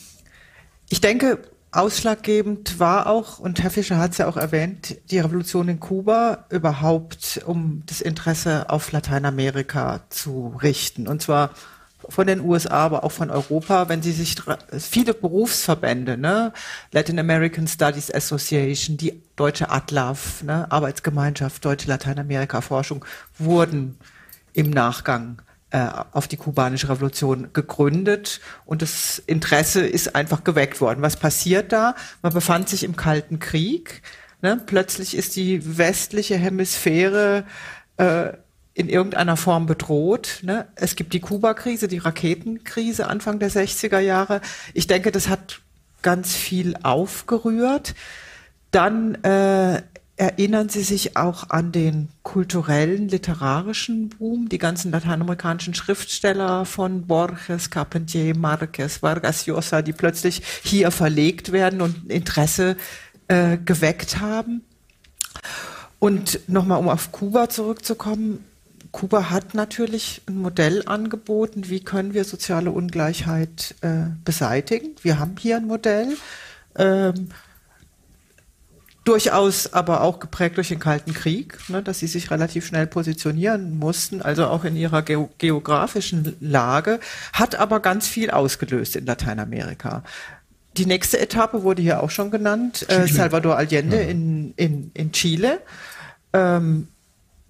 ich 0.88 1.02
denke, 1.02 1.40
Ausschlaggebend 1.72 2.80
war 2.80 3.06
auch, 3.06 3.38
und 3.38 3.62
Herr 3.62 3.70
Fischer 3.70 3.98
hat 3.98 4.12
es 4.12 4.18
ja 4.18 4.26
auch 4.26 4.36
erwähnt, 4.36 4.96
die 5.10 5.20
Revolution 5.20 5.68
in 5.68 5.78
Kuba 5.78 6.46
überhaupt, 6.48 7.42
um 7.46 7.84
das 7.86 8.00
Interesse 8.00 8.68
auf 8.70 8.90
Lateinamerika 8.90 10.00
zu 10.08 10.58
richten. 10.60 11.06
Und 11.06 11.22
zwar 11.22 11.50
von 12.08 12.26
den 12.26 12.40
USA, 12.40 12.86
aber 12.86 13.04
auch 13.04 13.12
von 13.12 13.30
Europa, 13.30 13.88
wenn 13.88 14.02
Sie 14.02 14.10
sich 14.10 14.36
viele 14.78 15.14
Berufsverbände, 15.14 16.16
ne, 16.16 16.52
Latin 16.90 17.18
American 17.18 17.68
Studies 17.68 18.12
Association, 18.12 18.96
die 18.96 19.22
deutsche 19.36 19.70
ATLAF, 19.70 20.42
ne, 20.42 20.70
Arbeitsgemeinschaft 20.72 21.64
Deutsche 21.64 21.88
Lateinamerika 21.88 22.62
Forschung, 22.62 23.04
wurden 23.38 23.96
im 24.52 24.70
Nachgang 24.70 25.40
äh, 25.70 25.86
auf 26.12 26.26
die 26.26 26.36
kubanische 26.36 26.88
Revolution 26.88 27.50
gegründet 27.52 28.40
und 28.66 28.82
das 28.82 29.22
Interesse 29.26 29.86
ist 29.86 30.16
einfach 30.16 30.44
geweckt 30.44 30.80
worden. 30.80 31.02
Was 31.02 31.16
passiert 31.16 31.72
da? 31.72 31.94
Man 32.22 32.32
befand 32.32 32.68
sich 32.68 32.82
im 32.82 32.96
Kalten 32.96 33.38
Krieg. 33.38 34.02
Ne? 34.42 34.60
Plötzlich 34.66 35.16
ist 35.16 35.36
die 35.36 35.78
westliche 35.78 36.36
Hemisphäre 36.36 37.44
äh, 37.98 38.32
in 38.74 38.88
irgendeiner 38.88 39.36
Form 39.36 39.66
bedroht. 39.66 40.40
Ne? 40.42 40.66
Es 40.74 40.96
gibt 40.96 41.12
die 41.12 41.20
Kuba-Krise, 41.20 41.86
die 41.86 41.98
Raketenkrise 41.98 43.06
Anfang 43.06 43.38
der 43.38 43.50
60er 43.50 43.98
Jahre. 43.98 44.40
Ich 44.74 44.86
denke, 44.86 45.12
das 45.12 45.28
hat 45.28 45.60
ganz 46.02 46.34
viel 46.34 46.76
aufgerührt. 46.82 47.94
Dann 48.70 49.16
äh, 49.22 49.82
Erinnern 50.20 50.68
Sie 50.68 50.82
sich 50.82 51.16
auch 51.16 51.48
an 51.48 51.72
den 51.72 52.10
kulturellen, 52.22 53.08
literarischen 53.08 54.10
Boom? 54.10 54.50
Die 54.50 54.58
ganzen 54.58 54.92
lateinamerikanischen 54.92 55.72
Schriftsteller 55.72 56.66
von 56.66 57.06
Borges, 57.06 57.70
Carpentier, 57.70 58.36
Marquez, 58.36 59.02
Vargas 59.02 59.46
Llosa, 59.46 59.80
die 59.80 59.94
plötzlich 59.94 60.42
hier 60.62 60.90
verlegt 60.90 61.52
werden 61.52 61.80
und 61.80 62.10
Interesse 62.10 62.76
äh, 63.28 63.56
geweckt 63.56 64.20
haben. 64.20 64.60
Und 65.98 66.46
nochmal, 66.50 66.80
um 66.80 66.90
auf 66.90 67.12
Kuba 67.12 67.48
zurückzukommen. 67.48 68.44
Kuba 68.92 69.30
hat 69.30 69.54
natürlich 69.54 70.20
ein 70.28 70.36
Modell 70.36 70.82
angeboten, 70.84 71.70
wie 71.70 71.80
können 71.80 72.12
wir 72.12 72.24
soziale 72.24 72.72
Ungleichheit 72.72 73.74
äh, 73.80 74.10
beseitigen. 74.22 74.96
Wir 75.00 75.18
haben 75.18 75.36
hier 75.38 75.56
ein 75.56 75.66
Modell. 75.66 76.18
Ähm, 76.76 77.30
durchaus 79.04 79.72
aber 79.72 80.02
auch 80.02 80.20
geprägt 80.20 80.56
durch 80.56 80.68
den 80.68 80.78
Kalten 80.78 81.14
Krieg, 81.14 81.58
ne, 81.68 81.82
dass 81.82 82.00
sie 82.00 82.06
sich 82.06 82.30
relativ 82.30 82.66
schnell 82.66 82.86
positionieren 82.86 83.78
mussten, 83.78 84.20
also 84.20 84.46
auch 84.46 84.64
in 84.64 84.76
ihrer 84.76 85.02
ge 85.02 85.26
geografischen 85.38 86.36
Lage, 86.40 87.00
hat 87.32 87.54
aber 87.54 87.80
ganz 87.80 88.06
viel 88.06 88.30
ausgelöst 88.30 88.96
in 88.96 89.06
Lateinamerika. 89.06 90.02
Die 90.76 90.86
nächste 90.86 91.18
Etappe 91.18 91.62
wurde 91.62 91.82
hier 91.82 92.02
auch 92.02 92.10
schon 92.10 92.30
genannt, 92.30 92.86
äh, 92.88 93.06
Salvador 93.06 93.56
Allende 93.56 93.96
ja. 93.96 94.08
in, 94.08 94.54
in, 94.56 94.90
in 94.94 95.12
Chile. 95.12 95.60
Ähm, 96.32 96.88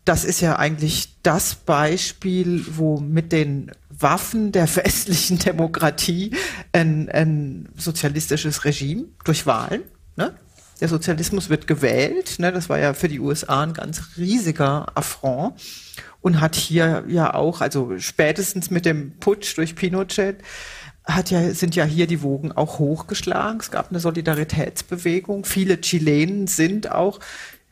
das 0.04 0.24
ist 0.24 0.40
ja 0.40 0.56
eigentlich 0.56 1.16
das 1.22 1.54
Beispiel, 1.54 2.64
wo 2.70 2.98
mit 2.98 3.32
den 3.32 3.72
Waffen 3.90 4.52
der 4.52 4.74
westlichen 4.76 5.38
Demokratie 5.38 6.32
ein, 6.72 7.08
ein 7.10 7.68
sozialistisches 7.76 8.64
Regime 8.64 9.04
durch 9.24 9.46
Wahlen, 9.46 9.82
ne, 10.16 10.34
der 10.80 10.88
Sozialismus 10.88 11.48
wird 11.48 11.66
gewählt. 11.66 12.38
Ne, 12.38 12.52
das 12.52 12.68
war 12.68 12.78
ja 12.78 12.94
für 12.94 13.08
die 13.08 13.20
USA 13.20 13.62
ein 13.62 13.74
ganz 13.74 14.02
riesiger 14.16 14.86
Affront 14.94 15.60
und 16.20 16.40
hat 16.40 16.54
hier 16.54 17.04
ja 17.08 17.34
auch, 17.34 17.60
also 17.60 17.98
spätestens 17.98 18.70
mit 18.70 18.86
dem 18.86 19.12
Putsch 19.18 19.56
durch 19.56 19.74
Pinochet, 19.74 20.38
hat 21.04 21.30
ja, 21.30 21.50
sind 21.50 21.76
ja 21.76 21.84
hier 21.84 22.06
die 22.06 22.22
Wogen 22.22 22.52
auch 22.52 22.78
hochgeschlagen. 22.78 23.60
Es 23.60 23.70
gab 23.70 23.90
eine 23.90 24.00
Solidaritätsbewegung. 24.00 25.44
Viele 25.44 25.80
Chilenen 25.80 26.46
sind 26.46 26.90
auch, 26.90 27.20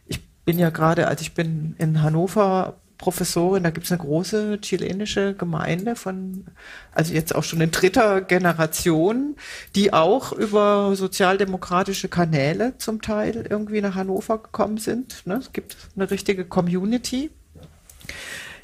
ich 0.06 0.20
bin 0.44 0.58
ja 0.58 0.70
gerade, 0.70 1.06
als 1.08 1.20
ich 1.20 1.34
bin 1.34 1.74
in 1.78 2.02
Hannover 2.02 2.80
Professorin, 2.98 3.62
da 3.62 3.70
gibt 3.70 3.86
es 3.86 3.92
eine 3.92 4.00
große 4.00 4.58
chilenische 4.60 5.34
Gemeinde 5.34 5.94
von, 5.94 6.46
also 6.92 7.14
jetzt 7.14 7.32
auch 7.34 7.44
schon 7.44 7.60
in 7.60 7.70
dritter 7.70 8.20
Generation, 8.20 9.36
die 9.76 9.92
auch 9.92 10.32
über 10.32 10.94
sozialdemokratische 10.96 12.08
Kanäle 12.08 12.76
zum 12.78 13.00
Teil 13.00 13.46
irgendwie 13.48 13.80
nach 13.80 13.94
Hannover 13.94 14.38
gekommen 14.38 14.78
sind. 14.78 15.26
Ne? 15.26 15.34
Es 15.34 15.52
gibt 15.52 15.76
eine 15.94 16.10
richtige 16.10 16.44
Community. 16.44 17.30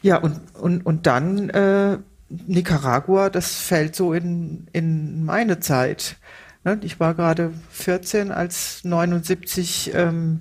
Ja, 0.03 0.19
und, 0.19 0.41
und, 0.61 0.85
und 0.85 1.07
dann 1.07 1.49
äh, 1.51 1.99
Nicaragua, 2.29 3.31
das 3.31 3.55
fällt 3.55 3.95
so 3.95 4.13
in, 4.13 4.67
in 4.73 5.25
meine 5.25 5.61
Zeit. 5.61 6.17
Ne? 6.65 6.81
Ich 6.83 6.99
war 6.99 7.15
gerade 7.15 7.53
14, 7.71 8.33
als 8.33 8.83
79 8.83 9.93
ähm, 9.95 10.41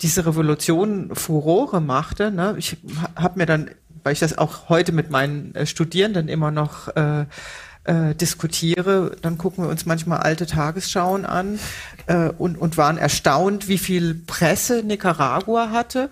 diese 0.00 0.26
Revolution 0.26 1.10
Furore 1.14 1.80
machte. 1.80 2.30
Ne? 2.30 2.54
Ich 2.58 2.76
habe 3.16 3.38
mir 3.38 3.46
dann, 3.46 3.70
weil 4.04 4.12
ich 4.12 4.20
das 4.20 4.38
auch 4.38 4.68
heute 4.68 4.92
mit 4.92 5.10
meinen 5.10 5.54
äh, 5.54 5.66
Studierenden 5.66 6.28
immer 6.28 6.50
noch 6.50 6.88
äh, 6.96 7.24
äh, 7.84 8.14
diskutiere, 8.14 9.16
dann 9.22 9.38
gucken 9.38 9.64
wir 9.64 9.70
uns 9.70 9.86
manchmal 9.86 10.18
alte 10.18 10.46
Tagesschauen 10.46 11.24
an 11.24 11.58
äh, 12.06 12.28
und, 12.28 12.56
und 12.56 12.76
waren 12.76 12.98
erstaunt, 12.98 13.68
wie 13.68 13.78
viel 13.78 14.14
Presse 14.14 14.82
Nicaragua 14.82 15.70
hatte 15.70 16.10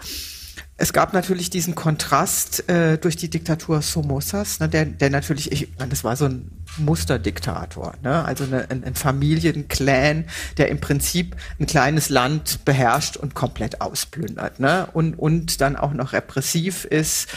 es 0.79 0.93
gab 0.93 1.15
natürlich 1.15 1.49
diesen 1.49 1.75
Kontrast 1.75 2.69
äh, 2.69 2.99
durch 2.99 3.17
die 3.17 3.31
Diktatur 3.31 3.81
Somosas, 3.81 4.61
ne, 4.61 4.69
der, 4.69 4.85
der 4.85 5.09
natürlich, 5.09 5.51
ich 5.51 5.69
meine, 5.79 5.89
das 5.89 6.05
war 6.05 6.17
so 6.17 6.27
ein 6.27 6.51
Musterdiktator, 6.77 7.95
ne? 8.03 8.25
also 8.25 8.45
eine, 8.45 8.71
ein, 8.71 8.85
ein 8.85 8.95
Familienclan, 8.95 10.27
der 10.59 10.69
im 10.69 10.79
Prinzip 10.79 11.35
ein 11.59 11.67
kleines 11.67 12.11
Land 12.11 12.67
beherrscht 12.67 13.17
und 13.17 13.35
komplett 13.35 13.81
ausplündert 13.81 14.61
ne? 14.61 14.89
und, 14.93 15.15
und 15.15 15.63
dann 15.63 15.77
auch 15.77 15.95
noch 15.95 16.13
repressiv 16.13 16.85
ist 16.85 17.29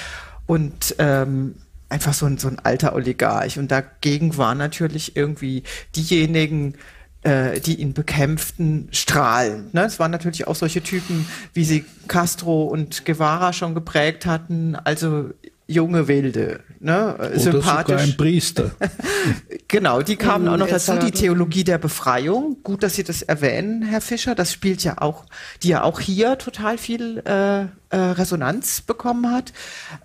und 0.46 0.96
ähm, 1.00 1.56
einfach 1.88 2.14
so 2.14 2.26
ein, 2.26 2.38
so 2.38 2.50
ein 2.50 2.60
alter 2.60 2.94
Oligarch. 2.94 3.58
Und 3.58 3.72
dagegen 3.72 4.36
waren 4.38 4.58
natürlich 4.58 5.16
irgendwie 5.16 5.64
diejenigen, 5.96 6.76
äh, 7.24 7.60
die 7.60 7.76
ihn 7.76 7.94
bekämpften, 7.94 8.88
strahlend. 8.92 9.74
Ne? 9.74 9.86
Es 9.86 10.00
waren 10.00 10.12
natürlich 10.12 10.48
auch 10.48 10.56
solche 10.56 10.82
Typen, 10.82 11.28
wie 11.54 11.66
sie 11.66 11.86
Castro 12.08 12.64
und 12.64 13.06
Guevara 13.06 13.54
schon 13.54 13.76
geprägt 13.76 14.26
hatten, 14.26 14.76
also 14.76 15.32
junge 15.70 16.08
Wilde, 16.08 16.62
ne? 16.80 17.16
Oder 17.16 17.40
sympathisch. 17.40 17.96
Sogar 17.96 18.00
ein 18.00 18.18
Priester. 18.18 18.72
genau, 19.68 20.02
die 20.02 20.16
kamen 20.16 20.48
auch 20.48 20.58
noch 20.58 20.68
dazu, 20.68 20.98
die 20.98 21.12
Theologie 21.12 21.64
der 21.64 21.78
Befreiung. 21.78 22.58
Gut, 22.64 22.82
dass 22.82 22.96
Sie 22.96 23.04
das 23.04 23.22
erwähnen, 23.22 23.84
Herr 23.84 24.02
Fischer. 24.02 24.34
Das 24.34 24.52
spielt 24.52 24.84
ja 24.84 24.98
auch, 24.98 25.26
die 25.62 25.70
ja 25.70 25.84
auch 25.84 26.00
hier 26.00 26.40
total 26.40 26.80
viel 26.80 27.20
äh, 27.20 27.62
äh, 27.62 27.68
Resonanz 27.92 28.82
bekommen 28.82 29.32
hat. 29.32 29.54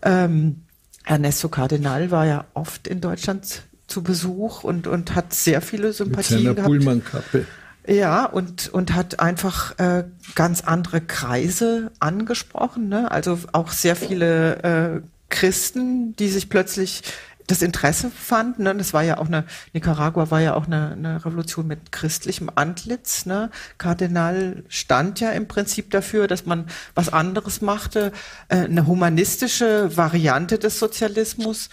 Ähm, 0.03 0.65
Ernesto 1.07 1.49
Cardinal 1.49 2.11
war 2.11 2.27
ja 2.27 2.45
oft 2.53 2.87
in 2.87 3.01
Deutschland 3.01 3.63
zu 3.95 4.03
Besuch 4.03 4.65
und, 4.65 4.89
und 4.89 5.15
hat 5.15 5.33
sehr 5.33 5.63
viele 5.63 5.93
Sympathien 5.93 6.39
Mit 6.39 6.45
seiner 6.45 6.55
gehabt. 6.57 6.69
Pullman-Kappe. 6.69 7.47
Ja, 7.87 8.25
und, 8.25 8.69
und 8.69 8.93
hat 8.93 9.21
einfach 9.21 9.79
äh, 9.79 10.05
ganz 10.35 10.63
andere 10.63 11.01
Kreise 11.01 11.93
angesprochen. 12.01 12.89
Ne? 12.89 13.09
Also 13.11 13.39
auch 13.53 13.71
sehr 13.71 13.95
viele 13.95 14.63
äh, 14.63 15.01
Christen, 15.29 16.17
die 16.17 16.29
sich 16.29 16.49
plötzlich 16.49 17.03
das 17.47 17.63
Interesse 17.63 18.11
fanden. 18.11 18.65
Ne? 18.65 18.75
Das 18.75 18.95
war 18.95 19.03
ja 19.03 19.19
auch 19.19 19.27
eine, 19.27 19.45
Nicaragua 19.75 20.31
war 20.31 20.41
ja 20.41 20.55
auch 20.55 20.67
eine, 20.67 20.93
eine 20.93 21.25
Revolution 21.25 21.69
mit 21.69 21.93
christlichem 21.93 22.51
Antlitz. 22.53 23.27
Ne? 23.27 23.51
Kardinal 23.79 24.65
stand 24.69 25.21
ja 25.21 25.31
im 25.31 25.47
Prinzip 25.47 25.93
dafür, 25.93 26.27
dass 26.27 26.47
man 26.47 26.67
was 26.97 27.11
anderes 27.11 27.61
machte, 27.61 28.11
äh, 28.49 28.57
eine 28.57 28.89
humanistische 28.89 29.97
Variante 29.97 30.59
des 30.59 30.81
Sozialismus 30.81 31.69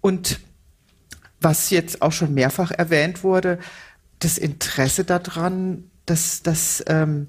und 0.00 0.38
was 1.46 1.70
jetzt 1.70 2.02
auch 2.02 2.10
schon 2.10 2.34
mehrfach 2.34 2.72
erwähnt 2.72 3.22
wurde, 3.22 3.60
das 4.18 4.36
Interesse 4.36 5.04
daran, 5.04 5.84
dass, 6.04 6.42
dass 6.42 6.82
ähm, 6.88 7.28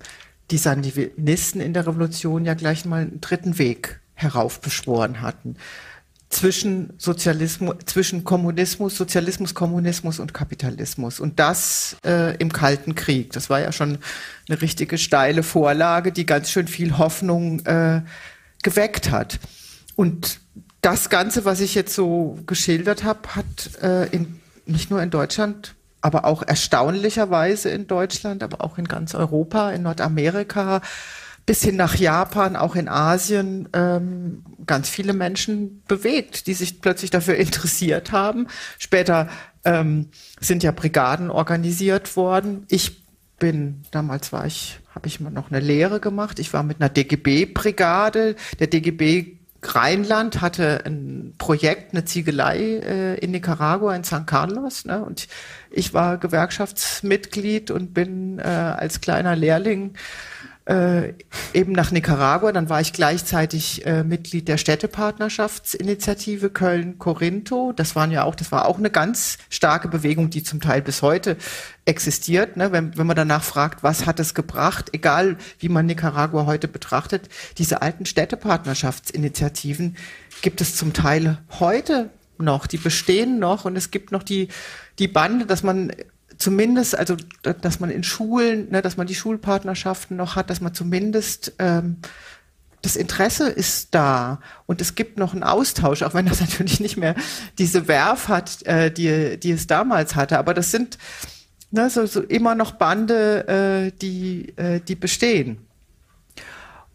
die 0.50 0.58
Sandinisten 0.58 1.62
in 1.62 1.74
der 1.74 1.86
Revolution 1.86 2.44
ja 2.44 2.56
gleich 2.56 2.84
mal 2.84 3.04
einen 3.04 3.22
dritten 3.22 3.60
Weg 3.60 4.00
heraufbeschworen 4.16 5.22
hatten. 5.22 5.58
Zwischen 6.30 6.94
Sozialismus, 6.98 7.76
zwischen 7.86 8.24
Kommunismus, 8.24 8.98
Sozialismus, 8.98 9.54
Kommunismus 9.54 10.18
und 10.18 10.34
Kapitalismus. 10.34 11.20
Und 11.20 11.40
das 11.40 11.98
äh, 12.04 12.36
im 12.38 12.52
Kalten 12.52 12.96
Krieg. 12.96 13.34
Das 13.34 13.52
war 13.52 13.60
ja 13.60 13.72
schon 13.72 14.00
eine 14.50 14.62
richtige 14.64 14.98
steile 14.98 15.44
Vorlage, 15.44 16.12
die 16.12 16.26
ganz 16.26 16.50
schön 16.50 16.68
viel 16.68 16.98
Hoffnung 16.98 17.64
äh, 17.68 18.02
geweckt 18.64 19.12
hat. 19.12 19.40
Und 19.96 20.40
das 20.82 21.10
Ganze, 21.10 21.46
was 21.46 21.60
ich 21.60 21.76
jetzt 21.76 21.94
so 21.94 22.38
geschildert 22.46 23.04
habe, 23.04 23.36
hat 23.36 23.82
äh, 23.82 24.06
in, 24.08 24.40
nicht 24.66 24.90
nur 24.90 25.02
in 25.02 25.10
Deutschland, 25.10 25.76
aber 26.02 26.26
auch 26.26 26.44
erstaunlicherweise 26.44 27.70
in 27.70 27.88
Deutschland, 27.88 28.44
aber 28.44 28.64
auch 28.64 28.78
in 28.78 28.88
ganz 28.88 29.16
Europa, 29.16 29.72
in 29.72 29.84
Nordamerika, 29.84 30.82
bis 31.46 31.64
hin 31.64 31.78
nach 31.78 31.96
Japan, 31.96 32.56
auch 32.56 32.76
in 32.76 32.90
Asien, 32.90 33.70
ähm, 33.74 34.44
ganz 34.66 34.90
viele 34.90 35.14
Menschen 35.14 35.82
bewegt, 35.88 36.48
die 36.48 36.54
sich 36.54 36.82
plötzlich 36.82 37.10
dafür 37.10 37.36
interessiert 37.38 38.12
haben. 38.12 38.48
Später 38.78 39.30
ähm, 39.64 40.10
sind 40.40 40.62
ja 40.62 40.72
Brigaden 40.72 41.30
organisiert 41.30 42.16
worden. 42.16 42.66
Ich 42.70 43.04
bin, 43.40 43.84
damals 43.92 44.34
war 44.34 44.46
ich, 44.46 44.80
habe 44.94 45.08
ich 45.08 45.20
mal 45.20 45.30
noch 45.30 45.50
eine 45.50 45.60
Lehre 45.60 46.00
gemacht. 46.00 46.40
Ich 46.40 46.54
war 46.54 46.64
mit 46.64 46.82
einer 46.82 46.90
DGB-Brigade. 46.90 48.36
Der 48.60 48.68
DGB 48.68 49.37
Rheinland 49.64 50.42
hatte 50.42 50.84
ein 50.86 51.34
Projekt, 51.38 51.94
eine 51.94 52.06
Ziegelei 52.06 52.58
äh, 52.60 53.16
in 53.16 53.32
Nicaragua, 53.32 53.96
in 53.96 54.04
San 54.04 54.26
Carlos. 54.26 54.86
Ne? 54.86 55.04
Und 55.04 55.28
ich 55.72 55.94
war 55.94 56.18
Gewerkschaftsmitglied 56.18 57.72
und 57.72 57.94
bin 57.94 58.40
äh, 58.40 58.44
als 58.44 59.02
kleiner 59.02 59.36
Lehrling 59.36 59.94
äh, 60.68 61.14
eben 61.54 61.72
nach 61.72 61.92
Nicaragua. 61.92 62.52
Dann 62.52 62.70
war 62.70 62.82
ich 62.82 62.92
gleichzeitig 62.92 63.86
äh, 63.86 64.04
Mitglied 64.04 64.48
der 64.48 64.58
Städtepartnerschaftsinitiative 64.58 66.50
Köln-Korinto. 66.50 67.72
Das 67.74 67.96
waren 67.96 68.12
ja 68.12 68.24
auch, 68.24 68.36
das 68.36 68.52
war 68.52 68.68
auch 68.68 68.78
eine 68.78 68.92
ganz 68.92 69.38
starke 69.50 69.88
Bewegung, 69.88 70.30
die 70.30 70.44
zum 70.44 70.60
Teil 70.60 70.82
bis 70.82 71.02
heute 71.02 71.38
existiert. 71.86 72.58
Ne? 72.58 72.74
Wenn, 72.74 72.98
wenn 72.98 73.08
man 73.08 73.16
danach 73.16 73.44
fragt, 73.44 73.82
was 73.82 74.06
hat 74.06 74.20
es 74.20 74.34
gebracht, 74.34 74.90
egal 74.92 75.38
wie 75.60 75.70
man 75.70 75.86
Nicaragua 75.86 76.46
heute 76.46 76.68
betrachtet, 76.68 77.30
diese 77.58 77.82
alten 77.82 78.06
Städtepartnerschaftsinitiativen 78.06 79.96
gibt 80.42 80.60
es 80.60 80.76
zum 80.76 80.92
Teil 80.92 81.38
heute 81.60 82.10
noch, 82.38 82.68
die 82.68 82.78
bestehen 82.78 83.40
noch 83.40 83.66
und 83.66 83.78
es 83.78 83.90
gibt 83.90 84.12
noch 84.12 84.22
die, 84.22 84.50
die 85.00 85.08
Bande, 85.08 85.46
dass 85.46 85.64
man 85.64 85.92
zumindest, 86.38 86.98
also 86.98 87.16
dass 87.42 87.80
man 87.80 87.90
in 87.90 88.04
Schulen, 88.04 88.70
ne, 88.70 88.82
dass 88.82 88.98
man 88.98 89.08
die 89.08 89.16
Schulpartnerschaften 89.16 90.18
noch 90.18 90.36
hat, 90.36 90.50
dass 90.50 90.62
man 90.62 90.74
zumindest 90.74 91.54
ähm, 91.60 91.98
das 92.82 92.96
Interesse 92.96 93.50
ist 93.50 93.96
da 93.96 94.40
und 94.66 94.82
es 94.82 94.96
gibt 94.96 95.18
noch 95.18 95.34
einen 95.34 95.44
Austausch, 95.44 96.04
auch 96.04 96.14
wenn 96.14 96.28
das 96.28 96.42
natürlich 96.42 96.80
nicht 96.80 96.98
mehr 96.98 97.16
diese 97.58 97.88
Werf 97.88 98.28
hat, 98.28 98.66
äh, 98.66 98.92
die, 98.92 99.40
die 99.40 99.52
es 99.52 99.68
damals 99.68 100.16
hatte. 100.16 100.38
Aber 100.38 100.54
das 100.54 100.72
sind 100.72 100.98
ne, 101.72 101.90
so, 101.90 102.06
so 102.06 102.22
immer 102.22 102.56
noch 102.56 102.74
Bande, 102.74 103.48
äh, 103.48 103.98
die, 104.00 104.54
äh, 104.58 104.80
die 104.80 104.96
bestehen. 104.96 105.60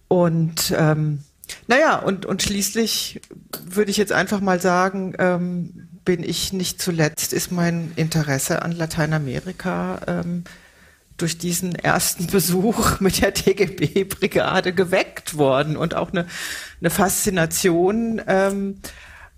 Und 0.09 0.75
ähm, 0.77 1.21
naja, 1.67 1.97
und, 1.97 2.27
und 2.27 2.43
schließlich 2.43 3.21
würde 3.65 3.91
ich 3.91 3.97
jetzt 3.97 4.13
einfach 4.13 4.41
mal 4.41 4.61
sagen, 4.61 5.15
ähm, 5.19 5.89
bin 6.05 6.23
ich 6.23 6.53
nicht 6.53 6.81
zuletzt, 6.81 7.33
ist 7.33 7.53
mein 7.53 7.93
Interesse 7.97 8.63
an 8.63 8.73
Lateinamerika 8.73 10.01
ähm, 10.07 10.45
durch 11.17 11.39
diesen 11.39 11.75
ersten 11.75 12.27
Besuch 12.27 13.01
mit 13.01 13.23
der 13.23 13.35
TGB-Brigade 13.35 14.73
geweckt 14.73 15.37
worden 15.37 15.77
und 15.77 15.95
auch 15.95 16.11
eine, 16.13 16.27
eine 16.81 16.91
Faszination, 16.91 18.21
ähm, 18.27 18.79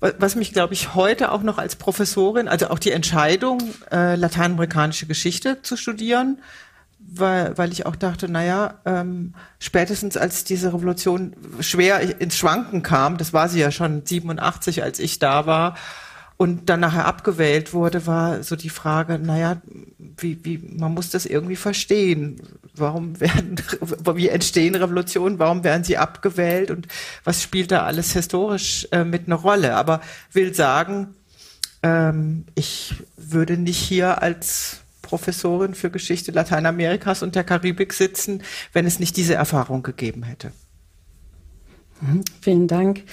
was 0.01 0.35
mich, 0.35 0.53
glaube 0.53 0.75
ich, 0.75 0.95
heute 0.95 1.33
auch 1.33 1.43
noch 1.43 1.57
als 1.59 1.77
Professorin, 1.77 2.49
also 2.49 2.69
auch 2.69 2.79
die 2.79 2.91
Entscheidung, 2.91 3.63
äh, 3.91 4.17
lateinamerikanische 4.17 5.07
Geschichte 5.07 5.63
zu 5.63 5.77
studieren, 5.77 6.43
weil, 6.99 7.57
weil 7.57 7.73
ich 7.73 7.87
auch 7.87 7.97
dachte, 7.97 8.29
naja, 8.29 8.81
ähm, 8.85 9.35
spätestens 9.59 10.17
als 10.17 10.45
diese 10.45 10.75
Revolution 10.75 11.35
schwer 11.61 12.21
ins 12.21 12.37
Schwanken 12.37 12.83
kam, 12.83 13.17
das 13.17 13.33
war 13.33 13.49
sie 13.49 13.61
ja 13.61 13.71
schon 13.71 14.05
87, 14.05 14.83
als 14.83 14.99
ich 14.99 15.19
da 15.19 15.47
war, 15.47 15.77
und 16.37 16.69
dann 16.69 16.81
nachher 16.81 17.07
abgewählt 17.07 17.73
wurde, 17.73 18.07
war 18.07 18.43
so 18.43 18.57
die 18.57 18.69
Frage, 18.69 19.19
naja, 19.19 19.63
wie, 19.99 20.45
wie, 20.45 20.59
man 20.59 20.93
muss 20.93 21.11
das 21.11 21.27
irgendwie 21.27 21.57
verstehen. 21.57 22.43
Warum 22.75 23.21
werden, 23.21 23.57
wie 24.15 24.29
entstehen 24.29 24.75
Revolutionen? 24.75 25.39
Warum 25.39 25.63
werden 25.63 25.85
sie 25.85 25.97
abgewählt? 25.97 26.71
Und 26.71 26.89
was 27.23 27.43
spielt 27.43 27.71
da 27.71 27.85
alles 27.85 28.13
historisch 28.13 28.89
äh, 28.91 29.05
mit 29.05 29.27
einer 29.27 29.37
Rolle? 29.37 29.77
Aber 29.77 30.01
will 30.33 30.55
sagen, 30.55 31.15
ähm, 31.85 32.47
ich 32.57 32.95
würde 33.17 33.57
nicht 33.57 33.79
hier 33.79 34.21
als 34.21 34.81
Professorin 35.03 35.75
für 35.75 35.91
Geschichte 35.91 36.33
Lateinamerikas 36.33 37.23
und 37.23 37.37
der 37.37 37.45
Karibik 37.45 37.93
sitzen, 37.93 38.43
wenn 38.73 38.87
es 38.87 38.99
nicht 38.99 39.17
diese 39.17 39.35
Erfahrung 39.35 39.85
gegeben 39.85 40.25
hätte. 40.25 40.51
Mhm. 42.01 42.25
Vielen 42.41 42.67
Dank. 42.67 43.05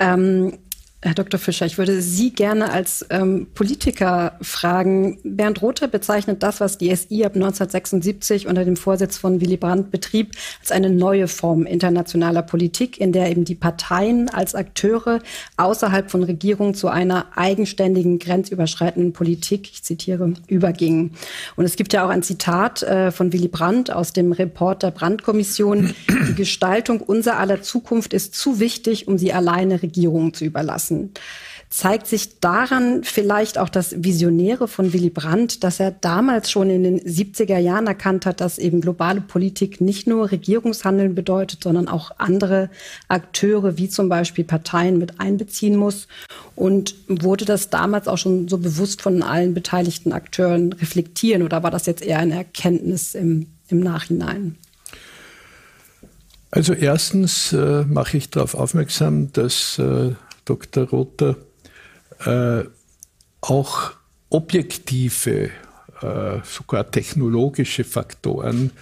Ähm, 0.00 0.58
Herr 1.04 1.12
Dr. 1.12 1.38
Fischer, 1.38 1.66
ich 1.66 1.76
würde 1.76 2.00
Sie 2.00 2.30
gerne 2.30 2.72
als 2.72 3.04
ähm, 3.10 3.46
Politiker 3.52 4.38
fragen. 4.40 5.18
Bernd 5.22 5.60
Rother 5.60 5.86
bezeichnet 5.86 6.42
das, 6.42 6.60
was 6.60 6.78
die 6.78 6.96
SI 6.96 7.26
ab 7.26 7.34
1976 7.34 8.46
unter 8.46 8.64
dem 8.64 8.74
Vorsitz 8.76 9.18
von 9.18 9.42
Willy 9.42 9.58
Brandt 9.58 9.90
betrieb, 9.90 10.32
als 10.62 10.72
eine 10.72 10.88
neue 10.88 11.28
Form 11.28 11.66
internationaler 11.66 12.40
Politik, 12.40 12.98
in 12.98 13.12
der 13.12 13.30
eben 13.30 13.44
die 13.44 13.54
Parteien 13.54 14.30
als 14.30 14.54
Akteure 14.54 15.18
außerhalb 15.58 16.10
von 16.10 16.22
Regierungen 16.22 16.72
zu 16.72 16.88
einer 16.88 17.26
eigenständigen, 17.36 18.18
grenzüberschreitenden 18.18 19.12
Politik, 19.12 19.68
ich 19.70 19.82
zitiere, 19.82 20.32
übergingen. 20.46 21.10
Und 21.56 21.66
es 21.66 21.76
gibt 21.76 21.92
ja 21.92 22.06
auch 22.06 22.10
ein 22.10 22.22
Zitat 22.22 22.82
äh, 22.82 23.10
von 23.10 23.30
Willy 23.34 23.48
Brandt 23.48 23.92
aus 23.92 24.14
dem 24.14 24.32
Report 24.32 24.82
der 24.82 24.90
Brandt-Kommission. 24.90 25.94
Die 26.30 26.34
Gestaltung 26.34 27.02
unser 27.02 27.38
aller 27.38 27.60
Zukunft 27.60 28.14
ist 28.14 28.34
zu 28.34 28.58
wichtig, 28.58 29.06
um 29.06 29.18
sie 29.18 29.34
alleine 29.34 29.82
Regierungen 29.82 30.32
zu 30.32 30.46
überlassen 30.46 30.93
lassen. 30.94 31.10
Zeigt 31.70 32.06
sich 32.06 32.38
daran 32.38 33.02
vielleicht 33.02 33.58
auch 33.58 33.68
das 33.68 33.96
Visionäre 34.04 34.68
von 34.68 34.92
Willy 34.92 35.10
Brandt, 35.10 35.64
dass 35.64 35.80
er 35.80 35.90
damals 35.90 36.48
schon 36.48 36.70
in 36.70 36.84
den 36.84 37.00
70er 37.00 37.58
Jahren 37.58 37.88
erkannt 37.88 38.26
hat, 38.26 38.40
dass 38.40 38.58
eben 38.58 38.80
globale 38.80 39.20
Politik 39.20 39.80
nicht 39.80 40.06
nur 40.06 40.30
Regierungshandeln 40.30 41.16
bedeutet, 41.16 41.64
sondern 41.64 41.88
auch 41.88 42.12
andere 42.18 42.70
Akteure 43.08 43.76
wie 43.76 43.88
zum 43.88 44.08
Beispiel 44.08 44.44
Parteien 44.44 44.98
mit 44.98 45.18
einbeziehen 45.18 45.76
muss? 45.76 46.06
Und 46.54 46.94
wurde 47.08 47.44
das 47.44 47.70
damals 47.70 48.06
auch 48.06 48.18
schon 48.18 48.46
so 48.46 48.58
bewusst 48.58 49.02
von 49.02 49.24
allen 49.24 49.52
beteiligten 49.52 50.12
Akteuren 50.12 50.72
reflektieren 50.74 51.42
oder 51.42 51.64
war 51.64 51.72
das 51.72 51.86
jetzt 51.86 52.04
eher 52.04 52.20
eine 52.20 52.36
Erkenntnis 52.36 53.16
im, 53.16 53.48
im 53.66 53.80
Nachhinein? 53.80 54.54
Also 56.52 56.72
erstens 56.72 57.52
äh, 57.52 57.82
mache 57.82 58.16
ich 58.16 58.30
darauf 58.30 58.54
aufmerksam, 58.54 59.32
dass 59.32 59.76
äh, 59.80 60.12
Dr. 60.44 60.88
Rother, 60.88 61.36
äh, 62.24 62.64
auch 63.40 63.92
objektive, 64.30 65.50
äh, 66.00 66.38
sogar 66.44 66.90
technologische 66.90 67.84
Faktoren 67.84 68.72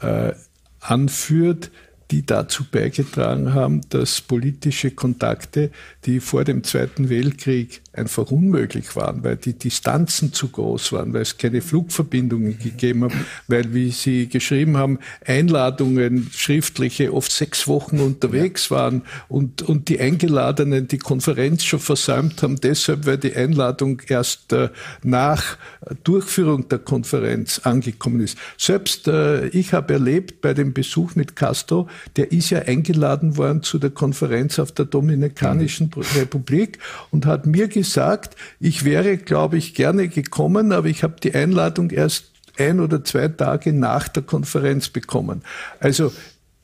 äh, 0.00 0.32
anführt, 0.80 1.70
die 2.10 2.24
dazu 2.24 2.64
beigetragen 2.70 3.54
haben, 3.54 3.80
dass 3.88 4.20
politische 4.20 4.92
Kontakte, 4.92 5.70
die 6.04 6.20
vor 6.20 6.44
dem 6.44 6.62
Zweiten 6.62 7.08
Weltkrieg 7.08 7.82
einfach 7.96 8.30
unmöglich 8.30 8.94
waren, 8.94 9.24
weil 9.24 9.36
die 9.36 9.54
Distanzen 9.54 10.32
zu 10.32 10.48
groß 10.48 10.92
waren, 10.92 11.12
weil 11.14 11.22
es 11.22 11.38
keine 11.38 11.62
Flugverbindungen 11.62 12.58
gegeben 12.58 13.04
hat, 13.04 13.12
weil, 13.48 13.72
wie 13.72 13.90
Sie 13.90 14.28
geschrieben 14.28 14.76
haben, 14.76 14.98
Einladungen, 15.24 16.28
schriftliche, 16.32 17.12
oft 17.12 17.32
sechs 17.32 17.66
Wochen 17.66 17.98
unterwegs 18.00 18.70
waren 18.70 19.02
und, 19.28 19.62
und 19.62 19.88
die 19.88 19.98
Eingeladenen 19.98 20.88
die 20.88 20.98
Konferenz 20.98 21.64
schon 21.64 21.80
versäumt 21.80 22.42
haben, 22.42 22.60
deshalb, 22.60 23.06
weil 23.06 23.18
die 23.18 23.34
Einladung 23.34 24.02
erst 24.08 24.52
äh, 24.52 24.68
nach 25.02 25.56
Durchführung 26.04 26.68
der 26.68 26.80
Konferenz 26.80 27.60
angekommen 27.60 28.20
ist. 28.20 28.36
Selbst 28.58 29.08
äh, 29.08 29.46
ich 29.48 29.72
habe 29.72 29.94
erlebt 29.94 30.40
bei 30.42 30.52
dem 30.52 30.74
Besuch 30.74 31.14
mit 31.14 31.34
Castro, 31.34 31.88
der 32.16 32.32
ist 32.32 32.50
ja 32.50 32.60
eingeladen 32.60 33.36
worden 33.36 33.62
zu 33.62 33.78
der 33.78 33.90
Konferenz 33.90 34.58
auf 34.58 34.72
der 34.72 34.84
Dominikanischen 34.84 35.90
mhm. 35.94 36.02
Republik 36.16 36.78
und 37.10 37.24
hat 37.24 37.46
mir 37.46 37.68
gesagt, 37.68 37.85
gesagt, 37.86 38.36
ich 38.60 38.84
wäre, 38.84 39.16
glaube 39.16 39.56
ich, 39.56 39.74
gerne 39.74 40.08
gekommen, 40.08 40.72
aber 40.72 40.88
ich 40.88 41.02
habe 41.02 41.16
die 41.22 41.34
Einladung 41.34 41.90
erst 41.90 42.32
ein 42.58 42.80
oder 42.80 43.04
zwei 43.04 43.28
Tage 43.28 43.72
nach 43.72 44.08
der 44.08 44.22
Konferenz 44.22 44.88
bekommen. 44.88 45.42
Also 45.80 46.12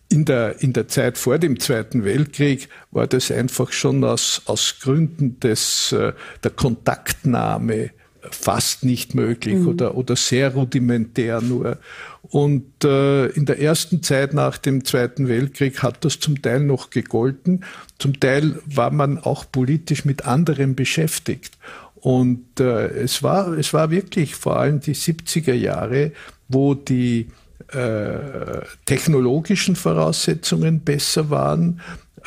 in 0.08 0.24
der, 0.24 0.60
in 0.62 0.72
der 0.72 0.88
Zeit 0.88 1.16
vor 1.16 1.38
dem 1.38 1.58
Zweiten 1.58 2.04
Weltkrieg 2.04 2.68
war 2.90 3.06
das 3.06 3.30
einfach 3.30 3.72
schon 3.72 4.04
aus, 4.04 4.42
aus 4.44 4.76
Gründen 4.80 5.40
des, 5.40 5.92
äh, 5.92 6.12
der 6.44 6.50
Kontaktnahme 6.50 7.90
fast 8.30 8.84
nicht 8.84 9.14
möglich 9.14 9.56
mhm. 9.56 9.68
oder, 9.68 9.96
oder 9.96 10.16
sehr 10.16 10.54
rudimentär 10.54 11.40
nur. 11.40 11.78
Und 12.22 12.84
äh, 12.84 13.26
in 13.26 13.46
der 13.46 13.60
ersten 13.60 14.02
Zeit 14.02 14.32
nach 14.32 14.58
dem 14.58 14.84
Zweiten 14.84 15.28
Weltkrieg 15.28 15.82
hat 15.82 16.04
das 16.04 16.20
zum 16.20 16.40
Teil 16.40 16.60
noch 16.60 16.90
gegolten. 16.90 17.64
Zum 17.98 18.18
Teil 18.20 18.58
war 18.64 18.90
man 18.90 19.18
auch 19.18 19.44
politisch 19.50 20.04
mit 20.04 20.24
anderen 20.24 20.74
beschäftigt. 20.74 21.58
Und 21.96 22.58
äh, 22.58 22.88
es, 22.88 23.22
war, 23.22 23.52
es 23.58 23.72
war 23.74 23.90
wirklich 23.90 24.34
vor 24.34 24.56
allem 24.56 24.80
die 24.80 24.94
70er 24.94 25.52
Jahre, 25.52 26.12
wo 26.48 26.74
die 26.74 27.28
äh, 27.72 28.60
technologischen 28.86 29.76
Voraussetzungen 29.76 30.80
besser 30.80 31.30
waren, 31.30 31.80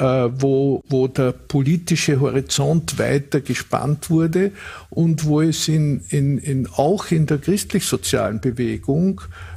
wo, 0.03 0.83
wo 0.87 1.07
der 1.07 1.31
politische 1.31 2.19
Horizont 2.19 2.99
weiter 2.99 3.41
gespannt 3.41 4.09
wurde 4.09 4.51
und 4.89 5.25
wo 5.25 5.41
es 5.41 5.67
in, 5.67 6.01
in, 6.09 6.37
in, 6.37 6.67
auch 6.75 7.11
in 7.11 7.25
der 7.25 7.37
christlich-sozialen 7.37 8.39
Bewegung 8.41 9.21
äh, 9.21 9.54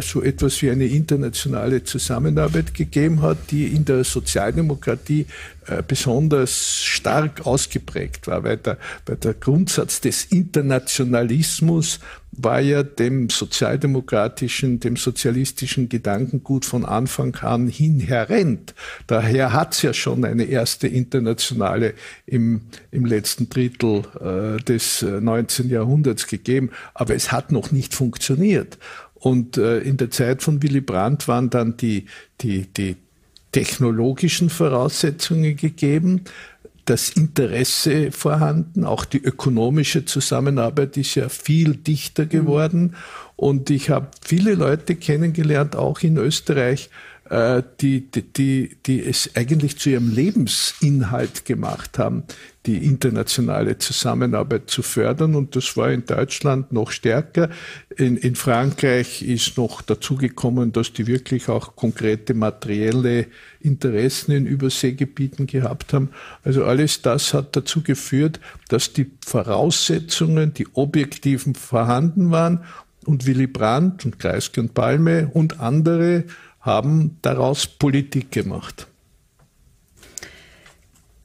so 0.00 0.22
etwas 0.22 0.62
wie 0.62 0.70
eine 0.70 0.86
internationale 0.86 1.84
Zusammenarbeit 1.84 2.74
gegeben 2.74 3.22
hat, 3.22 3.50
die 3.50 3.66
in 3.66 3.84
der 3.84 4.04
Sozialdemokratie 4.04 5.26
äh, 5.66 5.82
besonders 5.86 6.82
stark 6.82 7.46
ausgeprägt 7.46 8.26
war, 8.26 8.42
weil 8.44 8.56
der, 8.56 8.78
weil 9.04 9.16
der 9.16 9.34
Grundsatz 9.34 10.00
des 10.00 10.24
Internationalismus 10.24 12.00
war 12.32 12.60
ja 12.60 12.82
dem 12.82 13.28
sozialdemokratischen, 13.30 14.80
dem 14.80 14.96
sozialistischen 14.96 15.88
Gedankengut 15.88 16.64
von 16.64 16.84
Anfang 16.84 17.34
an 17.36 17.68
inhärent. 17.68 18.74
Daher 19.06 19.52
hat 19.52 19.74
es 19.74 19.82
ja 19.82 19.92
schon 19.92 20.24
eine 20.24 20.44
erste 20.44 20.88
internationale 20.88 21.94
im, 22.26 22.62
im 22.90 23.04
letzten 23.04 23.48
Drittel 23.48 24.04
äh, 24.20 24.62
des 24.62 25.02
19. 25.02 25.68
Äh, 25.68 25.72
Jahrhunderts 25.74 26.26
gegeben, 26.26 26.70
aber 26.94 27.14
es 27.14 27.32
hat 27.32 27.52
noch 27.52 27.72
nicht 27.72 27.94
funktioniert. 27.94 28.78
Und 29.20 29.56
äh, 29.56 29.78
in 29.80 29.96
der 29.96 30.10
Zeit 30.10 30.42
von 30.42 30.62
Willy 30.62 30.80
Brandt 30.80 31.28
waren 31.28 31.50
dann 31.50 31.76
die, 31.76 32.06
die, 32.40 32.66
die 32.66 32.96
technologischen 33.52 34.50
Voraussetzungen 34.50 35.56
gegeben, 35.56 36.22
das 36.84 37.10
Interesse 37.10 38.12
vorhanden, 38.12 38.84
auch 38.84 39.04
die 39.04 39.22
ökonomische 39.22 40.06
Zusammenarbeit 40.06 40.96
ist 40.96 41.16
ja 41.16 41.28
viel 41.28 41.76
dichter 41.76 42.24
mhm. 42.24 42.28
geworden. 42.30 42.96
Und 43.36 43.68
ich 43.68 43.90
habe 43.90 44.08
viele 44.24 44.54
Leute 44.54 44.94
kennengelernt, 44.94 45.76
auch 45.76 46.00
in 46.00 46.16
Österreich, 46.16 46.88
die, 47.30 48.10
die, 48.10 48.22
die, 48.22 48.76
die 48.86 49.04
es 49.04 49.30
eigentlich 49.34 49.78
zu 49.78 49.90
ihrem 49.90 50.10
Lebensinhalt 50.10 51.44
gemacht 51.44 51.98
haben, 51.98 52.24
die 52.64 52.86
internationale 52.86 53.76
Zusammenarbeit 53.76 54.70
zu 54.70 54.82
fördern. 54.82 55.34
Und 55.34 55.54
das 55.54 55.76
war 55.76 55.90
in 55.90 56.06
Deutschland 56.06 56.72
noch 56.72 56.90
stärker. 56.90 57.50
In, 57.96 58.16
in 58.16 58.34
Frankreich 58.34 59.22
ist 59.22 59.58
noch 59.58 59.82
dazugekommen, 59.82 60.72
dass 60.72 60.94
die 60.94 61.06
wirklich 61.06 61.48
auch 61.48 61.76
konkrete 61.76 62.32
materielle 62.32 63.26
Interessen 63.60 64.32
in 64.32 64.46
Überseegebieten 64.46 65.46
gehabt 65.46 65.92
haben. 65.92 66.10
Also 66.44 66.64
alles 66.64 67.02
das 67.02 67.34
hat 67.34 67.56
dazu 67.56 67.82
geführt, 67.82 68.40
dass 68.68 68.94
die 68.94 69.10
Voraussetzungen, 69.24 70.54
die 70.54 70.66
objektiven 70.72 71.54
vorhanden 71.54 72.30
waren 72.30 72.64
und 73.04 73.26
Willy 73.26 73.46
Brandt 73.46 74.04
und 74.04 74.18
Kreisky 74.18 74.60
und 74.60 74.74
Palme 74.74 75.30
und 75.32 75.60
andere 75.60 76.24
haben 76.60 77.18
daraus 77.22 77.66
Politik 77.66 78.32
gemacht. 78.32 78.88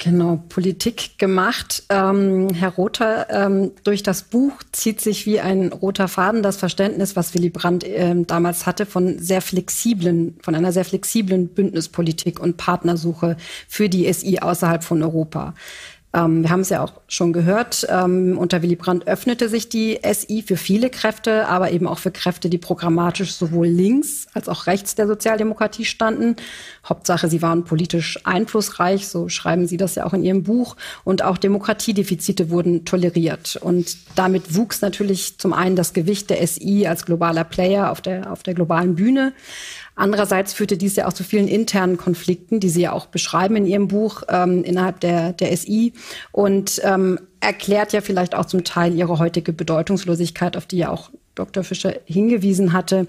Genau, 0.03 0.43
Politik 0.49 1.17
gemacht. 1.17 1.83
Ähm, 1.87 2.49
Herr 2.53 2.71
Rother, 2.71 3.27
ähm, 3.29 3.71
durch 3.85 4.03
das 4.03 4.23
Buch 4.23 4.51
zieht 4.73 4.99
sich 4.99 5.25
wie 5.25 5.39
ein 5.39 5.71
roter 5.71 6.09
Faden 6.09 6.43
das 6.43 6.57
Verständnis, 6.57 7.15
was 7.15 7.33
Willy 7.33 7.49
Brandt 7.49 7.85
ähm, 7.87 8.27
damals 8.27 8.65
hatte, 8.65 8.85
von 8.85 9.19
sehr 9.19 9.39
flexiblen, 9.39 10.37
von 10.41 10.55
einer 10.55 10.73
sehr 10.73 10.83
flexiblen 10.83 11.47
Bündnispolitik 11.47 12.41
und 12.41 12.57
Partnersuche 12.57 13.37
für 13.69 13.87
die 13.87 14.11
SI 14.11 14.39
außerhalb 14.39 14.83
von 14.83 15.01
Europa. 15.01 15.53
Ähm, 16.15 16.43
wir 16.43 16.51
haben 16.51 16.59
es 16.59 16.69
ja 16.69 16.83
auch 16.83 16.93
schon 17.07 17.33
gehört, 17.33 17.87
ähm, 17.89 18.37
unter 18.37 18.61
Willy 18.61 18.75
Brandt 18.75 19.07
öffnete 19.07 19.49
sich 19.49 19.67
die 19.67 19.99
SI 20.03 20.43
für 20.45 20.57
viele 20.57 20.91
Kräfte, 20.91 21.47
aber 21.47 21.71
eben 21.71 21.87
auch 21.87 21.97
für 21.97 22.11
Kräfte, 22.11 22.49
die 22.49 22.59
programmatisch 22.59 23.33
sowohl 23.33 23.67
links 23.67 24.27
als 24.33 24.47
auch 24.47 24.67
rechts 24.67 24.93
der 24.93 25.07
Sozialdemokratie 25.07 25.85
standen. 25.85 26.35
Hauptsache, 26.87 27.29
sie 27.29 27.41
waren 27.41 27.63
politisch 27.63 28.19
einflussreich, 28.25 29.07
so 29.07 29.27
schreiben 29.27 29.65
Sie 29.65 29.77
das 29.77 29.95
ja 29.95 30.05
auch 30.05 30.13
in 30.13 30.23
Ihrem 30.23 30.43
Buch. 30.43 30.75
Und 31.03 31.23
auch 31.23 31.37
Demokratiedefizite 31.37 32.49
wurden 32.51 32.85
toleriert. 32.85 33.55
Und 33.55 33.97
damit 34.15 34.55
wuchs 34.55 34.81
natürlich 34.81 35.39
zum 35.39 35.53
einen 35.53 35.75
das 35.75 35.93
Gewicht 35.93 36.29
der 36.29 36.45
SI 36.45 36.85
als 36.85 37.05
globaler 37.05 37.43
Player 37.43 37.91
auf 37.91 38.01
der, 38.01 38.31
auf 38.31 38.43
der 38.43 38.53
globalen 38.53 38.95
Bühne. 38.95 39.33
Andererseits 39.95 40.53
führte 40.53 40.77
dies 40.77 40.95
ja 40.95 41.07
auch 41.07 41.13
zu 41.13 41.23
vielen 41.23 41.47
internen 41.47 41.97
Konflikten, 41.97 42.59
die 42.59 42.69
Sie 42.69 42.81
ja 42.81 42.93
auch 42.93 43.05
beschreiben 43.05 43.55
in 43.55 43.65
Ihrem 43.65 43.87
Buch 43.87 44.23
ähm, 44.27 44.63
innerhalb 44.63 44.99
der, 45.01 45.33
der 45.33 45.55
SI 45.55 45.93
und 46.31 46.81
ähm, 46.83 47.19
erklärt 47.39 47.93
ja 47.93 48.01
vielleicht 48.01 48.33
auch 48.33 48.45
zum 48.45 48.63
Teil 48.63 48.95
Ihre 48.95 49.19
heutige 49.19 49.53
Bedeutungslosigkeit, 49.53 50.57
auf 50.57 50.65
die 50.65 50.77
ja 50.77 50.89
auch 50.89 51.11
Dr. 51.35 51.63
Fischer 51.63 51.93
hingewiesen 52.05 52.73
hatte. 52.73 53.07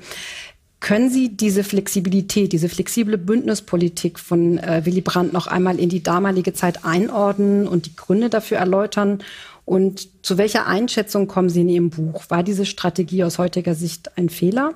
Können 0.80 1.09
Sie 1.09 1.35
diese 1.35 1.64
Flexibilität, 1.64 2.53
diese 2.53 2.68
flexible 2.68 3.16
Bündnispolitik 3.16 4.18
von 4.18 4.59
äh, 4.59 4.82
Willy 4.85 5.01
Brandt 5.01 5.32
noch 5.32 5.47
einmal 5.47 5.80
in 5.80 5.89
die 5.89 6.03
damalige 6.03 6.53
Zeit 6.53 6.85
einordnen 6.85 7.66
und 7.66 7.87
die 7.87 7.97
Gründe 7.97 8.28
dafür 8.28 8.59
erläutern? 8.59 9.22
Und 9.64 10.09
zu 10.22 10.37
welcher 10.37 10.66
Einschätzung 10.66 11.26
kommen 11.26 11.49
Sie 11.49 11.62
in 11.62 11.70
Ihrem 11.70 11.89
Buch? 11.89 12.24
War 12.28 12.43
diese 12.43 12.66
Strategie 12.66 13.24
aus 13.24 13.39
heutiger 13.39 13.74
Sicht 13.74 14.18
ein 14.18 14.28
Fehler? 14.28 14.74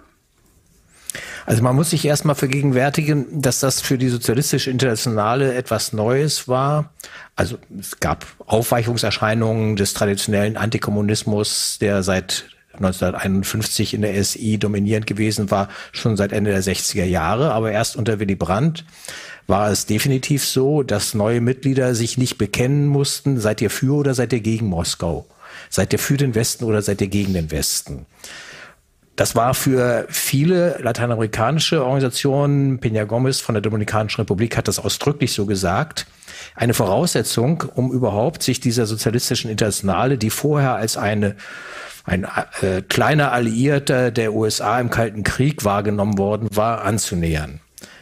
Also 1.47 1.63
man 1.63 1.75
muss 1.75 1.91
sich 1.91 2.05
erstmal 2.05 2.35
vergegenwärtigen, 2.35 3.41
dass 3.41 3.61
das 3.61 3.81
für 3.81 3.99
die 3.99 4.09
sozialistische 4.09 4.71
Internationale 4.71 5.55
etwas 5.55 5.93
Neues 5.93 6.49
war. 6.49 6.93
Also 7.37 7.59
es 7.79 8.01
gab 8.01 8.27
Aufweichungserscheinungen 8.47 9.77
des 9.77 9.95
traditionellen 9.95 10.57
Antikommunismus, 10.57 11.79
der 11.81 12.03
seit 12.03 12.45
1951 12.75 13.95
in 13.95 14.03
der 14.03 14.23
SI 14.23 14.59
dominierend 14.59 15.07
gewesen 15.07 15.51
war, 15.51 15.69
schon 15.93 16.17
seit 16.17 16.33
Ende 16.33 16.51
der 16.51 16.63
60er 16.63 17.05
Jahre. 17.05 17.53
Aber 17.53 17.73
erst 17.73 17.97
unter 17.97 18.21
Willy 18.21 18.35
Brandt 18.35 18.85
war 19.47 19.71
es 19.71 19.87
definitiv 19.87 20.45
so, 20.45 20.83
dass 20.83 21.15
neue 21.15 21.41
Mitglieder 21.41 21.95
sich 21.95 22.19
nicht 22.19 22.39
bekennen 22.39 22.87
mussten, 22.87 23.41
seid 23.41 23.61
ihr 23.63 23.71
für 23.71 23.95
oder 23.95 24.15
seid 24.15 24.33
ihr 24.33 24.41
gegen 24.41 24.67
Moskau? 24.67 25.27
Seid 25.71 25.93
ihr 25.93 25.99
für 25.99 26.17
den 26.17 26.35
Westen 26.35 26.65
oder 26.65 26.83
seid 26.83 27.01
ihr 27.01 27.09
gegen 27.09 27.33
den 27.33 27.51
Westen? 27.51 28.07
Das 29.19 29.35
war 29.35 29.53
für 29.55 30.07
viele 30.09 30.79
lateinamerikanische 30.81 31.83
Organisationen, 31.83 32.79
Peña 32.79 33.05
Gomez 33.05 33.41
von 33.41 33.57
der 33.57 33.63
Dominikanischen 33.63 34.21
Republik 34.21 34.57
hat 34.57 34.69
das 34.69 34.79
ausdrücklich 34.79 35.33
so 35.33 35.45
gesagt, 35.45 36.07
eine 36.55 36.73
Voraussetzung, 36.73 37.65
um 37.75 37.91
überhaupt 37.91 38.45
sich 38.45 38.61
dieser 38.61 38.87
sozialistischen 38.87 39.51
Internationale, 39.51 40.19
die 40.19 40.31
vorher 40.31 40.77
als 40.77 40.97
eine 40.97 41.35
ein 42.05 42.29
äh, 42.63 42.81
kleiner 42.89 43.33
Alliierter 43.33 44.13
der 44.13 44.35
USA 44.35 44.79
im 44.79 44.89
Kalten 44.89 45.25
Krieg 45.25 45.65
wahrgenommen 45.65 46.17
worden 46.17 46.49
war, 46.53 46.83
anzunähern. 46.83 47.59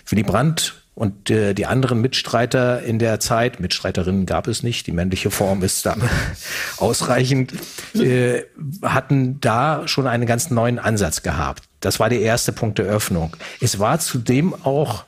Willy 0.09 0.23
Brandt 0.23 0.86
und 0.97 1.29
äh, 1.29 1.53
die 1.53 1.67
anderen 1.67 2.01
Mitstreiter 2.01 2.83
in 2.83 2.99
der 2.99 3.21
Zeit, 3.21 3.61
Mitstreiterinnen 3.61 4.25
gab 4.25 4.49
es 4.49 4.63
nicht, 4.63 4.87
die 4.87 4.93
männliche 4.93 5.31
Form 5.31 5.63
ist 5.63 5.85
da 5.85 5.95
ausreichend, 6.79 7.53
äh, 7.95 8.45
hatten 8.81 9.39
da 9.41 9.87
schon 9.87 10.07
einen 10.07 10.25
ganz 10.25 10.51
neuen 10.51 10.79
Ansatz 10.79 11.23
gehabt. 11.23 11.65
Das 11.81 12.01
war 12.01 12.09
der 12.09 12.21
erste 12.21 12.51
Punkt 12.53 12.79
der 12.79 12.87
Öffnung. 12.87 13.37
Es 13.61 13.79
war 13.79 13.99
zudem 13.99 14.55
auch 14.55 15.05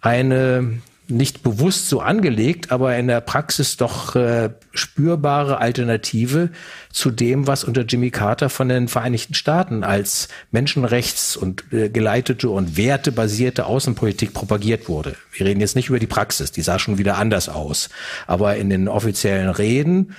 eine 0.00 0.80
nicht 1.08 1.42
bewusst 1.42 1.88
so 1.88 2.00
angelegt, 2.00 2.72
aber 2.72 2.96
in 2.96 3.06
der 3.06 3.20
Praxis 3.20 3.76
doch 3.76 4.16
äh, 4.16 4.50
spürbare 4.72 5.58
Alternative 5.58 6.50
zu 6.90 7.10
dem, 7.10 7.46
was 7.46 7.64
unter 7.64 7.82
Jimmy 7.82 8.10
Carter 8.10 8.48
von 8.48 8.68
den 8.68 8.88
Vereinigten 8.88 9.34
Staaten 9.34 9.84
als 9.84 10.28
Menschenrechts- 10.52 11.36
und 11.36 11.72
äh, 11.72 11.88
geleitete 11.88 12.48
und 12.50 12.76
wertebasierte 12.76 13.66
Außenpolitik 13.66 14.32
propagiert 14.32 14.88
wurde. 14.88 15.14
Wir 15.32 15.46
reden 15.46 15.60
jetzt 15.60 15.76
nicht 15.76 15.88
über 15.88 15.98
die 15.98 16.06
Praxis, 16.06 16.50
die 16.52 16.62
sah 16.62 16.78
schon 16.78 16.98
wieder 16.98 17.18
anders 17.18 17.48
aus. 17.48 17.88
Aber 18.26 18.56
in 18.56 18.70
den 18.70 18.88
offiziellen 18.88 19.50
Reden 19.50 20.14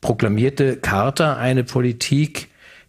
proklamierte 0.00 0.76
Carter 0.76 1.38
eine 1.38 1.64
Politik, 1.64 2.48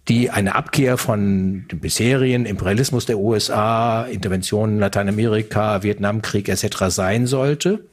die 0.10 0.30
eine 0.30 0.56
Abkehr 0.56 0.98
von 0.98 1.66
dem 1.72 1.80
bisherigen 1.80 2.46
Imperialismus 2.46 3.06
der 3.06 3.20
USA, 3.20 4.04
Interventionen 4.04 4.76
in 4.76 4.82
Lateinamerika, 4.82 5.84
Vietnamkrieg 5.84 6.50
etc. 6.50 6.86
sein 6.90 7.26
sollte 7.26 7.86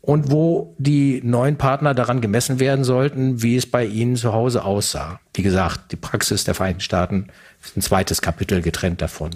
und 0.00 0.30
wo 0.30 0.74
die 0.78 1.20
neuen 1.24 1.56
Partner 1.56 1.94
daran 1.94 2.20
gemessen 2.20 2.60
werden 2.60 2.84
sollten, 2.84 3.42
wie 3.42 3.56
es 3.56 3.66
bei 3.66 3.84
ihnen 3.84 4.16
zu 4.16 4.32
Hause 4.32 4.64
aussah. 4.64 5.20
Wie 5.34 5.42
gesagt, 5.42 5.92
die 5.92 5.96
Praxis 5.96 6.44
der 6.44 6.54
Vereinigten 6.54 6.82
Staaten 6.82 7.28
ist 7.64 7.76
ein 7.76 7.82
zweites 7.82 8.20
Kapitel 8.20 8.62
getrennt 8.62 9.00
davon. 9.00 9.30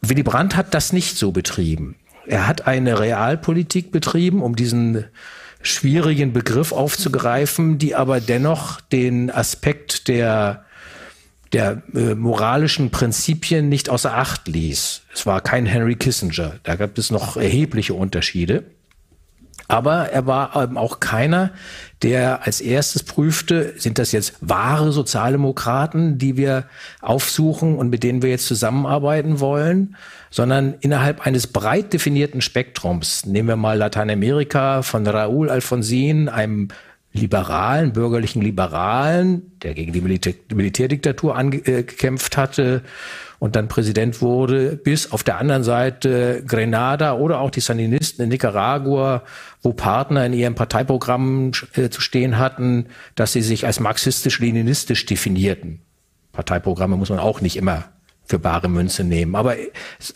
Willy 0.00 0.22
Brandt 0.22 0.56
hat 0.56 0.74
das 0.74 0.92
nicht 0.92 1.16
so 1.16 1.32
betrieben. 1.32 1.96
Er 2.26 2.46
hat 2.46 2.66
eine 2.66 3.00
Realpolitik 3.00 3.90
betrieben, 3.90 4.42
um 4.42 4.56
diesen 4.56 5.04
schwierigen 5.60 6.32
Begriff 6.32 6.72
aufzugreifen, 6.72 7.78
die 7.78 7.94
aber 7.94 8.20
dennoch 8.20 8.80
den 8.80 9.30
Aspekt 9.30 10.08
der 10.08 10.64
der 11.54 11.82
äh, 11.94 12.14
moralischen 12.14 12.90
Prinzipien 12.90 13.68
nicht 13.68 13.88
außer 13.88 14.12
Acht 14.14 14.48
ließ. 14.48 15.02
Es 15.14 15.24
war 15.24 15.40
kein 15.40 15.66
Henry 15.66 15.94
Kissinger. 15.94 16.56
Da 16.64 16.74
gab 16.74 16.98
es 16.98 17.10
noch 17.10 17.36
erhebliche 17.36 17.94
Unterschiede. 17.94 18.64
Aber 19.66 20.10
er 20.10 20.26
war 20.26 20.62
eben 20.62 20.76
auch 20.76 21.00
keiner, 21.00 21.52
der 22.02 22.44
als 22.44 22.60
erstes 22.60 23.02
prüfte, 23.02 23.72
sind 23.78 23.98
das 23.98 24.12
jetzt 24.12 24.34
wahre 24.40 24.92
Sozialdemokraten, 24.92 26.18
die 26.18 26.36
wir 26.36 26.66
aufsuchen 27.00 27.76
und 27.76 27.88
mit 27.88 28.02
denen 28.02 28.20
wir 28.20 28.28
jetzt 28.28 28.46
zusammenarbeiten 28.46 29.40
wollen, 29.40 29.96
sondern 30.30 30.74
innerhalb 30.80 31.26
eines 31.26 31.46
breit 31.46 31.94
definierten 31.94 32.42
Spektrums. 32.42 33.24
Nehmen 33.24 33.48
wir 33.48 33.56
mal 33.56 33.78
Lateinamerika 33.78 34.82
von 34.82 35.06
Raúl 35.06 35.48
Alfonsin, 35.48 36.28
einem 36.28 36.68
liberalen, 37.14 37.92
bürgerlichen 37.92 38.42
Liberalen, 38.42 39.52
der 39.62 39.74
gegen 39.74 39.92
die 39.92 40.00
Militär 40.00 40.34
Militärdiktatur 40.52 41.36
angekämpft 41.36 42.36
hatte 42.36 42.82
und 43.38 43.54
dann 43.54 43.68
Präsident 43.68 44.20
wurde, 44.20 44.76
bis 44.76 45.12
auf 45.12 45.22
der 45.22 45.38
anderen 45.38 45.62
Seite 45.62 46.42
Grenada 46.46 47.14
oder 47.14 47.38
auch 47.38 47.50
die 47.50 47.60
Sandinisten 47.60 48.24
in 48.24 48.30
Nicaragua, 48.30 49.22
wo 49.62 49.72
Partner 49.72 50.26
in 50.26 50.32
ihrem 50.32 50.56
Parteiprogramm 50.56 51.52
äh, 51.74 51.88
zu 51.88 52.00
stehen 52.00 52.36
hatten, 52.36 52.86
dass 53.14 53.32
sie 53.32 53.42
sich 53.42 53.64
als 53.64 53.78
marxistisch-leninistisch 53.78 55.06
definierten. 55.06 55.82
Parteiprogramme 56.32 56.96
muss 56.96 57.10
man 57.10 57.20
auch 57.20 57.40
nicht 57.40 57.56
immer 57.56 57.84
für 58.24 58.40
bare 58.40 58.68
Münze 58.68 59.04
nehmen. 59.04 59.36
Aber 59.36 59.54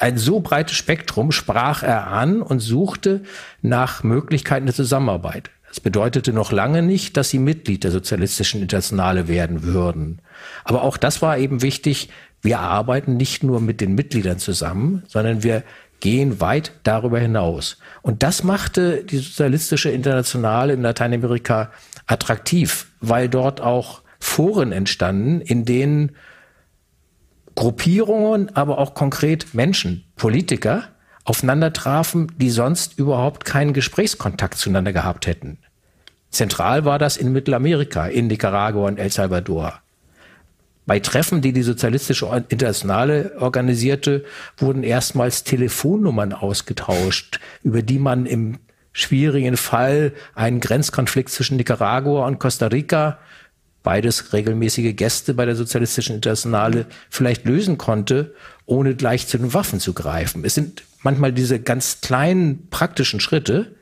ein 0.00 0.18
so 0.18 0.40
breites 0.40 0.76
Spektrum 0.76 1.30
sprach 1.30 1.82
er 1.82 2.08
an 2.08 2.42
und 2.42 2.58
suchte 2.58 3.22
nach 3.62 4.02
Möglichkeiten 4.02 4.66
der 4.66 4.74
Zusammenarbeit. 4.74 5.50
Das 5.68 5.80
bedeutete 5.80 6.32
noch 6.32 6.50
lange 6.50 6.82
nicht, 6.82 7.16
dass 7.16 7.30
sie 7.30 7.38
Mitglied 7.38 7.84
der 7.84 7.90
Sozialistischen 7.90 8.62
Internationale 8.62 9.28
werden 9.28 9.62
würden. 9.62 10.20
Aber 10.64 10.82
auch 10.82 10.96
das 10.96 11.20
war 11.20 11.38
eben 11.38 11.62
wichtig. 11.62 12.08
Wir 12.40 12.60
arbeiten 12.60 13.16
nicht 13.16 13.42
nur 13.42 13.60
mit 13.60 13.80
den 13.80 13.94
Mitgliedern 13.94 14.38
zusammen, 14.38 15.02
sondern 15.08 15.42
wir 15.42 15.62
gehen 16.00 16.40
weit 16.40 16.72
darüber 16.84 17.18
hinaus. 17.18 17.78
Und 18.02 18.22
das 18.22 18.44
machte 18.44 19.04
die 19.04 19.18
Sozialistische 19.18 19.90
Internationale 19.90 20.72
in 20.72 20.82
Lateinamerika 20.82 21.72
attraktiv, 22.06 22.86
weil 23.00 23.28
dort 23.28 23.60
auch 23.60 24.02
Foren 24.20 24.72
entstanden, 24.72 25.40
in 25.40 25.64
denen 25.64 26.16
Gruppierungen, 27.54 28.54
aber 28.54 28.78
auch 28.78 28.94
konkret 28.94 29.54
Menschen, 29.54 30.04
Politiker, 30.16 30.84
aufeinander 31.28 31.72
trafen, 31.72 32.32
die 32.38 32.50
sonst 32.50 32.98
überhaupt 32.98 33.44
keinen 33.44 33.74
Gesprächskontakt 33.74 34.56
zueinander 34.56 34.92
gehabt 34.92 35.26
hätten. 35.26 35.58
Zentral 36.30 36.84
war 36.84 36.98
das 36.98 37.16
in 37.16 37.32
Mittelamerika, 37.32 38.06
in 38.06 38.28
Nicaragua 38.28 38.86
und 38.86 38.98
El 38.98 39.10
Salvador. 39.10 39.80
Bei 40.86 41.00
Treffen, 41.00 41.42
die 41.42 41.52
die 41.52 41.62
Sozialistische 41.62 42.26
Internationale 42.48 43.32
organisierte, 43.40 44.24
wurden 44.56 44.82
erstmals 44.82 45.44
Telefonnummern 45.44 46.32
ausgetauscht, 46.32 47.40
über 47.62 47.82
die 47.82 47.98
man 47.98 48.24
im 48.24 48.58
schwierigen 48.92 49.58
Fall 49.58 50.12
einen 50.34 50.60
Grenzkonflikt 50.60 51.28
zwischen 51.28 51.58
Nicaragua 51.58 52.26
und 52.26 52.38
Costa 52.38 52.68
Rica, 52.68 53.18
beides 53.88 54.34
regelmäßige 54.34 54.94
Gäste 54.94 55.32
bei 55.32 55.46
der 55.46 55.56
Sozialistischen 55.56 56.16
Internationale, 56.16 56.84
vielleicht 57.08 57.46
lösen 57.46 57.78
konnte, 57.78 58.34
ohne 58.66 58.94
gleich 58.94 59.26
zu 59.26 59.38
den 59.38 59.54
Waffen 59.54 59.80
zu 59.80 59.94
greifen. 59.94 60.44
Es 60.44 60.54
sind 60.54 60.82
manchmal 61.02 61.32
diese 61.32 61.58
ganz 61.58 62.02
kleinen 62.02 62.68
praktischen 62.68 63.18
Schritte, 63.18 63.74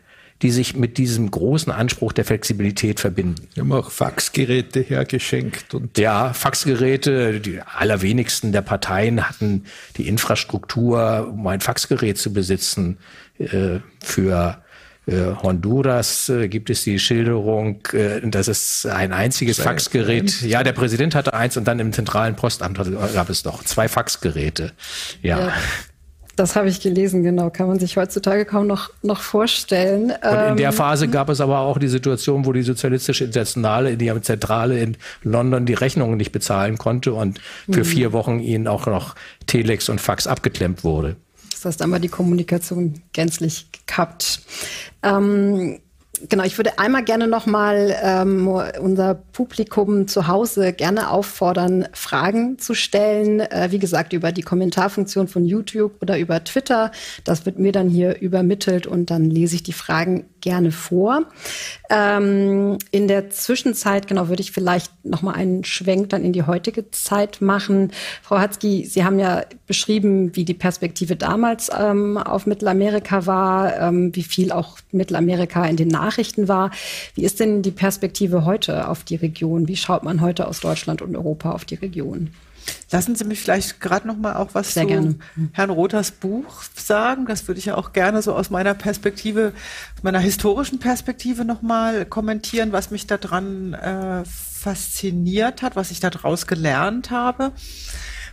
die 0.43 0.53
sich 0.53 0.77
mit 0.77 0.97
diesem 0.99 1.29
großen 1.29 1.73
Anspruch 1.73 2.13
der 2.13 2.25
Flexibilität 2.25 3.01
verbinden. 3.01 3.49
Wir 3.55 3.65
haben 3.65 3.73
auch 3.73 3.91
Faxgeräte 3.91 4.79
hergeschenkt 4.79 5.75
und 5.75 5.99
ja, 5.99 6.33
Faxgeräte. 6.33 7.41
Die 7.41 7.61
allerwenigsten 7.63 8.53
der 8.53 8.63
Parteien 8.63 9.29
hatten 9.29 9.65
die 9.97 10.07
Infrastruktur, 10.07 11.33
um 11.33 11.45
ein 11.49 11.61
Faxgerät 11.61 12.17
zu 12.17 12.33
besitzen. 12.33 12.99
Äh, 13.41 13.81
für 14.01 14.63
Honduras 15.07 16.29
äh, 16.29 16.49
gibt 16.49 16.69
es 16.69 16.83
die 16.83 16.99
Schilderung, 16.99 17.81
das 18.25 18.49
ist 18.49 18.87
ein 18.87 19.13
einziges 19.13 19.61
Faxgerät. 19.61 20.43
Ja, 20.43 20.63
der 20.63 20.73
Präsident 20.73 21.15
hatte 21.15 21.33
eins 21.33 21.57
und 21.57 21.65
dann 21.69 21.79
im 21.79 21.93
zentralen 21.93 22.35
Postamt 22.35 22.79
gab 23.15 23.31
es 23.31 23.45
noch 23.45 23.63
zwei 23.65 23.89
Faxgeräte. 23.89 24.73
ja. 25.23 25.39
ja. 25.39 25.53
Das 26.37 26.55
habe 26.55 26.69
ich 26.69 26.81
gelesen, 26.81 27.23
genau. 27.23 27.49
Kann 27.49 27.67
man 27.67 27.79
sich 27.79 27.97
heutzutage 27.97 28.45
kaum 28.45 28.67
noch, 28.67 28.91
noch 29.03 29.21
vorstellen. 29.21 30.11
Und 30.11 30.51
in 30.51 30.57
der 30.59 30.69
ähm, 30.69 30.73
Phase 30.75 31.09
gab 31.09 31.31
es 31.31 31.41
aber 31.41 31.61
auch 31.61 31.79
die 31.79 31.89
Situation, 31.89 32.45
wo 32.45 32.53
die 32.53 32.63
Sozialistische 32.63 33.25
Internationale 33.25 33.91
in 33.91 34.01
ihrer 34.01 34.21
Zentrale 34.21 34.79
in 34.79 34.99
London 35.23 35.65
die 35.65 35.73
Rechnungen 35.73 36.19
nicht 36.19 36.33
bezahlen 36.33 36.77
konnte 36.77 37.15
und 37.15 37.41
für 37.71 37.81
mhm. 37.81 37.85
vier 37.85 38.13
Wochen 38.13 38.41
ihnen 38.41 38.69
auch 38.69 38.87
noch 38.87 39.15
Telex 39.47 39.89
und 39.89 39.99
Fax 39.99 40.27
abgeklemmt 40.27 40.85
wurde. 40.85 41.17
Das 41.57 41.65
heißt, 41.65 41.83
einmal 41.83 42.01
die 42.01 42.09
Kommunikation 42.09 43.03
gänzlich 43.13 43.73
gekappt. 43.73 44.43
Ähm, 45.03 45.81
Genau, 46.29 46.45
ich 46.45 46.57
würde 46.57 46.79
einmal 46.79 47.05
gerne 47.05 47.27
nochmal 47.27 47.95
ähm, 48.03 48.49
unser 48.81 49.15
Publikum 49.15 50.09
zu 50.09 50.27
Hause 50.27 50.73
gerne 50.73 51.11
auffordern, 51.11 51.89
Fragen 51.93 52.59
zu 52.59 52.75
stellen. 52.75 53.41
Äh, 53.41 53.69
wie 53.71 53.79
gesagt, 53.79 54.13
über 54.13 54.33
die 54.33 54.43
Kommentarfunktion 54.43 55.29
von 55.29 55.45
YouTube 55.45 56.01
oder 56.01 56.19
über 56.19 56.43
Twitter. 56.43 56.91
Das 57.25 57.45
wird 57.45 57.59
mir 57.59 57.73
dann 57.73 57.89
hier 57.91 58.21
übermittelt 58.21 58.87
und 58.87 59.11
dann 59.11 59.29
lese 59.29 59.57
ich 59.57 59.63
die 59.63 59.75
Fragen 59.75 60.25
gerne 60.47 60.71
vor. 60.71 61.25
Ähm, 61.91 62.79
in 62.93 63.09
der 63.09 63.31
Zwischenzeit, 63.31 64.07
genau, 64.07 64.29
würde 64.29 64.43
ich 64.43 64.53
vielleicht 64.53 64.93
nochmal 65.05 65.35
einen 65.35 65.65
Schwenk 65.65 66.11
dann 66.11 66.25
in 66.25 66.33
die 66.33 66.45
heutige 66.45 66.89
Zeit 66.93 67.41
machen. 67.41 67.91
Frau 68.23 68.39
Hatzki, 68.39 68.85
Sie 68.85 69.05
haben 69.05 69.19
ja 69.19 69.43
beschrieben, 69.67 70.37
wie 70.37 70.45
die 70.45 70.55
Perspektive 70.55 71.17
damals 71.17 71.69
ähm, 71.77 72.17
auf 72.17 72.47
Mittelamerika 72.47 73.27
war, 73.27 73.77
ähm, 73.77 74.15
wie 74.15 74.23
viel 74.23 74.53
auch 74.53 74.79
Mittelamerika 74.93 75.67
in 75.67 75.77
den 75.77 75.89
Nachrichten 75.89 76.47
war. 76.47 76.71
Wie 77.17 77.25
ist 77.25 77.41
denn 77.41 77.63
die 77.63 77.73
Perspektive 77.73 78.45
heute 78.45 78.87
auf 78.87 79.03
die 79.03 79.17
Region? 79.17 79.67
Wie 79.67 79.77
schaut 79.77 80.05
man 80.05 80.21
heute 80.21 80.47
aus 80.47 80.61
Deutschland 80.61 81.03
und 81.03 81.17
Europa 81.17 81.51
auf 81.51 81.65
die 81.65 81.75
Region? 81.75 82.31
Lassen 82.91 83.17
Sie 83.17 83.25
mich 83.25 83.41
vielleicht 83.41 83.81
gerade 83.81 84.07
noch 84.07 84.17
mal 84.17 84.37
auch 84.37 84.51
was 84.53 84.75
Sehr 84.75 84.85
zu 84.85 84.89
gerne. 84.89 85.19
Herrn 85.53 85.71
Rothers 85.71 86.13
Buch 86.13 86.63
sagen. 86.75 87.27
Das 87.27 87.49
würde 87.49 87.59
ich 87.59 87.67
ja 87.67 87.77
auch 87.77 87.93
gerne 87.93 88.23
so 88.23 88.35
aus 88.35 88.51
meiner 88.51 88.75
Perspektive, 88.75 89.53
meiner 90.03 90.21
historischen 90.21 90.79
Perspektive 90.79 91.45
noch 91.45 91.63
mal 91.63 92.07
kommentieren, 92.07 92.73
was 92.73 92.91
mich 92.91 93.07
daran 93.07 93.75
äh, 93.75 94.25
fasziniert 94.25 95.63
hat, 95.63 95.77
was 95.77 95.91
ich 95.91 96.01
daraus 96.01 96.47
gelernt 96.47 97.11
habe. 97.11 97.53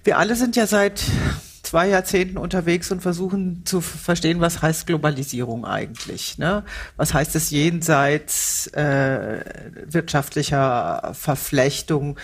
Wir 0.03 0.17
alle 0.17 0.35
sind 0.35 0.55
ja 0.55 0.67
seit 0.67 1.03
zwei 1.63 1.87
Jahrzehnten 1.87 2.37
unterwegs 2.37 2.91
und 2.91 3.01
versuchen 3.01 3.65
zu 3.65 3.81
verstehen, 3.81 4.41
was 4.41 4.61
heißt 4.61 4.85
Globalisierung 4.85 5.65
eigentlich. 5.65 6.37
Ne? 6.37 6.63
Was 6.97 7.13
heißt 7.13 7.35
es 7.35 7.49
jenseits 7.49 8.67
äh, 8.67 9.43
wirtschaftlicher 9.87 11.13
Verflechtung? 11.13 12.19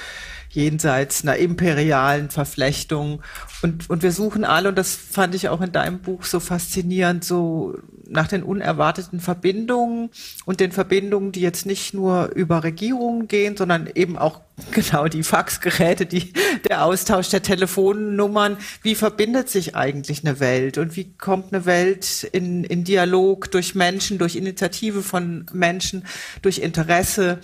Jenseits 0.49 1.23
einer 1.23 1.37
imperialen 1.37 2.29
Verflechtung. 2.29 3.21
Und, 3.61 3.89
und 3.89 4.03
wir 4.03 4.11
suchen 4.11 4.43
alle, 4.43 4.69
und 4.69 4.77
das 4.77 4.95
fand 4.95 5.35
ich 5.35 5.49
auch 5.49 5.61
in 5.61 5.71
deinem 5.71 5.99
Buch 5.99 6.23
so 6.23 6.39
faszinierend, 6.39 7.23
so 7.23 7.77
nach 8.07 8.27
den 8.27 8.43
unerwarteten 8.43 9.19
Verbindungen 9.19 10.09
und 10.45 10.59
den 10.59 10.71
Verbindungen, 10.71 11.31
die 11.31 11.41
jetzt 11.41 11.65
nicht 11.65 11.93
nur 11.93 12.29
über 12.35 12.63
Regierungen 12.63 13.27
gehen, 13.27 13.55
sondern 13.55 13.87
eben 13.93 14.17
auch 14.17 14.41
genau 14.71 15.07
die 15.07 15.23
Faxgeräte, 15.23 16.05
die, 16.05 16.33
der 16.67 16.83
Austausch 16.83 17.29
der 17.29 17.41
Telefonnummern. 17.41 18.57
Wie 18.81 18.95
verbindet 18.95 19.49
sich 19.49 19.75
eigentlich 19.75 20.25
eine 20.25 20.39
Welt 20.39 20.77
und 20.77 20.95
wie 20.95 21.13
kommt 21.17 21.53
eine 21.53 21.65
Welt 21.65 22.23
in, 22.31 22.63
in 22.63 22.83
Dialog 22.83 23.51
durch 23.51 23.75
Menschen, 23.75 24.17
durch 24.17 24.35
Initiative 24.35 25.01
von 25.01 25.45
Menschen, 25.53 26.05
durch 26.41 26.59
Interesse? 26.59 27.39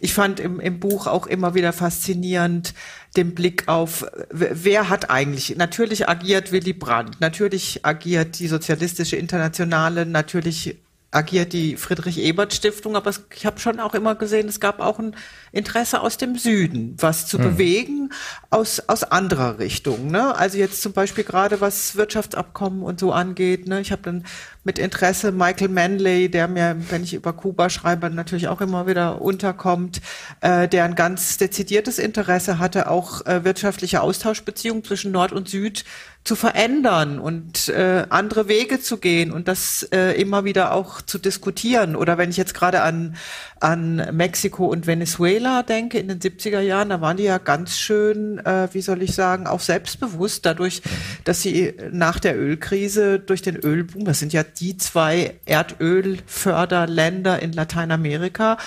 Ich 0.00 0.14
fand 0.14 0.38
im, 0.40 0.60
im 0.60 0.78
Buch 0.80 1.06
auch 1.06 1.26
immer 1.26 1.54
wieder 1.54 1.72
faszinierend 1.72 2.74
den 3.16 3.34
Blick 3.34 3.68
auf, 3.68 4.06
wer 4.30 4.88
hat 4.88 5.10
eigentlich, 5.10 5.56
natürlich 5.56 6.08
agiert 6.08 6.52
Willy 6.52 6.72
Brandt, 6.72 7.20
natürlich 7.20 7.84
agiert 7.84 8.38
die 8.38 8.48
Sozialistische 8.48 9.16
Internationale, 9.16 10.06
natürlich 10.06 10.76
agiert 11.10 11.54
die 11.54 11.76
Friedrich 11.76 12.18
Ebert 12.18 12.52
Stiftung, 12.52 12.94
aber 12.94 13.10
ich 13.34 13.46
habe 13.46 13.58
schon 13.58 13.80
auch 13.80 13.94
immer 13.94 14.14
gesehen, 14.14 14.46
es 14.46 14.60
gab 14.60 14.80
auch 14.80 14.98
ein 14.98 15.16
Interesse 15.52 16.02
aus 16.02 16.18
dem 16.18 16.36
Süden, 16.36 16.96
was 16.98 17.26
zu 17.26 17.38
mhm. 17.38 17.42
bewegen 17.42 18.12
aus 18.50 18.80
aus 18.88 19.04
anderer 19.04 19.58
Richtung. 19.58 20.10
Ne? 20.10 20.34
Also 20.36 20.58
jetzt 20.58 20.82
zum 20.82 20.92
Beispiel 20.92 21.24
gerade 21.24 21.62
was 21.62 21.96
Wirtschaftsabkommen 21.96 22.82
und 22.82 23.00
so 23.00 23.12
angeht. 23.12 23.66
Ne? 23.66 23.80
Ich 23.80 23.90
habe 23.90 24.02
dann 24.02 24.24
mit 24.64 24.78
Interesse 24.78 25.32
Michael 25.32 25.68
Manley, 25.68 26.30
der 26.30 26.46
mir, 26.46 26.76
wenn 26.90 27.02
ich 27.02 27.14
über 27.14 27.32
Kuba 27.32 27.70
schreibe, 27.70 28.10
natürlich 28.10 28.48
auch 28.48 28.60
immer 28.60 28.86
wieder 28.86 29.22
unterkommt, 29.22 30.02
äh, 30.42 30.68
der 30.68 30.84
ein 30.84 30.94
ganz 30.94 31.38
dezidiertes 31.38 31.98
Interesse 31.98 32.58
hatte, 32.58 32.90
auch 32.90 33.24
äh, 33.24 33.44
wirtschaftliche 33.44 34.02
Austauschbeziehungen 34.02 34.84
zwischen 34.84 35.10
Nord 35.10 35.32
und 35.32 35.48
Süd 35.48 35.84
zu 36.28 36.36
verändern 36.36 37.18
und 37.18 37.70
äh, 37.70 38.04
andere 38.10 38.48
Wege 38.48 38.80
zu 38.80 38.98
gehen 38.98 39.32
und 39.32 39.48
das 39.48 39.82
äh, 39.92 40.10
immer 40.20 40.44
wieder 40.44 40.74
auch 40.74 41.00
zu 41.00 41.16
diskutieren. 41.16 41.96
Oder 41.96 42.18
wenn 42.18 42.28
ich 42.28 42.36
jetzt 42.36 42.52
gerade 42.52 42.82
an, 42.82 43.16
an 43.60 43.96
Mexiko 44.12 44.66
und 44.66 44.86
Venezuela 44.86 45.62
denke, 45.62 45.98
in 45.98 46.08
den 46.08 46.20
70er 46.20 46.60
Jahren, 46.60 46.90
da 46.90 47.00
waren 47.00 47.16
die 47.16 47.22
ja 47.22 47.38
ganz 47.38 47.78
schön, 47.78 48.44
äh, 48.44 48.68
wie 48.72 48.82
soll 48.82 49.00
ich 49.00 49.14
sagen, 49.14 49.46
auch 49.46 49.60
selbstbewusst 49.60 50.44
dadurch, 50.44 50.82
dass 51.24 51.40
sie 51.40 51.72
nach 51.92 52.18
der 52.18 52.38
Ölkrise 52.38 53.18
durch 53.18 53.40
den 53.40 53.56
Ölboom, 53.56 54.04
das 54.04 54.18
sind 54.18 54.34
ja 54.34 54.42
die 54.42 54.76
zwei 54.76 55.40
Erdölförderländer 55.46 57.40
in 57.40 57.54
Lateinamerika, 57.54 58.58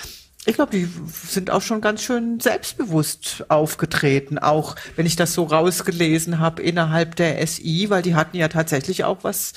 ich 0.44 0.54
glaube, 0.54 0.72
die 0.72 0.88
sind 1.28 1.50
auch 1.50 1.62
schon 1.62 1.80
ganz 1.80 2.02
schön 2.02 2.40
selbstbewusst 2.40 3.44
aufgetreten, 3.48 4.38
auch 4.38 4.74
wenn 4.96 5.06
ich 5.06 5.14
das 5.14 5.34
so 5.34 5.44
rausgelesen 5.44 6.40
habe 6.40 6.62
innerhalb 6.62 7.14
der 7.14 7.46
SI, 7.46 7.90
weil 7.90 8.02
die 8.02 8.16
hatten 8.16 8.36
ja 8.36 8.48
tatsächlich 8.48 9.04
auch 9.04 9.18
was 9.22 9.52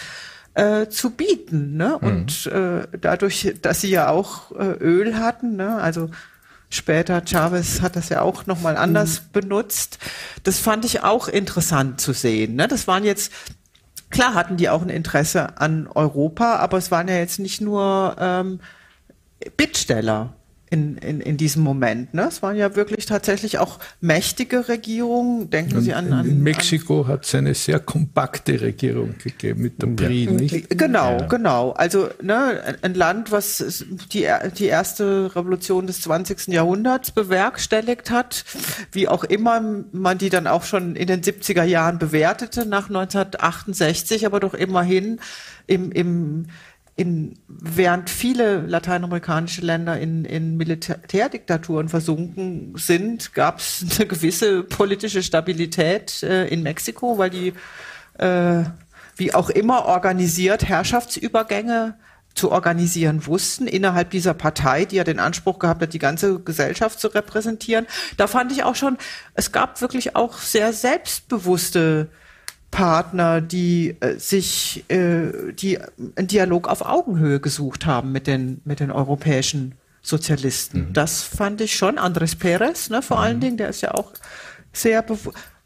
äh, 0.54 0.88
zu 0.88 1.10
bieten. 1.12 1.76
Ne? 1.76 1.98
Mhm. 2.00 2.08
Und 2.08 2.46
äh, 2.48 2.88
dadurch, 3.02 3.56
dass 3.62 3.82
sie 3.82 3.90
ja 3.90 4.10
auch 4.10 4.52
äh, 4.52 4.74
Öl 4.80 5.18
hatten, 5.18 5.56
ne? 5.56 5.78
also 5.78 6.12
später 6.70 7.24
Chavez 7.26 7.82
hat 7.82 7.96
das 7.96 8.10
ja 8.10 8.22
auch 8.22 8.46
nochmal 8.46 8.78
anders 8.78 9.22
mhm. 9.22 9.42
benutzt, 9.42 9.98
das 10.44 10.60
fand 10.60 10.86
ich 10.86 11.02
auch 11.02 11.28
interessant 11.28 12.00
zu 12.00 12.14
sehen. 12.14 12.56
Ne? 12.56 12.68
Das 12.68 12.88
waren 12.88 13.04
jetzt 13.04 13.32
Klar 14.12 14.36
hatten 14.36 14.56
die 14.56 14.70
auch 14.70 14.84
ein 14.84 14.90
Interesse 14.90 15.60
an 15.60 15.88
Europa, 15.88 16.58
aber 16.58 16.78
es 16.78 16.90
waren 16.92 17.08
ja 17.08 17.16
jetzt 17.18 17.40
nicht 17.40 17.60
nur 17.60 18.16
ähm, 18.20 18.60
Bittsteller 19.58 20.34
in, 20.70 20.98
in, 20.98 21.22
in 21.22 21.38
diesem 21.38 21.64
Moment. 21.64 22.14
Ne? 22.14 22.24
Es 22.28 22.42
waren 22.42 22.56
ja 22.56 22.76
wirklich 22.76 23.06
tatsächlich 23.06 23.60
auch 23.60 23.80
mächtige 24.02 24.68
Regierungen. 24.68 25.50
Denken 25.50 25.80
Sie 25.82 25.94
an, 25.94 26.12
an 26.12 26.26
In 26.26 26.42
Mexiko 26.42 27.08
hat 27.08 27.26
es 27.26 27.36
eine 27.36 27.54
sehr 27.54 27.80
kompakte 27.80 28.60
Regierung 28.60 29.16
gegeben 29.24 29.62
mit 29.62 29.82
dem 29.82 29.96
PRI, 29.96 30.26
ja. 30.26 30.32
nicht? 30.32 30.70
Genau, 30.78 31.20
ja. 31.20 31.28
genau. 31.28 31.72
Also 31.72 32.10
ne, 32.22 32.78
ein 32.82 32.96
Land, 32.96 33.32
was 33.32 33.86
die, 34.12 34.28
die 34.58 34.66
erste 34.66 35.36
Revolution 35.36 35.86
des 35.86 36.02
20. 36.02 36.48
Jahrhunderts 36.48 37.12
bewerkstelligt 37.12 38.10
hat, 38.10 38.44
wie 38.92 39.08
auch 39.08 39.24
immer 39.24 39.62
man 39.92 40.18
die 40.18 40.30
dann 40.30 40.48
auch 40.48 40.64
schon 40.64 40.96
in 40.96 41.08
den 41.08 41.22
70er 41.22 41.64
Jahren 41.64 42.00
bewertete, 42.00 42.66
nach 42.66 42.88
1968, 42.88 44.26
aber 44.26 44.40
doch 44.40 44.56
immerhin 44.56 45.20
im, 45.68 45.92
im 45.92 46.48
in, 46.96 47.38
während 47.48 48.10
viele 48.10 48.62
lateinamerikanische 48.62 49.62
Länder 49.62 50.00
in, 50.00 50.24
in 50.24 50.56
Militärdiktaturen 50.56 51.90
versunken 51.90 52.74
sind, 52.78 53.34
gab 53.34 53.60
es 53.60 53.86
eine 53.98 54.08
gewisse 54.08 54.64
politische 54.64 55.22
Stabilität 55.22 56.24
äh, 56.24 56.48
in 56.48 56.64
Mexiko, 56.64 57.18
weil 57.18 57.30
die 57.30 57.54
äh, 58.18 58.64
wie 59.18 59.34
auch 59.34 59.50
immer 59.50 59.86
organisiert 59.86 60.68
Herrschaftsübergänge 60.68 61.96
zu 62.34 62.52
organisieren 62.52 63.26
wussten 63.26 63.66
innerhalb 63.66 64.10
dieser 64.12 64.34
Partei, 64.34 64.86
die 64.86 64.98
ja 64.98 65.06
den 65.06 65.20
Anspruch 65.20 65.58
gehabt 65.60 65.82
hat, 65.82 65.94
die 65.94 66.00
ganze 66.00 66.40
Gesellschaft 66.40 67.00
zu 67.00 67.08
repräsentieren. 67.08 67.88
Da 68.18 68.28
fand 68.28 68.52
ich 68.52 68.64
auch 68.64 68.76
schon, 68.76 68.98
es 69.34 69.52
gab 69.54 69.80
wirklich 69.82 70.16
auch 70.16 70.38
sehr 70.38 70.74
selbstbewusste 70.74 72.10
Partner, 72.76 73.40
die 73.40 73.96
äh, 74.02 74.20
sich, 74.20 74.84
äh, 74.90 75.54
die 75.54 75.80
einen 76.18 76.28
Dialog 76.28 76.68
auf 76.68 76.86
Augenhöhe 76.86 77.40
gesucht 77.40 77.86
haben 77.86 78.12
mit 78.12 78.28
den, 78.28 78.60
mit 78.66 78.82
den 78.82 78.92
europäischen 78.92 79.76
Sozialisten. 80.02 80.90
Mhm. 80.90 80.94
Das 80.94 81.24
fand 81.24 81.62
ich 81.62 81.78
schon. 81.78 81.98
Andres 81.98 82.36
Perez, 82.36 82.90
ne, 82.90 83.02
vor 83.02 83.18
mhm. 83.18 83.24
allen 83.24 83.40
Dingen, 83.40 83.58
der 83.58 83.70
ist 83.70 83.80
ja 83.80 83.94
auch 83.94 84.12
sehr 84.74 85.06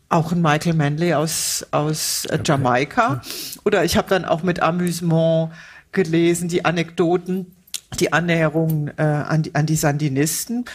auch 0.09 0.31
ein 0.31 0.41
Michael 0.41 0.75
Manley 0.75 1.15
aus, 1.15 1.65
aus 1.71 2.25
äh, 2.25 2.37
Jamaika. 2.45 3.21
Oder 3.65 3.83
ich 3.85 3.97
habe 3.97 4.07
dann 4.07 4.23
auch 4.23 4.43
mit 4.43 4.61
Amüsement 4.61 5.51
gelesen, 5.91 6.47
die 6.47 6.63
Anekdoten, 6.63 7.55
die 7.99 8.13
Annäherung 8.13 8.91
äh, 8.97 9.01
an, 9.01 9.41
die, 9.41 9.55
an 9.55 9.65
die 9.65 9.75
Sandinisten, 9.75 10.65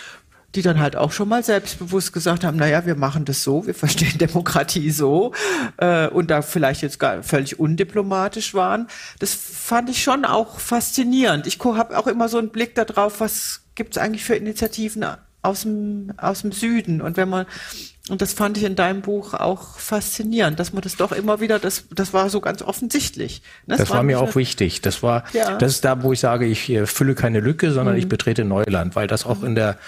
die 0.54 0.62
dann 0.62 0.78
halt 0.78 0.96
auch 0.96 1.12
schon 1.12 1.28
mal 1.28 1.42
selbstbewusst 1.42 2.12
gesagt 2.12 2.44
haben, 2.44 2.56
naja, 2.56 2.86
wir 2.86 2.94
machen 2.94 3.24
das 3.24 3.42
so, 3.42 3.66
wir 3.66 3.74
verstehen 3.74 4.18
Demokratie 4.18 4.90
so 4.90 5.32
äh, 5.78 6.08
und 6.08 6.30
da 6.30 6.42
vielleicht 6.42 6.82
jetzt 6.82 6.98
gar 6.98 7.22
völlig 7.22 7.58
undiplomatisch 7.58 8.54
waren. 8.54 8.88
Das 9.18 9.34
fand 9.34 9.90
ich 9.90 10.02
schon 10.02 10.24
auch 10.24 10.60
faszinierend. 10.60 11.46
Ich 11.46 11.58
habe 11.62 11.98
auch 11.98 12.06
immer 12.06 12.28
so 12.28 12.38
einen 12.38 12.50
Blick 12.50 12.74
darauf, 12.74 13.20
was 13.20 13.62
gibt 13.74 13.96
es 13.96 14.02
eigentlich 14.02 14.24
für 14.24 14.36
Initiativen 14.36 15.04
aus 15.42 15.62
dem, 15.62 16.12
aus 16.16 16.42
dem 16.42 16.52
Süden. 16.52 17.00
Und 17.02 17.16
wenn 17.16 17.28
man, 17.28 17.46
und 18.08 18.22
das 18.22 18.32
fand 18.32 18.56
ich 18.56 18.64
in 18.64 18.76
deinem 18.76 19.02
Buch 19.02 19.34
auch 19.34 19.78
faszinierend, 19.78 20.58
dass 20.58 20.72
man 20.72 20.82
das 20.82 20.96
doch 20.96 21.12
immer 21.12 21.40
wieder, 21.40 21.58
das, 21.58 21.84
das 21.94 22.12
war 22.12 22.30
so 22.30 22.40
ganz 22.40 22.62
offensichtlich. 22.62 23.42
Das, 23.66 23.78
das 23.78 23.90
war, 23.90 23.98
war 23.98 24.02
mir 24.04 24.20
auch 24.20 24.36
wichtig. 24.36 24.80
Das 24.80 25.02
war, 25.02 25.24
ja. 25.32 25.56
das 25.56 25.72
ist 25.72 25.84
da, 25.84 26.02
wo 26.02 26.12
ich 26.12 26.20
sage, 26.20 26.46
ich 26.46 26.72
fülle 26.86 27.14
keine 27.14 27.40
Lücke, 27.40 27.72
sondern 27.72 27.94
mhm. 27.94 28.00
ich 28.00 28.08
betrete 28.08 28.44
Neuland, 28.44 28.96
weil 28.96 29.06
das 29.06 29.26
auch 29.26 29.42
in 29.42 29.54
der 29.54 29.78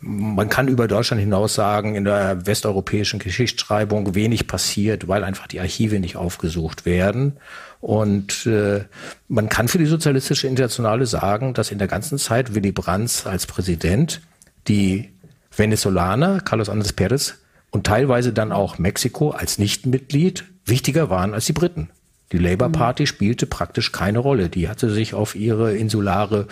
man 0.00 0.48
kann 0.48 0.68
über 0.68 0.86
Deutschland 0.86 1.20
hinaus 1.20 1.54
sagen, 1.54 1.94
in 1.94 2.04
der 2.04 2.46
westeuropäischen 2.46 3.18
Geschichtsschreibung 3.18 4.14
wenig 4.14 4.46
passiert, 4.46 5.08
weil 5.08 5.24
einfach 5.24 5.48
die 5.48 5.60
Archive 5.60 5.98
nicht 5.98 6.16
aufgesucht 6.16 6.86
werden. 6.86 7.36
Und 7.80 8.46
äh, 8.46 8.84
man 9.28 9.48
kann 9.48 9.68
für 9.68 9.78
die 9.78 9.86
Sozialistische 9.86 10.46
Internationale 10.46 11.06
sagen, 11.06 11.54
dass 11.54 11.70
in 11.70 11.78
der 11.78 11.88
ganzen 11.88 12.18
Zeit 12.18 12.54
Willy 12.54 12.72
Brandt 12.72 13.24
als 13.26 13.46
Präsident 13.46 14.20
die 14.68 15.10
Venezolaner, 15.54 16.40
Carlos 16.40 16.70
Andrés 16.70 16.94
Pérez, 16.94 17.34
und 17.70 17.86
teilweise 17.86 18.32
dann 18.32 18.52
auch 18.52 18.78
Mexiko 18.78 19.30
als 19.30 19.58
Nichtmitglied 19.58 20.44
wichtiger 20.64 21.10
waren 21.10 21.34
als 21.34 21.46
die 21.46 21.52
Briten. 21.52 21.90
Die 22.32 22.38
Labour 22.38 22.70
Party 22.70 23.06
spielte 23.06 23.46
praktisch 23.46 23.92
keine 23.92 24.18
Rolle. 24.18 24.48
Die 24.48 24.68
hatte 24.68 24.90
sich 24.90 25.14
auf 25.14 25.34
ihre 25.34 25.74
insulare 25.76 26.46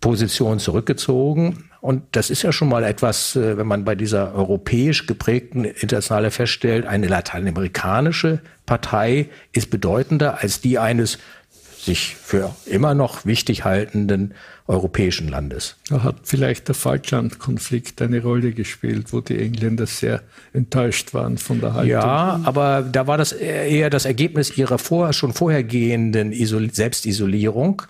Position 0.00 0.58
zurückgezogen. 0.58 1.70
Und 1.84 2.02
das 2.12 2.30
ist 2.30 2.40
ja 2.40 2.50
schon 2.50 2.70
mal 2.70 2.82
etwas, 2.82 3.36
äh, 3.36 3.58
wenn 3.58 3.66
man 3.66 3.84
bei 3.84 3.94
dieser 3.94 4.34
europäisch 4.34 5.06
geprägten 5.06 5.66
Internationale 5.66 6.30
feststellt, 6.30 6.86
eine 6.86 7.08
lateinamerikanische 7.08 8.40
Partei 8.64 9.28
ist 9.52 9.68
bedeutender 9.68 10.40
als 10.40 10.62
die 10.62 10.78
eines 10.78 11.18
sich 11.76 12.16
für 12.16 12.56
immer 12.64 12.94
noch 12.94 13.26
wichtig 13.26 13.64
haltenden 13.64 14.32
europäischen 14.66 15.28
Landes. 15.28 15.76
Da 15.90 16.02
hat 16.02 16.16
vielleicht 16.22 16.68
der 16.68 16.74
Falkland-Konflikt 16.74 18.00
eine 18.00 18.22
Rolle 18.22 18.52
gespielt, 18.52 19.12
wo 19.12 19.20
die 19.20 19.38
Engländer 19.38 19.84
sehr 19.86 20.22
enttäuscht 20.54 21.12
waren 21.12 21.36
von 21.36 21.60
der 21.60 21.74
Haltung. 21.74 21.90
Ja, 21.90 22.40
aber 22.44 22.80
da 22.80 23.06
war 23.06 23.18
das 23.18 23.32
eher 23.32 23.90
das 23.90 24.06
Ergebnis 24.06 24.56
ihrer 24.56 24.78
vor, 24.78 25.12
schon 25.12 25.34
vorhergehenden 25.34 26.32
Isol 26.32 26.72
Selbstisolierung, 26.72 27.82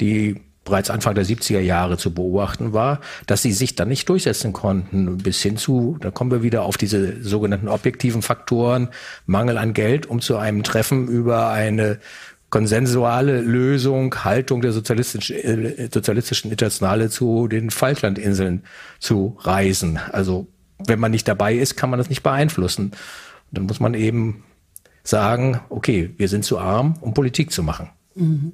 die 0.00 0.42
bereits 0.68 0.90
Anfang 0.90 1.14
der 1.14 1.24
70er 1.24 1.60
Jahre 1.60 1.96
zu 1.96 2.12
beobachten 2.12 2.72
war, 2.72 3.00
dass 3.26 3.42
sie 3.42 3.52
sich 3.52 3.74
dann 3.74 3.88
nicht 3.88 4.08
durchsetzen 4.08 4.52
konnten. 4.52 5.18
Bis 5.18 5.42
hin 5.42 5.56
zu, 5.56 5.96
da 6.00 6.10
kommen 6.10 6.30
wir 6.30 6.42
wieder 6.42 6.62
auf 6.62 6.76
diese 6.76 7.22
sogenannten 7.22 7.68
objektiven 7.68 8.22
Faktoren, 8.22 8.88
Mangel 9.26 9.58
an 9.58 9.72
Geld, 9.72 10.06
um 10.06 10.20
zu 10.20 10.36
einem 10.36 10.62
Treffen 10.62 11.08
über 11.08 11.48
eine 11.48 11.98
konsensuale 12.50 13.40
Lösung, 13.40 14.14
Haltung 14.24 14.62
der 14.62 14.72
sozialistischen, 14.72 15.36
äh, 15.36 15.88
sozialistischen 15.92 16.50
Internationale 16.50 17.10
zu 17.10 17.48
den 17.48 17.70
Falklandinseln 17.70 18.64
zu 18.98 19.36
reisen. 19.40 19.98
Also 20.12 20.46
wenn 20.78 21.00
man 21.00 21.10
nicht 21.10 21.28
dabei 21.28 21.54
ist, 21.54 21.76
kann 21.76 21.90
man 21.90 21.98
das 21.98 22.08
nicht 22.08 22.22
beeinflussen. 22.22 22.92
dann 23.50 23.64
muss 23.64 23.80
man 23.80 23.94
eben 23.94 24.44
sagen, 25.02 25.60
okay, 25.70 26.10
wir 26.18 26.28
sind 26.28 26.44
zu 26.44 26.58
arm, 26.58 26.96
um 27.00 27.14
Politik 27.14 27.50
zu 27.50 27.62
machen. 27.62 27.88
Mhm. 28.14 28.52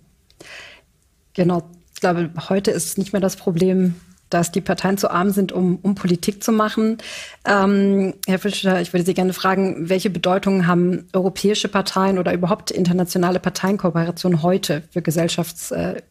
Genau. 1.34 1.68
Glaube, 2.04 2.28
heute 2.50 2.70
ist 2.70 2.98
nicht 2.98 3.14
mehr 3.14 3.22
das 3.22 3.34
Problem, 3.34 3.94
dass 4.28 4.52
die 4.52 4.60
Parteien 4.60 4.98
zu 4.98 5.10
arm 5.10 5.30
sind, 5.30 5.52
um, 5.52 5.78
um 5.80 5.94
Politik 5.94 6.44
zu 6.44 6.52
machen. 6.52 6.98
Ähm, 7.46 8.12
Herr 8.26 8.38
Fischer, 8.38 8.82
ich 8.82 8.92
würde 8.92 9.06
Sie 9.06 9.14
gerne 9.14 9.32
fragen, 9.32 9.88
welche 9.88 10.10
Bedeutung 10.10 10.66
haben 10.66 11.08
europäische 11.14 11.68
Parteien 11.68 12.18
oder 12.18 12.34
überhaupt 12.34 12.70
internationale 12.70 13.40
Parteienkooperationen 13.40 14.42
heute 14.42 14.82
für 14.90 15.00
Gesellschafts-, 15.00 15.72
äh, 15.72 16.02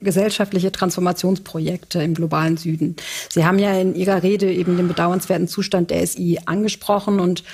gesellschaftliche 0.00 0.72
Transformationsprojekte 0.72 2.02
im 2.02 2.14
globalen 2.14 2.56
Süden? 2.56 2.96
Sie 3.28 3.44
haben 3.44 3.58
ja 3.58 3.78
in 3.78 3.94
Ihrer 3.94 4.22
Rede 4.22 4.50
eben 4.50 4.78
den 4.78 4.88
bedauernswerten 4.88 5.48
Zustand 5.48 5.90
der 5.90 6.06
SI 6.06 6.38
angesprochen 6.46 7.20
und 7.20 7.44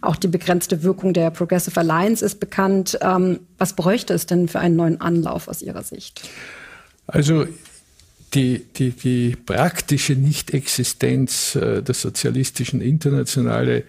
auch 0.00 0.16
die 0.16 0.26
begrenzte 0.26 0.82
Wirkung 0.82 1.14
der 1.14 1.30
Progressive 1.30 1.78
Alliance 1.78 2.24
ist 2.24 2.40
bekannt. 2.40 2.98
Ähm, 3.00 3.38
was 3.58 3.74
bräuchte 3.74 4.12
es 4.12 4.26
denn 4.26 4.48
für 4.48 4.58
einen 4.58 4.74
neuen 4.74 5.00
Anlauf 5.00 5.46
aus 5.46 5.62
Ihrer 5.62 5.84
Sicht? 5.84 6.28
Also 7.06 7.46
die, 8.34 8.64
die, 8.76 8.90
die 8.90 9.36
praktische 9.36 10.14
Nichtexistenz 10.14 11.54
äh, 11.54 11.82
der 11.82 11.94
sozialistischen 11.94 12.80
Internationale 12.80 13.84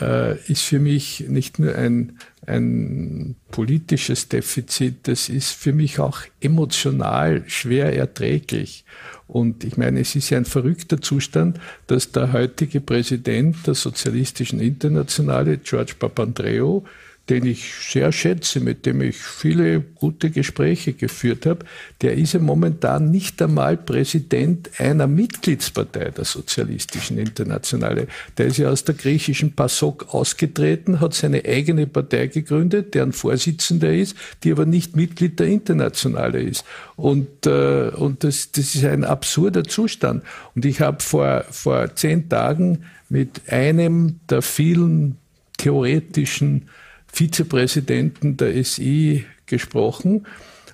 äh, 0.00 0.38
ist 0.50 0.62
für 0.62 0.78
mich 0.78 1.24
nicht 1.28 1.58
nur 1.58 1.74
ein, 1.74 2.18
ein 2.46 3.36
politisches 3.50 4.28
Defizit, 4.28 5.08
das 5.08 5.28
ist 5.28 5.50
für 5.50 5.72
mich 5.72 5.98
auch 5.98 6.20
emotional 6.40 7.44
schwer 7.46 7.96
erträglich. 7.96 8.84
Und 9.26 9.64
ich 9.64 9.76
meine, 9.76 10.00
es 10.00 10.14
ist 10.14 10.30
ja 10.30 10.38
ein 10.38 10.44
verrückter 10.44 11.00
Zustand, 11.00 11.58
dass 11.86 12.12
der 12.12 12.32
heutige 12.32 12.80
Präsident 12.80 13.66
der 13.66 13.74
Sozialistischen 13.74 14.60
Internationale, 14.60 15.58
George 15.58 15.94
Papandreou, 15.98 16.84
den 17.28 17.46
ich 17.46 17.72
sehr 17.88 18.10
schätze, 18.10 18.58
mit 18.58 18.84
dem 18.84 19.00
ich 19.00 19.16
viele 19.16 19.80
gute 19.80 20.30
Gespräche 20.30 20.92
geführt 20.92 21.46
habe, 21.46 21.64
der 22.00 22.14
ist 22.14 22.32
ja 22.32 22.40
momentan 22.40 23.12
nicht 23.12 23.40
einmal 23.40 23.76
Präsident 23.76 24.70
einer 24.78 25.06
Mitgliedspartei 25.06 26.10
der 26.10 26.24
Sozialistischen 26.24 27.18
Internationale. 27.18 28.08
Der 28.38 28.46
ist 28.46 28.58
ja 28.58 28.70
aus 28.70 28.82
der 28.82 28.96
griechischen 28.96 29.52
PASOK 29.52 30.12
ausgetreten, 30.12 30.98
hat 30.98 31.14
seine 31.14 31.44
eigene 31.44 31.86
Partei 31.86 32.26
gegründet, 32.26 32.94
deren 32.94 33.12
Vorsitzender 33.12 33.94
ist, 33.94 34.16
die 34.42 34.50
aber 34.50 34.66
nicht 34.66 34.96
Mitglied 34.96 35.38
der 35.38 35.46
Internationale 35.46 36.42
ist. 36.42 36.64
Und, 36.96 37.46
äh, 37.46 37.90
und 37.90 38.24
das, 38.24 38.50
das 38.50 38.74
ist 38.74 38.84
ein 38.84 39.04
absurder 39.04 39.62
Zustand. 39.62 40.24
Und 40.56 40.64
ich 40.64 40.80
habe 40.80 41.00
vor, 41.00 41.44
vor 41.50 41.94
zehn 41.94 42.28
Tagen 42.28 42.84
mit 43.08 43.42
einem 43.48 44.18
der 44.28 44.42
vielen 44.42 45.18
theoretischen 45.56 46.68
Vizepräsidenten 47.12 48.36
der 48.36 48.64
SI 48.64 49.26
gesprochen 49.46 50.26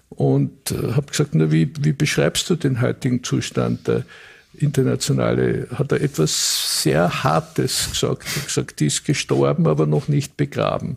und 0.08 0.70
äh, 0.70 0.92
habe 0.92 1.06
gesagt, 1.06 1.34
na, 1.34 1.50
wie, 1.50 1.70
wie 1.80 1.92
beschreibst 1.92 2.48
du 2.48 2.54
den 2.54 2.80
heutigen 2.80 3.22
Zustand 3.24 3.88
der 3.88 4.04
Internationale? 4.54 5.68
Hat 5.74 5.92
er 5.92 6.00
etwas 6.00 6.82
sehr 6.82 7.24
Hartes 7.24 7.90
gesagt. 7.90 8.24
Er 8.24 8.36
hat 8.36 8.46
gesagt, 8.46 8.80
die 8.80 8.86
ist 8.86 9.04
gestorben, 9.04 9.66
aber 9.66 9.86
noch 9.86 10.08
nicht 10.08 10.36
begraben. 10.36 10.96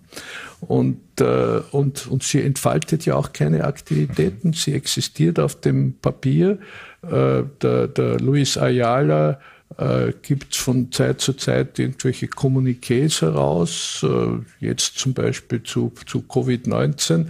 Und, 0.62 1.02
äh, 1.20 1.62
und, 1.72 2.08
und 2.08 2.24
sie 2.24 2.42
entfaltet 2.42 3.06
ja 3.06 3.16
auch 3.16 3.34
keine 3.34 3.64
Aktivitäten. 3.66 4.54
Sie 4.54 4.74
existiert 4.74 5.40
auf 5.40 5.60
dem 5.60 5.96
Papier. 6.02 6.60
Äh, 7.02 7.44
der, 7.62 7.88
der 7.88 8.20
Luis 8.20 8.58
Ayala 8.58 9.40
äh, 9.82 10.14
gibt 10.22 10.54
es 10.54 10.60
von 10.60 10.92
Zeit 10.92 11.22
zu 11.22 11.34
Zeit 11.34 11.80
irgendwelche 11.80 12.28
Kommuniqués 12.28 13.22
heraus, 13.22 14.06
äh, 14.08 14.40
jetzt 14.64 15.00
zum 15.00 15.14
Beispiel 15.14 15.64
zu, 15.64 15.92
zu 16.06 16.20
Covid-19. 16.20 17.26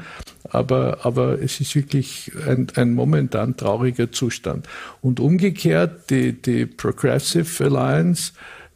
Aber, 0.50 1.06
aber 1.06 1.42
es 1.42 1.62
ist 1.62 1.76
wirklich 1.76 2.32
ein, 2.46 2.68
ein 2.76 2.94
momentan 2.94 3.56
trauriger 3.56 4.12
Zustand. 4.12 4.68
Und 5.02 5.22
umgekehrt, 5.22 6.10
die, 6.10 6.34
die 6.34 6.66
Progressive 6.66 7.64
Alliance 7.64 8.34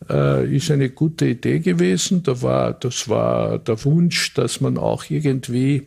äh, 0.09 0.55
ist 0.55 0.71
eine 0.71 0.89
gute 0.89 1.27
Idee 1.27 1.59
gewesen. 1.59 2.23
Da 2.23 2.41
war, 2.41 2.73
das 2.73 3.09
war 3.09 3.59
der 3.59 3.83
Wunsch, 3.83 4.33
dass 4.35 4.61
man 4.61 4.77
auch 4.77 5.09
irgendwie 5.09 5.85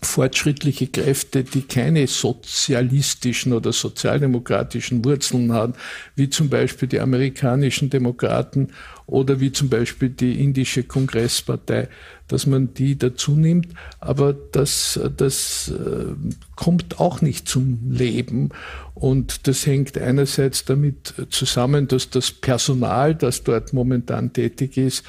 fortschrittliche 0.00 0.86
Kräfte, 0.86 1.44
die 1.44 1.62
keine 1.62 2.06
sozialistischen 2.06 3.52
oder 3.52 3.72
sozialdemokratischen 3.72 5.04
Wurzeln 5.04 5.52
haben, 5.52 5.74
wie 6.14 6.30
zum 6.30 6.48
Beispiel 6.48 6.88
die 6.88 7.00
amerikanischen 7.00 7.90
Demokraten 7.90 8.68
oder 9.06 9.40
wie 9.40 9.52
zum 9.52 9.68
Beispiel 9.68 10.08
die 10.08 10.42
indische 10.42 10.82
Kongresspartei, 10.82 11.88
dass 12.28 12.46
man 12.46 12.72
die 12.72 12.96
dazu 12.96 13.32
nimmt. 13.32 13.68
Aber 14.00 14.32
das, 14.32 14.98
das 15.16 15.68
äh, 15.68 16.14
kommt 16.56 17.00
auch 17.00 17.20
nicht 17.20 17.48
zum 17.48 17.90
Leben. 17.90 18.50
Und 18.94 19.46
das 19.46 19.66
hängt 19.66 19.98
einerseits 19.98 20.64
damit 20.64 21.14
zusammen, 21.28 21.88
dass 21.88 22.10
das 22.10 22.30
Personal, 22.30 23.14
das 23.14 23.42
dort 23.42 23.72
momentan 23.72 24.32
tätig 24.32 24.76
ist, 24.78 25.04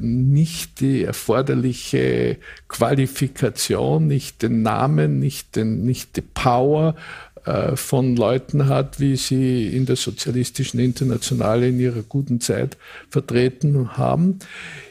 nicht 0.00 0.80
die 0.80 1.04
erforderliche 1.04 2.38
Qualifikation, 2.68 4.06
nicht 4.06 4.42
den 4.42 4.62
Namen, 4.62 5.18
nicht, 5.18 5.56
den, 5.56 5.84
nicht 5.84 6.16
die 6.16 6.22
Power 6.22 6.94
äh, 7.44 7.76
von 7.76 8.16
Leuten 8.16 8.68
hat, 8.68 9.00
wie 9.00 9.16
sie 9.16 9.66
in 9.68 9.84
der 9.86 9.96
sozialistischen 9.96 10.80
Internationale 10.80 11.68
in 11.68 11.80
ihrer 11.80 12.02
guten 12.02 12.40
Zeit 12.40 12.76
vertreten 13.10 13.96
haben. 13.96 14.38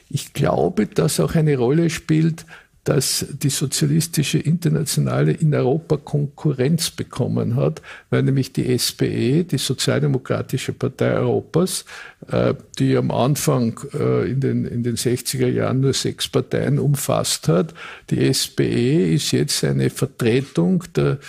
Ich 0.10 0.34
glaube, 0.34 0.86
dass 0.86 1.20
auch 1.20 1.36
eine 1.36 1.58
Rolle 1.58 1.90
spielt, 1.90 2.46
dass 2.84 3.26
die 3.32 3.50
sozialistische 3.50 4.40
Internationale 4.40 5.34
in 5.34 5.54
Europa 5.54 5.98
Konkurrenz 5.98 6.90
bekommen 6.90 7.56
hat, 7.56 7.82
weil 8.10 8.24
nämlich 8.24 8.54
die 8.54 8.78
SPE, 8.78 9.44
die 9.44 9.60
Sozialdemokratische 9.60 10.74
Partei 10.74 11.14
Europas, 11.14 11.86
äh, 12.28 12.56
die 12.80 12.98
am 12.98 13.12
Anfang 13.12 13.80
äh, 13.94 14.32
in 14.32 14.40
den, 14.40 14.66
in 14.66 14.82
den 14.82 14.96
60er 14.96 15.48
Jahren 15.48 15.82
nur 15.82 15.94
sechs 15.94 16.28
Parteien 16.28 16.80
umfasst 16.80 17.48
hat, 17.48 17.74
die 18.10 18.34
SPE 18.34 19.14
ist 19.14 19.32
jetzt 19.32 19.64
eine 19.64 19.90
Vertretung 19.90 20.84
der, 20.96 21.20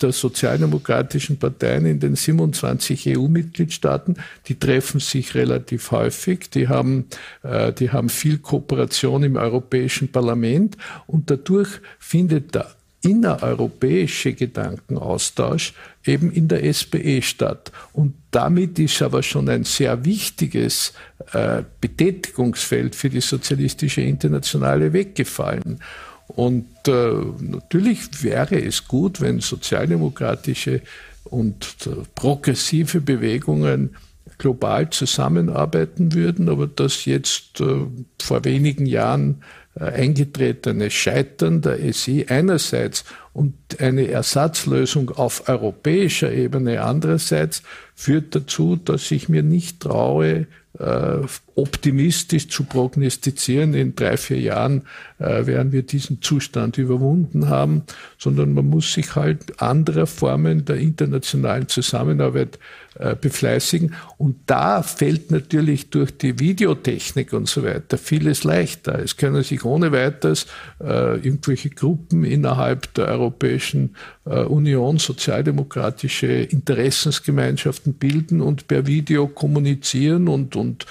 der 0.00 0.12
sozialdemokratischen 0.12 1.38
Parteien 1.38 1.86
in 1.86 1.98
den 1.98 2.14
27 2.14 3.16
EU-Mitgliedstaaten. 3.16 4.16
Die 4.46 4.58
treffen 4.58 5.00
sich 5.00 5.34
relativ 5.34 5.90
häufig, 5.90 6.50
die 6.50 6.68
haben, 6.68 7.06
äh, 7.42 7.72
die 7.72 7.90
haben 7.90 8.08
viel 8.08 8.38
Kooperation 8.38 9.24
im 9.24 9.36
Europäischen 9.36 10.12
Parlament. 10.12 10.59
Parlament 10.60 10.76
und 11.06 11.30
dadurch 11.30 11.80
findet 11.98 12.54
der 12.54 12.70
innereuropäische 13.02 14.34
Gedankenaustausch 14.34 15.72
eben 16.04 16.30
in 16.30 16.48
der 16.48 16.70
SPE 16.72 17.22
statt. 17.22 17.72
Und 17.94 18.14
damit 18.30 18.78
ist 18.78 19.00
aber 19.00 19.22
schon 19.22 19.48
ein 19.48 19.64
sehr 19.64 20.04
wichtiges 20.04 20.92
äh, 21.32 21.62
Betätigungsfeld 21.80 22.94
für 22.94 23.08
die 23.08 23.22
sozialistische 23.22 24.02
Internationale 24.02 24.92
weggefallen. 24.92 25.80
Und 26.26 26.66
äh, 26.86 27.12
natürlich 27.40 28.22
wäre 28.22 28.62
es 28.62 28.86
gut, 28.86 29.22
wenn 29.22 29.40
sozialdemokratische 29.40 30.82
und 31.24 31.74
äh, 31.86 31.90
progressive 32.14 33.00
Bewegungen 33.00 33.96
global 34.38 34.90
zusammenarbeiten 34.90 36.14
würden, 36.14 36.48
aber 36.48 36.66
das 36.66 37.04
jetzt 37.04 37.60
äh, 37.60 37.86
vor 38.20 38.44
wenigen 38.44 38.86
Jahren 38.86 39.42
äh, 39.74 39.84
eingetretene 39.84 40.90
Scheitern 40.90 41.60
der 41.60 41.92
SI 41.92 42.26
einerseits 42.28 43.04
und 43.32 43.54
eine 43.80 44.08
Ersatzlösung 44.08 45.10
auf 45.10 45.48
europäischer 45.48 46.32
Ebene 46.32 46.82
andererseits 46.82 47.62
führt 47.94 48.34
dazu, 48.34 48.76
dass 48.76 49.10
ich 49.10 49.28
mir 49.28 49.42
nicht 49.42 49.80
traue, 49.80 50.46
äh, 50.78 51.18
optimistisch 51.60 52.48
zu 52.48 52.64
prognostizieren, 52.64 53.74
in 53.74 53.94
drei, 53.94 54.16
vier 54.16 54.40
Jahren 54.40 54.82
äh, 55.18 55.46
werden 55.46 55.72
wir 55.72 55.82
diesen 55.82 56.22
Zustand 56.22 56.78
überwunden 56.78 57.48
haben, 57.48 57.82
sondern 58.18 58.54
man 58.54 58.66
muss 58.66 58.92
sich 58.92 59.14
halt 59.14 59.60
anderer 59.60 60.06
Formen 60.06 60.64
der 60.64 60.76
internationalen 60.76 61.68
Zusammenarbeit 61.68 62.58
äh, 62.98 63.14
befleißigen. 63.14 63.94
Und 64.18 64.36
da 64.46 64.82
fällt 64.82 65.30
natürlich 65.30 65.90
durch 65.90 66.16
die 66.18 66.40
Videotechnik 66.40 67.32
und 67.32 67.48
so 67.48 67.62
weiter 67.62 67.96
vieles 67.96 68.42
leichter. 68.42 68.98
Es 68.98 69.16
können 69.16 69.42
sich 69.44 69.64
ohne 69.64 69.92
weiteres 69.92 70.46
äh, 70.80 71.14
irgendwelche 71.14 71.70
Gruppen 71.70 72.24
innerhalb 72.24 72.92
der 72.94 73.06
Europäischen 73.06 73.94
äh, 74.26 74.40
Union, 74.40 74.98
sozialdemokratische 74.98 76.26
Interessensgemeinschaften 76.26 77.94
bilden 77.94 78.40
und 78.40 78.66
per 78.66 78.86
Video 78.86 79.28
kommunizieren 79.28 80.26
und, 80.26 80.56
und 80.56 80.84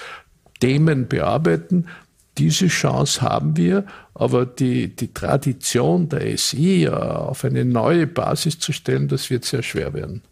Themen 0.60 1.08
bearbeiten. 1.08 1.86
Diese 2.38 2.68
Chance 2.68 3.22
haben 3.22 3.56
wir, 3.56 3.84
aber 4.14 4.46
die, 4.46 4.94
die 4.94 5.12
Tradition 5.12 6.08
der 6.08 6.36
SI 6.38 6.88
auf 6.88 7.44
eine 7.44 7.64
neue 7.64 8.06
Basis 8.06 8.58
zu 8.58 8.72
stellen, 8.72 9.08
das 9.08 9.30
wird 9.30 9.44
sehr 9.44 9.62
schwer 9.62 9.92
werden. 9.92 10.22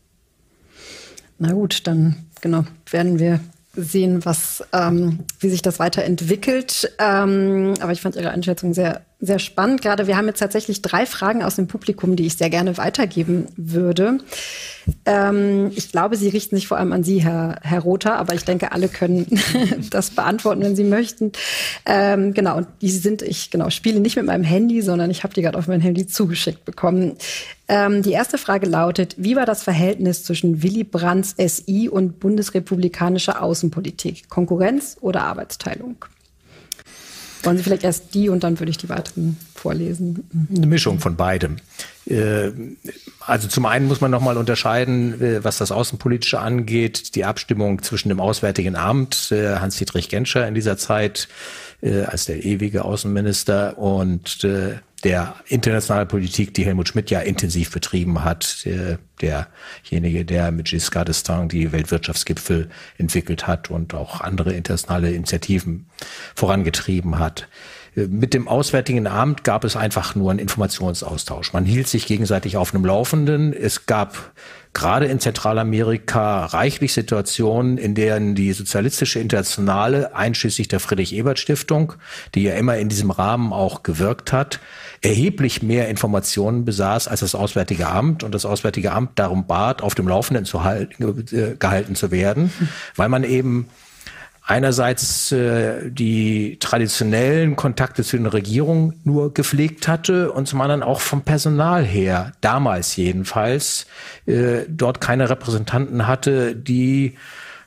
Na 1.38 1.52
gut, 1.52 1.86
dann 1.86 2.26
genau 2.40 2.64
werden 2.90 3.18
wir 3.18 3.40
sehen, 3.74 4.24
was, 4.24 4.64
ähm, 4.72 5.20
wie 5.40 5.50
sich 5.50 5.62
das 5.62 5.78
weiterentwickelt. 5.78 6.92
Ähm, 6.98 7.74
aber 7.80 7.92
ich 7.92 8.00
fand 8.00 8.16
Ihre 8.16 8.30
Einschätzung 8.30 8.74
sehr, 8.74 9.02
sehr 9.20 9.40
spannend. 9.40 9.82
Gerade 9.82 10.06
wir 10.06 10.16
haben 10.16 10.26
jetzt 10.26 10.38
tatsächlich 10.38 10.80
drei 10.80 11.04
Fragen 11.04 11.42
aus 11.42 11.56
dem 11.56 11.66
Publikum, 11.66 12.14
die 12.14 12.26
ich 12.26 12.36
sehr 12.36 12.50
gerne 12.50 12.76
weitergeben 12.78 13.46
würde. 13.56 14.18
Ähm, 15.04 15.72
ich 15.74 15.90
glaube, 15.90 16.16
sie 16.16 16.28
richten 16.28 16.54
sich 16.54 16.68
vor 16.68 16.78
allem 16.78 16.92
an 16.92 17.02
Sie, 17.02 17.22
Herr, 17.22 17.56
Herr 17.62 17.80
Rother, 17.80 18.16
aber 18.16 18.34
ich 18.34 18.44
denke, 18.44 18.70
alle 18.70 18.88
können 18.88 19.26
das 19.90 20.10
beantworten, 20.10 20.62
wenn 20.62 20.76
Sie 20.76 20.84
möchten. 20.84 21.32
Ähm, 21.84 22.32
genau, 22.32 22.56
und 22.58 22.68
die 22.80 22.90
sind, 22.90 23.22
ich 23.22 23.50
genau, 23.50 23.70
spiele 23.70 23.98
nicht 23.98 24.16
mit 24.16 24.24
meinem 24.24 24.44
Handy, 24.44 24.82
sondern 24.82 25.10
ich 25.10 25.24
habe 25.24 25.34
die 25.34 25.42
gerade 25.42 25.58
auf 25.58 25.66
mein 25.66 25.80
Handy 25.80 26.06
zugeschickt 26.06 26.64
bekommen. 26.64 27.16
Ähm, 27.66 28.02
die 28.02 28.12
erste 28.12 28.38
Frage 28.38 28.66
lautet, 28.66 29.16
wie 29.18 29.34
war 29.34 29.46
das 29.46 29.64
Verhältnis 29.64 30.22
zwischen 30.22 30.62
Willy 30.62 30.84
Brandts 30.84 31.34
SI 31.38 31.88
und 31.88 32.20
bundesrepublikanischer 32.20 33.42
Außenpolitik? 33.42 34.28
Konkurrenz 34.28 34.96
oder 35.00 35.24
Arbeitsteilung? 35.24 36.04
Wollen 37.42 37.56
Sie 37.56 37.62
vielleicht 37.62 37.84
erst 37.84 38.14
die 38.14 38.28
und 38.28 38.42
dann 38.42 38.58
würde 38.58 38.70
ich 38.70 38.78
die 38.78 38.88
weiteren 38.88 39.36
vorlesen? 39.54 40.28
Eine 40.54 40.66
Mischung 40.66 40.98
von 40.98 41.16
beidem. 41.16 41.56
Äh, 42.06 42.50
also 43.20 43.48
zum 43.48 43.66
einen 43.66 43.86
muss 43.86 44.00
man 44.00 44.10
nochmal 44.10 44.36
unterscheiden, 44.36 45.20
äh, 45.20 45.44
was 45.44 45.58
das 45.58 45.70
Außenpolitische 45.70 46.40
angeht, 46.40 47.14
die 47.14 47.24
Abstimmung 47.24 47.82
zwischen 47.82 48.08
dem 48.08 48.20
Auswärtigen 48.20 48.76
Amt, 48.76 49.30
äh, 49.32 49.56
Hans-Dietrich 49.56 50.08
Genscher 50.08 50.46
in 50.46 50.54
dieser 50.54 50.76
Zeit 50.76 51.28
als 51.80 52.24
der 52.24 52.44
ewige 52.44 52.84
Außenminister 52.84 53.78
und 53.78 54.44
der 55.04 55.36
internationalen 55.46 56.08
Politik, 56.08 56.54
die 56.54 56.64
Helmut 56.64 56.88
Schmidt 56.88 57.10
ja 57.10 57.20
intensiv 57.20 57.70
betrieben 57.70 58.24
hat, 58.24 58.66
derjenige, 59.20 60.24
der 60.24 60.50
mit 60.50 60.66
Giscard 60.66 61.08
d'Estaing 61.08 61.48
die 61.48 61.70
Weltwirtschaftsgipfel 61.70 62.68
entwickelt 62.96 63.46
hat 63.46 63.70
und 63.70 63.94
auch 63.94 64.20
andere 64.20 64.52
internationale 64.54 65.12
Initiativen 65.12 65.86
vorangetrieben 66.34 67.18
hat. 67.18 67.48
Mit 67.94 68.34
dem 68.34 68.48
Auswärtigen 68.48 69.06
Amt 69.06 69.44
gab 69.44 69.64
es 69.64 69.76
einfach 69.76 70.14
nur 70.14 70.30
einen 70.30 70.38
Informationsaustausch. 70.38 71.52
Man 71.52 71.64
hielt 71.64 71.88
sich 71.88 72.06
gegenseitig 72.06 72.56
auf 72.56 72.74
einem 72.74 72.84
Laufenden. 72.84 73.52
Es 73.52 73.86
gab 73.86 74.32
gerade 74.74 75.06
in 75.06 75.18
Zentralamerika 75.18 76.46
reichlich 76.46 76.92
Situationen, 76.92 77.78
in 77.78 77.94
denen 77.94 78.34
die 78.34 78.52
sozialistische 78.52 79.18
Internationale, 79.18 80.14
einschließlich 80.14 80.68
der 80.68 80.78
Friedrich-Ebert-Stiftung, 80.78 81.94
die 82.34 82.44
ja 82.44 82.54
immer 82.54 82.76
in 82.76 82.88
diesem 82.88 83.10
Rahmen 83.10 83.52
auch 83.52 83.82
gewirkt 83.82 84.32
hat, 84.32 84.60
erheblich 85.00 85.62
mehr 85.62 85.88
Informationen 85.88 86.64
besaß 86.64 87.08
als 87.08 87.20
das 87.20 87.34
Auswärtige 87.34 87.88
Amt 87.88 88.22
und 88.22 88.34
das 88.34 88.44
Auswärtige 88.44 88.92
Amt 88.92 89.18
darum 89.18 89.46
bat, 89.46 89.82
auf 89.82 89.94
dem 89.94 90.06
Laufenden 90.06 90.44
zu 90.44 90.62
halten, 90.62 91.26
äh, 91.32 91.56
gehalten 91.58 91.94
zu 91.94 92.10
werden, 92.10 92.52
weil 92.94 93.08
man 93.08 93.24
eben 93.24 93.68
einerseits 94.48 95.30
äh, 95.30 95.90
die 95.90 96.58
traditionellen 96.58 97.54
Kontakte 97.54 98.02
zu 98.02 98.16
den 98.16 98.26
Regierungen 98.26 98.98
nur 99.04 99.34
gepflegt 99.34 99.86
hatte 99.88 100.32
und 100.32 100.48
zum 100.48 100.62
anderen 100.62 100.82
auch 100.82 101.00
vom 101.00 101.20
Personal 101.20 101.84
her, 101.84 102.32
damals 102.40 102.96
jedenfalls, 102.96 103.86
äh, 104.24 104.62
dort 104.66 105.02
keine 105.02 105.28
Repräsentanten 105.28 106.06
hatte, 106.06 106.56
die 106.56 107.14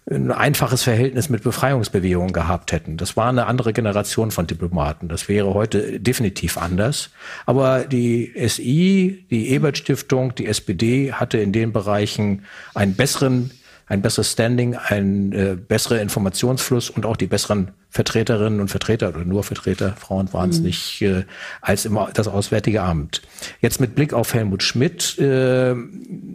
ein 0.09 0.31
einfaches 0.31 0.81
Verhältnis 0.81 1.29
mit 1.29 1.43
Befreiungsbewegungen 1.43 2.33
gehabt 2.33 2.71
hätten. 2.71 2.97
Das 2.97 3.15
war 3.15 3.29
eine 3.29 3.45
andere 3.45 3.71
Generation 3.71 4.31
von 4.31 4.47
Diplomaten. 4.47 5.07
Das 5.07 5.29
wäre 5.29 5.53
heute 5.53 5.99
definitiv 5.99 6.57
anders. 6.57 7.11
Aber 7.45 7.81
die 7.81 8.33
SI, 8.47 9.27
die 9.29 9.49
Ebert 9.49 9.77
Stiftung, 9.77 10.33
die 10.33 10.47
SPD 10.47 11.13
hatte 11.13 11.37
in 11.37 11.51
den 11.51 11.71
Bereichen 11.71 12.43
einen 12.73 12.95
besseren 12.95 13.51
ein 13.91 14.01
besseres 14.01 14.31
Standing, 14.31 14.77
ein 14.77 15.33
äh, 15.33 15.57
besserer 15.57 15.99
Informationsfluss 15.99 16.89
und 16.89 17.05
auch 17.05 17.17
die 17.17 17.27
besseren 17.27 17.71
Vertreterinnen 17.89 18.61
und 18.61 18.69
Vertreter 18.69 19.09
oder 19.09 19.25
nur 19.25 19.43
Vertreter, 19.43 19.97
Frauen 19.99 20.31
waren 20.31 20.49
es 20.49 20.59
mhm. 20.59 20.67
nicht, 20.67 21.01
äh, 21.01 21.25
als 21.59 21.83
immer 21.83 22.09
das 22.13 22.29
Auswärtige 22.29 22.83
Amt. 22.83 23.21
Jetzt 23.59 23.81
mit 23.81 23.93
Blick 23.93 24.13
auf 24.13 24.33
Helmut 24.33 24.63
Schmidt, 24.63 25.19
äh, 25.19 25.75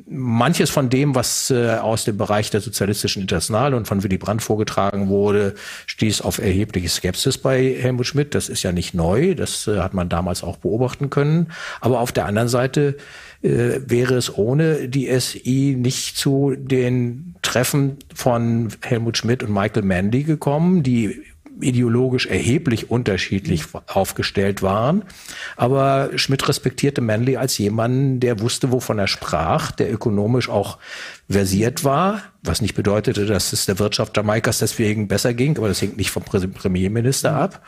manches 0.06 0.68
von 0.68 0.90
dem, 0.90 1.14
was 1.14 1.50
äh, 1.50 1.76
aus 1.76 2.04
dem 2.04 2.18
Bereich 2.18 2.50
der 2.50 2.60
sozialistischen 2.60 3.22
Internationale 3.22 3.74
und 3.74 3.88
von 3.88 4.02
Willy 4.02 4.18
Brandt 4.18 4.42
vorgetragen 4.42 5.08
wurde, 5.08 5.54
stieß 5.86 6.20
auf 6.20 6.38
erhebliche 6.38 6.90
Skepsis 6.90 7.38
bei 7.38 7.74
Helmut 7.80 8.06
Schmidt. 8.06 8.34
Das 8.34 8.50
ist 8.50 8.64
ja 8.64 8.72
nicht 8.72 8.92
neu, 8.92 9.34
das 9.34 9.66
äh, 9.66 9.78
hat 9.78 9.94
man 9.94 10.10
damals 10.10 10.42
auch 10.42 10.58
beobachten 10.58 11.08
können. 11.08 11.52
Aber 11.80 12.00
auf 12.00 12.12
der 12.12 12.26
anderen 12.26 12.48
Seite 12.48 12.98
äh, 13.46 13.80
wäre 13.86 14.14
es 14.14 14.36
ohne 14.36 14.88
die 14.88 15.08
SI 15.18 15.76
nicht 15.78 16.16
zu 16.16 16.54
den 16.56 17.36
Treffen 17.42 17.98
von 18.14 18.68
Helmut 18.82 19.16
Schmidt 19.16 19.42
und 19.42 19.52
Michael 19.52 19.82
Mandy 19.82 20.24
gekommen, 20.24 20.82
die 20.82 21.22
ideologisch 21.60 22.26
erheblich 22.26 22.90
unterschiedlich 22.90 23.64
aufgestellt 23.86 24.62
waren. 24.62 25.04
Aber 25.56 26.10
Schmidt 26.16 26.48
respektierte 26.48 27.00
Manley 27.00 27.36
als 27.36 27.56
jemanden, 27.58 28.20
der 28.20 28.40
wusste, 28.40 28.72
wovon 28.72 28.98
er 28.98 29.06
sprach, 29.06 29.70
der 29.70 29.92
ökonomisch 29.92 30.48
auch 30.48 30.78
versiert 31.30 31.84
war, 31.84 32.22
was 32.42 32.60
nicht 32.60 32.74
bedeutete, 32.74 33.26
dass 33.26 33.52
es 33.52 33.66
der 33.66 33.78
Wirtschaft 33.78 34.16
Jamaikas 34.16 34.58
deswegen 34.58 35.08
besser 35.08 35.34
ging, 35.34 35.56
aber 35.56 35.68
das 35.68 35.80
hängt 35.80 35.96
nicht 35.96 36.10
vom 36.10 36.24
Premierminister 36.24 37.34
ab. 37.34 37.62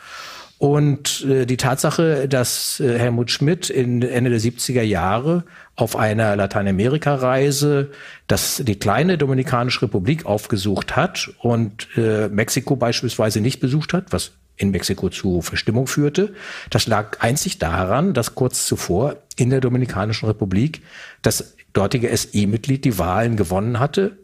Und 0.59 1.25
äh, 1.25 1.45
die 1.45 1.55
Tatsache, 1.55 2.27
dass 2.27 2.81
äh, 2.81 2.99
Helmut 2.99 3.31
Schmidt 3.31 3.69
in 3.69 4.01
Ende 4.01 4.29
der 4.29 4.41
70er 4.41 4.81
Jahre 4.81 5.45
auf 5.77 5.95
einer 5.95 6.35
Lateinamerika-Reise 6.35 7.91
das 8.27 8.61
die 8.65 8.77
kleine 8.77 9.17
Dominikanische 9.17 9.83
Republik 9.83 10.25
aufgesucht 10.25 10.97
hat 10.97 11.31
und 11.39 11.87
äh, 11.95 12.27
Mexiko 12.27 12.75
beispielsweise 12.75 13.39
nicht 13.39 13.61
besucht 13.61 13.93
hat, 13.93 14.11
was 14.11 14.33
in 14.57 14.71
Mexiko 14.71 15.07
zu 15.07 15.41
Verstimmung 15.41 15.87
führte. 15.87 16.33
Das 16.69 16.87
lag 16.87 17.21
einzig 17.21 17.57
daran, 17.59 18.13
dass 18.13 18.35
kurz 18.35 18.67
zuvor 18.67 19.15
in 19.37 19.51
der 19.51 19.61
Dominikanischen 19.61 20.27
Republik 20.27 20.81
das 21.21 21.55
dortige 21.71 22.15
SI-Mitglied 22.15 22.83
die 22.83 22.97
Wahlen 22.97 23.37
gewonnen 23.37 23.79
hatte 23.79 24.17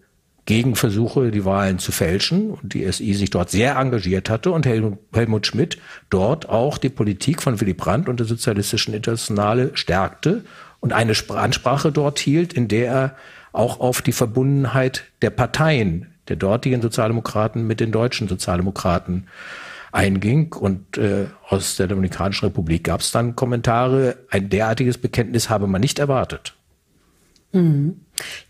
gegen 0.45 0.75
Versuche, 0.75 1.31
die 1.31 1.43
Wahlen 1.43 1.79
zu 1.79 1.91
fälschen 1.91 2.51
und 2.51 2.73
die 2.73 2.89
SI 2.91 3.13
sich 3.13 3.31
dort 3.31 3.49
sehr 3.49 3.77
engagiert 3.77 4.29
hatte 4.29 4.51
und 4.51 4.65
Helmut 4.65 5.47
Schmidt 5.47 5.79
dort 6.09 6.47
auch 6.49 6.77
die 6.77 6.89
Politik 6.89 7.41
von 7.41 7.59
Willy 7.59 7.73
Brandt 7.73 8.09
und 8.09 8.19
der 8.19 8.27
Sozialistischen 8.27 8.93
Internationale 8.93 9.71
stärkte 9.73 10.43
und 10.79 10.93
eine 10.93 11.13
Ansprache 11.29 11.91
dort 11.91 12.19
hielt, 12.19 12.53
in 12.53 12.67
der 12.67 12.91
er 12.91 13.15
auch 13.53 13.79
auf 13.79 14.01
die 14.01 14.11
Verbundenheit 14.11 15.05
der 15.21 15.31
Parteien 15.31 16.07
der 16.27 16.35
dortigen 16.35 16.81
Sozialdemokraten 16.81 17.65
mit 17.65 17.79
den 17.79 17.91
deutschen 17.91 18.27
Sozialdemokraten 18.27 19.27
einging. 19.91 20.53
Und 20.53 20.97
äh, 20.97 21.27
aus 21.47 21.77
der 21.77 21.87
Dominikanischen 21.87 22.45
Republik 22.45 22.83
gab 22.83 23.01
es 23.01 23.11
dann 23.11 23.35
Kommentare, 23.35 24.17
ein 24.29 24.49
derartiges 24.49 24.97
Bekenntnis 24.97 25.49
habe 25.49 25.67
man 25.67 25.81
nicht 25.81 25.99
erwartet. 25.99 26.53
Mhm. 27.51 28.01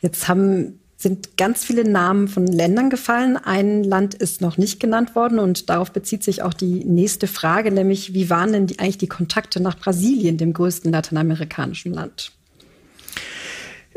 Jetzt 0.02 0.28
haben 0.28 0.80
sind 0.98 1.38
ganz 1.38 1.66
viele 1.66 1.84
Namen 1.84 2.28
von 2.28 2.48
Ländern 2.48 2.90
gefallen. 2.90 3.38
Ein 3.38 3.84
Land 3.84 4.14
ist 4.14 4.42
noch 4.42 4.58
nicht 4.58 4.80
genannt 4.80 5.16
worden 5.16 5.40
und 5.40 5.70
darauf 5.70 5.92
bezieht 5.92 6.24
sich 6.24 6.42
auch 6.42 6.54
die 6.54 6.86
nächste 6.86 7.28
Frage, 7.28 7.72
nämlich 7.72 8.14
wie 8.14 8.30
waren 8.30 8.54
denn 8.54 8.68
die, 8.68 8.80
eigentlich 8.80 8.98
die 8.98 9.08
Kontakte 9.08 9.62
nach 9.62 9.78
Brasilien, 9.78 10.38
dem 10.38 10.54
größten 10.54 10.92
lateinamerikanischen 10.92 11.94
Land? 11.94 12.32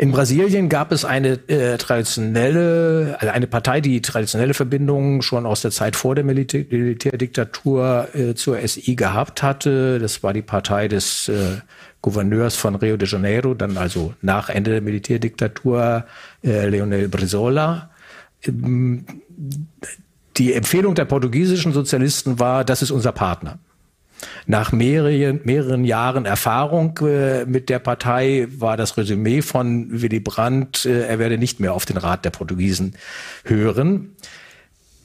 In 0.01 0.13
Brasilien 0.13 0.69
gab 0.69 0.93
es 0.93 1.05
eine 1.05 1.41
äh, 1.49 1.77
traditionelle, 1.77 3.17
also 3.19 3.33
eine 3.33 3.49
Partei, 3.49 3.81
die 3.81 4.01
traditionelle 4.01 4.55
Verbindungen 4.55 5.23
schon 5.23 5.45
aus 5.45 5.63
der 5.63 5.73
Zeit 5.73 5.97
vor 5.97 6.15
der 6.15 6.23
Militär 6.23 6.65
Militärdiktatur 6.71 8.09
äh, 8.15 8.35
zur 8.35 8.61
SI 8.61 8.95
gehabt 8.95 9.43
hatte. 9.43 9.99
Das 9.99 10.23
war 10.23 10.33
die 10.33 10.43
Partei 10.43 10.87
des 10.87 11.29
äh, 11.29 11.57
Gouverneurs 12.03 12.57
von 12.57 12.77
Rio 12.77 12.97
de 12.97 13.09
Janeiro, 13.09 13.55
dann 13.55 13.77
also 13.77 14.15
nach 14.23 14.49
Ende 14.49 14.71
der 14.73 14.81
Militärdiktatur 14.81 16.05
äh, 16.45 16.69
Leonel 16.69 17.09
Brizola. 17.09 17.91
Ähm, 18.45 19.05
die 20.37 20.53
Empfehlung 20.53 20.95
der 20.95 21.05
portugiesischen 21.05 21.73
Sozialisten 21.73 22.39
war, 22.39 22.65
das 22.65 22.83
ist 22.83 22.93
unser 22.93 23.13
Partner. 23.13 23.59
Nach 24.47 24.73
mehreren, 24.73 25.41
mehreren 25.45 25.85
Jahren 25.85 26.25
Erfahrung 26.25 26.99
äh, 27.03 27.45
mit 27.45 27.69
der 27.69 27.79
Partei 27.79 28.49
war 28.57 28.77
das 28.77 28.97
Resümee 28.97 29.43
von 29.43 30.03
Willy 30.03 30.21
Brandt, 30.21 30.87
äh, 30.87 31.07
er 31.07 31.19
werde 31.19 31.39
nicht 31.39 31.61
mehr 31.61 31.73
auf 31.75 31.85
den 31.85 31.97
Rat 31.97 32.25
der 32.25 32.31
Portugiesen 32.31 32.95
hören. 33.45 34.17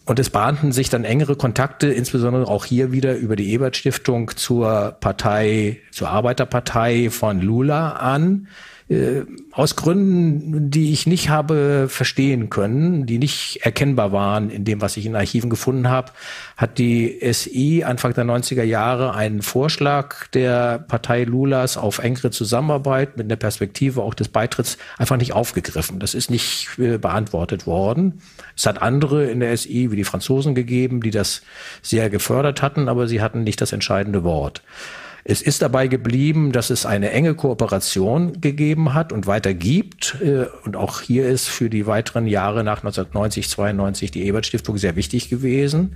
Und 0.06 0.20
es 0.20 0.30
bahnten 0.30 0.74
sich 0.74 0.90
dann 0.90 1.06
engere 1.06 1.38
Kontakte, 1.38 1.88
insbesondere 1.88 2.48
auch 2.48 2.66
hier 2.66 2.92
wieder 2.92 3.16
über 3.16 3.38
die 3.38 3.52
Ebert 3.52 3.78
Stiftung 3.78 4.32
zur 4.36 4.98
Partei, 5.00 5.80
zur 5.92 6.10
Arbeiterpartei 6.10 7.10
von 7.10 7.40
Lula 7.40 7.94
an. 7.94 8.48
Äh, 8.90 9.22
aus 9.52 9.76
Gründen, 9.76 10.70
die 10.70 10.92
ich 10.92 11.08
nicht 11.08 11.30
habe 11.30 11.88
verstehen 11.90 12.50
können, 12.50 13.06
die 13.06 13.18
nicht 13.18 13.60
erkennbar 13.62 14.12
waren 14.12 14.50
in 14.50 14.66
dem, 14.66 14.82
was 14.82 14.98
ich 14.98 15.06
in 15.06 15.16
Archiven 15.16 15.50
gefunden 15.50 15.90
habe, 15.90 16.12
hat 16.58 16.78
die 16.78 17.20
SI 17.32 17.84
Anfang 17.84 18.14
der 18.14 18.26
90er 18.26 18.64
Jahre 18.64 19.14
einen 19.14 19.42
Vorschlag 19.42 20.28
der 20.28 20.80
Partei 20.80 21.24
Lulas 21.24 21.78
auf 21.78 22.00
engere 22.00 22.32
Zusammenarbeit 22.32 23.16
mit 23.18 23.32
der 23.32 23.38
Perspektive 23.38 24.02
auch 24.02 24.14
des 24.14 24.28
Beitritts 24.28 24.78
einfach 24.98 25.18
nicht 25.18 25.34
aufgegriffen. 25.34 26.00
Das 26.00 26.14
ist 26.14 26.30
nicht 26.30 26.70
äh, 26.78 26.98
beantwortet 26.98 27.66
worden. 27.66 28.22
Es 28.56 28.66
hat 28.66 28.82
andere 28.82 29.26
in 29.26 29.40
der 29.40 29.56
SI, 29.56 29.92
wie 29.92 29.96
die 29.96 30.04
Franzosen, 30.04 30.56
gegeben, 30.56 31.02
die 31.02 31.12
das 31.12 31.42
sehr 31.82 32.10
gefördert 32.10 32.62
hatten, 32.62 32.90
aber 32.90 33.08
sie 33.08 33.22
hatten 33.22 33.44
nicht 33.44 33.62
das 33.62 33.72
entscheidende 33.72 34.24
Wort. 34.24 34.62
Es 35.26 35.42
ist 35.42 35.62
dabei 35.62 35.88
geblieben, 35.88 36.52
dass 36.52 36.70
es 36.70 36.86
eine 36.86 37.12
enge 37.12 37.34
Kooperation 37.34 38.42
gegeben 38.42 38.94
hat 38.94 39.14
und 39.14 39.26
weiter 39.26 39.54
gibt. 39.54 40.18
Äh, 40.22 40.48
und 40.66 40.76
auch 40.76 41.02
hier 41.02 41.28
ist 41.28 41.48
für 41.48 41.70
die 41.70 41.88
weiteren 41.88 42.28
Jahre 42.28 42.64
nach 42.64 42.80
1990, 42.80 43.50
92 43.50 44.12
die 44.12 44.26
Ebert 44.26 44.46
Stiftung 44.46 44.78
sehr 44.78 44.96
wichtig 44.96 45.30
gewesen. 45.30 45.96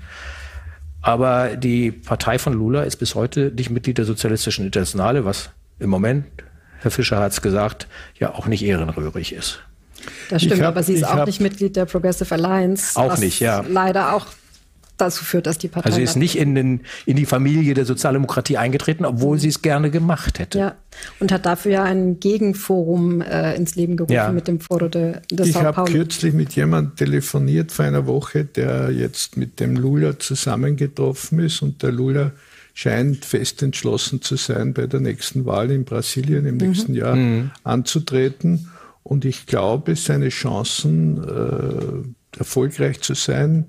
Aber 1.02 1.56
die 1.58 1.92
Partei 1.92 2.40
von 2.40 2.54
Lula 2.54 2.84
ist 2.84 2.98
bis 2.98 3.16
heute 3.16 3.52
nicht 3.56 3.70
Mitglied 3.70 3.98
der 3.98 4.06
Sozialistischen 4.06 4.66
Internationale, 4.66 5.26
was 5.26 5.50
im 5.80 5.90
Moment, 5.90 6.26
Herr 6.80 6.92
Fischer 6.92 7.20
hat 7.20 7.32
es 7.32 7.42
gesagt, 7.42 7.88
ja 8.20 8.34
auch 8.34 8.48
nicht 8.48 8.64
ehrenrührig 8.64 9.34
ist. 9.34 9.60
Das 10.30 10.42
stimmt, 10.42 10.62
hab, 10.62 10.70
aber 10.70 10.84
sie 10.84 10.94
ist 10.94 11.04
auch 11.04 11.26
nicht 11.26 11.42
Mitglied 11.42 11.76
der 11.76 11.86
Progressive 11.86 12.34
Alliance. 12.34 13.00
Auch 13.00 13.18
nicht, 13.18 13.40
ja. 13.40 13.64
Leider 13.68 14.14
auch 14.14 14.26
dazu 14.98 15.24
führt, 15.24 15.48
dass 15.48 15.58
die 15.58 15.68
Partei. 15.68 15.88
Also 15.88 15.98
sie 15.98 16.04
ist 16.04 16.16
nicht 16.16 16.38
in, 16.38 16.56
den, 16.56 16.82
in 17.06 17.16
die 17.16 17.26
Familie 17.26 17.74
der 17.74 17.86
Sozialdemokratie 17.86 18.58
eingetreten, 18.58 19.06
obwohl 19.06 19.40
sie 19.40 19.50
es 19.50 19.62
gerne 19.62 19.90
gemacht 19.92 20.40
hätte. 20.40 20.60
Ja, 20.60 20.76
und 21.20 21.32
hat 21.32 21.46
dafür 21.46 21.72
ja 21.72 21.84
ein 21.84 22.20
Gegenforum 22.20 23.22
äh, 23.22 23.56
ins 23.56 23.76
Leben 23.76 23.98
gerufen 23.98 24.14
ja. 24.14 24.32
mit 24.32 24.48
dem 24.48 24.60
Foro 24.60 24.88
de, 24.88 25.18
de 25.32 25.48
Ich 25.48 25.56
habe 25.56 25.90
kürzlich 25.92 26.34
mit 26.34 26.54
jemandem 26.54 26.96
telefoniert 26.96 27.72
vor 27.72 27.86
einer 27.86 28.08
Woche, 28.08 28.46
der 28.46 28.92
jetzt 28.92 29.38
mit 29.38 29.60
dem 29.60 29.76
Lula 29.76 30.20
zusammengetroffen 30.20 31.40
ist 31.40 31.62
und 31.62 31.84
der 31.84 31.92
Lula 31.92 32.32
scheint 32.74 33.26
fest 33.26 33.64
entschlossen 33.64 34.22
zu 34.22 34.36
sein, 34.36 34.74
bei 34.74 34.86
der 34.86 35.00
nächsten 35.00 35.46
Wahl 35.46 35.72
in 35.72 35.84
Brasilien 35.84 36.46
im 36.46 36.58
mhm. 36.58 36.68
nächsten 36.68 36.94
Jahr 36.94 37.16
mhm. 37.16 37.52
anzutreten. 37.64 38.70
Und 39.02 39.26
ich 39.26 39.48
glaube, 39.48 39.96
seine 39.96 40.30
Chancen, 40.30 41.24
äh, 41.24 42.38
erfolgreich 42.38 43.02
zu 43.02 43.14
sein, 43.16 43.66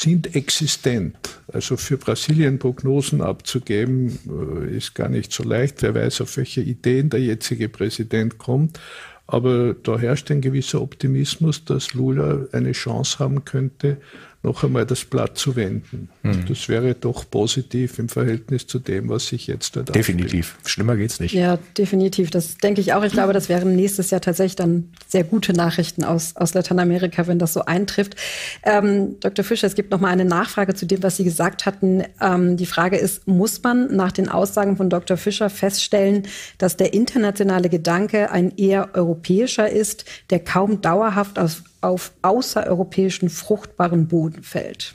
sind 0.00 0.36
existent. 0.36 1.16
Also 1.50 1.76
für 1.78 1.96
Brasilien 1.96 2.58
Prognosen 2.58 3.22
abzugeben, 3.22 4.18
äh, 4.28 4.76
ist 4.76 4.94
gar 4.94 5.08
nicht 5.08 5.32
so 5.32 5.42
leicht. 5.42 5.82
Wer 5.82 5.94
weiß, 5.94 6.20
auf 6.20 6.36
welche 6.36 6.60
Ideen 6.60 7.08
der 7.08 7.20
jetzige 7.20 7.70
Präsident 7.70 8.36
kommt. 8.36 8.78
Aber 9.26 9.74
da 9.74 9.98
herrscht 9.98 10.30
ein 10.30 10.42
gewisser 10.42 10.82
Optimismus, 10.82 11.64
dass 11.64 11.94
Lula 11.94 12.46
eine 12.52 12.72
Chance 12.72 13.18
haben 13.18 13.44
könnte, 13.44 13.96
noch 14.42 14.62
einmal 14.62 14.86
das 14.86 15.04
Blatt 15.04 15.36
zu 15.36 15.56
wenden. 15.56 16.08
Mhm. 16.22 16.46
Das 16.48 16.68
wäre 16.68 16.94
doch 16.94 17.28
positiv 17.28 17.98
im 17.98 18.08
Verhältnis 18.08 18.66
zu 18.66 18.78
dem, 18.78 19.08
was 19.08 19.26
sich 19.26 19.46
jetzt 19.48 19.74
dort 19.74 19.94
Definitiv. 19.94 20.52
Abspielt. 20.52 20.70
Schlimmer 20.70 20.96
geht's 20.96 21.18
nicht. 21.20 21.34
Ja, 21.34 21.58
definitiv. 21.76 22.30
Das 22.30 22.56
denke 22.58 22.80
ich 22.80 22.92
auch. 22.92 23.02
Ich 23.02 23.12
glaube, 23.12 23.32
das 23.32 23.48
wären 23.48 23.74
nächstes 23.74 24.10
Jahr 24.10 24.20
tatsächlich 24.20 24.56
dann 24.56 24.90
sehr 25.08 25.24
gute 25.24 25.52
Nachrichten 25.52 26.04
aus, 26.04 26.36
aus 26.36 26.54
Lateinamerika, 26.54 27.26
wenn 27.26 27.38
das 27.38 27.52
so 27.52 27.64
eintrifft. 27.64 28.16
Ähm, 28.62 29.18
Dr. 29.20 29.44
Fischer, 29.44 29.66
es 29.66 29.74
gibt 29.74 29.90
noch 29.90 30.00
mal 30.00 30.10
eine 30.10 30.24
Nachfrage 30.24 30.74
zu 30.74 30.86
dem, 30.86 31.02
was 31.02 31.16
Sie 31.16 31.24
gesagt 31.24 31.66
hatten. 31.66 32.04
Ähm, 32.20 32.56
die 32.56 32.66
Frage 32.66 32.96
ist, 32.96 33.26
muss 33.26 33.62
man 33.62 33.94
nach 33.94 34.12
den 34.12 34.28
Aussagen 34.28 34.76
von 34.76 34.90
Dr. 34.90 35.16
Fischer 35.16 35.50
feststellen, 35.50 36.22
dass 36.58 36.76
der 36.76 36.94
internationale 36.94 37.68
Gedanke 37.68 38.30
ein 38.30 38.56
eher 38.56 38.94
europäischer 38.94 39.68
ist, 39.68 40.04
der 40.30 40.40
kaum 40.40 40.80
dauerhaft 40.80 41.38
aus 41.38 41.64
auf 41.80 42.12
außereuropäischen 42.22 43.28
fruchtbaren 43.28 44.08
Boden 44.08 44.42
fällt? 44.42 44.94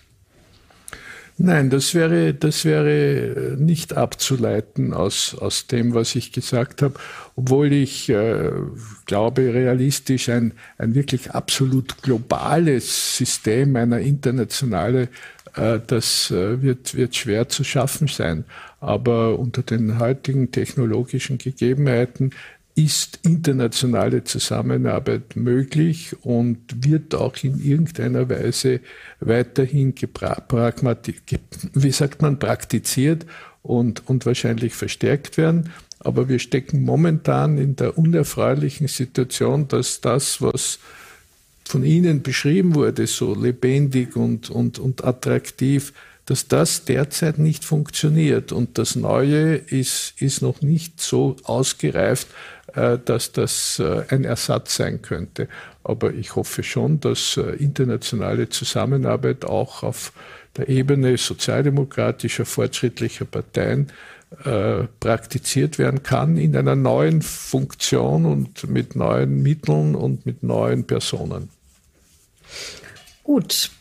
Nein, 1.44 1.72
das 1.72 1.96
wäre, 1.96 2.36
das 2.36 2.66
wäre 2.66 3.56
nicht 3.58 3.98
abzuleiten 3.98 4.94
aus, 4.94 5.36
aus 5.40 5.66
dem, 5.66 5.96
was 5.96 6.14
ich 6.16 6.32
gesagt 6.32 6.84
habe, 6.84 6.96
obwohl 7.36 7.74
ich 7.74 8.10
äh, 8.10 8.52
glaube, 9.08 9.54
realistisch 9.54 10.30
ein, 10.30 10.54
ein 10.78 10.94
wirklich 10.94 11.32
absolut 11.32 12.04
globales 12.04 13.18
System, 13.18 13.76
einer 13.76 14.00
internationale, 14.00 15.10
äh, 15.56 15.80
das 15.88 16.30
äh, 16.30 16.62
wird, 16.62 16.94
wird 16.96 17.16
schwer 17.16 17.50
zu 17.50 17.64
schaffen 17.64 18.08
sein. 18.08 18.46
Aber 18.80 19.40
unter 19.40 19.64
den 19.64 19.98
heutigen 19.98 20.52
technologischen 20.52 21.40
Gegebenheiten 21.40 22.32
ist 22.84 23.20
internationale 23.24 24.24
Zusammenarbeit 24.24 25.36
möglich 25.36 26.16
und 26.22 26.60
wird 26.86 27.16
auch 27.16 27.36
in 27.44 27.60
irgendeiner 27.60 28.30
Weise 28.30 28.82
weiterhin 29.20 29.94
wie 31.74 31.92
sagt 31.92 32.22
man, 32.22 32.40
praktiziert 32.40 33.26
und, 33.62 34.08
und 34.08 34.26
wahrscheinlich 34.26 34.74
verstärkt 34.74 35.38
werden. 35.38 35.72
Aber 36.00 36.30
wir 36.30 36.40
stecken 36.40 36.84
momentan 36.84 37.58
in 37.58 37.76
der 37.76 37.98
unerfreulichen 37.98 38.88
Situation, 38.88 39.68
dass 39.68 40.02
das, 40.02 40.42
was 40.42 40.80
von 41.64 41.84
Ihnen 41.84 42.24
beschrieben 42.24 42.74
wurde, 42.76 43.06
so 43.08 43.36
lebendig 43.36 44.16
und, 44.16 44.50
und, 44.50 44.80
und 44.80 45.04
attraktiv, 45.04 45.94
dass 46.26 46.48
das 46.48 46.86
derzeit 46.86 47.40
nicht 47.40 47.66
funktioniert. 47.66 48.52
Und 48.52 48.78
das 48.78 48.96
Neue 48.96 49.56
ist, 49.56 50.14
ist 50.22 50.42
noch 50.42 50.62
nicht 50.62 51.02
so 51.02 51.36
ausgereift, 51.44 52.28
äh, 52.74 52.98
dass 53.04 53.32
das 53.32 53.80
äh, 53.80 54.04
ein 54.10 54.24
Ersatz 54.24 54.76
sein 54.76 55.02
könnte. 55.02 55.48
Aber 55.84 56.14
ich 56.14 56.36
hoffe 56.36 56.64
schon, 56.64 57.00
dass 57.00 57.38
äh, 57.38 57.56
internationale 57.56 58.50
Zusammenarbeit 58.50 59.46
auch 59.46 59.84
auf 59.84 60.14
der 60.58 60.70
Ebene 60.70 61.18
sozialdemokratischer, 61.18 62.46
fortschrittlicher 62.46 63.26
Parteien 63.26 63.88
praktiziert 65.02 65.78
werden 65.78 66.04
kann 66.04 66.38
in 66.38 66.56
einer 66.56 66.78
neuen 66.78 67.22
Funktion 67.22 68.26
und 68.26 68.70
mit 68.70 68.96
neuen 68.96 69.44
Mitteln 69.44 69.94
und 69.94 70.26
mit 70.26 70.42
neuen 70.42 70.86
Personen. 70.86 71.50
Gut, 73.24 73.72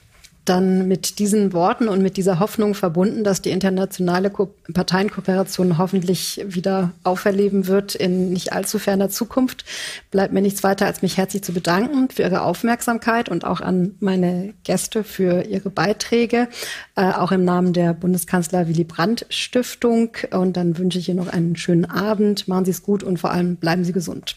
dann 0.44 0.88
mit 0.88 1.18
diesen 1.18 1.52
Worten 1.52 1.88
und 1.88 2.02
mit 2.02 2.16
dieser 2.16 2.40
Hoffnung 2.40 2.74
verbunden, 2.74 3.24
dass 3.24 3.42
die 3.42 3.50
internationale 3.50 4.30
Ko 4.30 4.54
Parteienkooperation 4.72 5.78
hoffentlich 5.78 6.44
wieder 6.46 6.92
auferleben 7.04 7.66
wird 7.66 7.94
in 7.94 8.32
nicht 8.32 8.52
allzu 8.52 8.78
ferner 8.78 9.10
Zukunft, 9.10 9.64
bleibt 10.10 10.32
mir 10.32 10.42
nichts 10.42 10.62
weiter, 10.62 10.86
als 10.86 11.02
mich 11.02 11.16
herzlich 11.16 11.42
zu 11.42 11.52
bedanken 11.52 12.08
für 12.10 12.22
Ihre 12.22 12.42
Aufmerksamkeit 12.42 13.28
und 13.28 13.44
auch 13.44 13.60
an 13.60 13.96
meine 14.00 14.54
Gäste 14.64 15.04
für 15.04 15.42
ihre 15.42 15.70
Beiträge, 15.70 16.48
äh, 16.96 17.12
auch 17.12 17.32
im 17.32 17.44
Namen 17.44 17.72
der 17.72 17.94
Bundeskanzler 17.94 18.68
Willy 18.68 18.84
Brandt 18.84 19.26
Stiftung. 19.28 20.10
Und 20.30 20.56
dann 20.56 20.78
wünsche 20.78 20.98
ich 20.98 21.08
Ihnen 21.08 21.18
noch 21.18 21.32
einen 21.32 21.56
schönen 21.56 21.84
Abend. 21.84 22.48
Machen 22.48 22.64
Sie 22.64 22.70
es 22.70 22.82
gut 22.82 23.02
und 23.02 23.18
vor 23.18 23.30
allem 23.30 23.56
bleiben 23.56 23.84
Sie 23.84 23.92
gesund. 23.92 24.36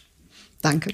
Danke. 0.61 0.93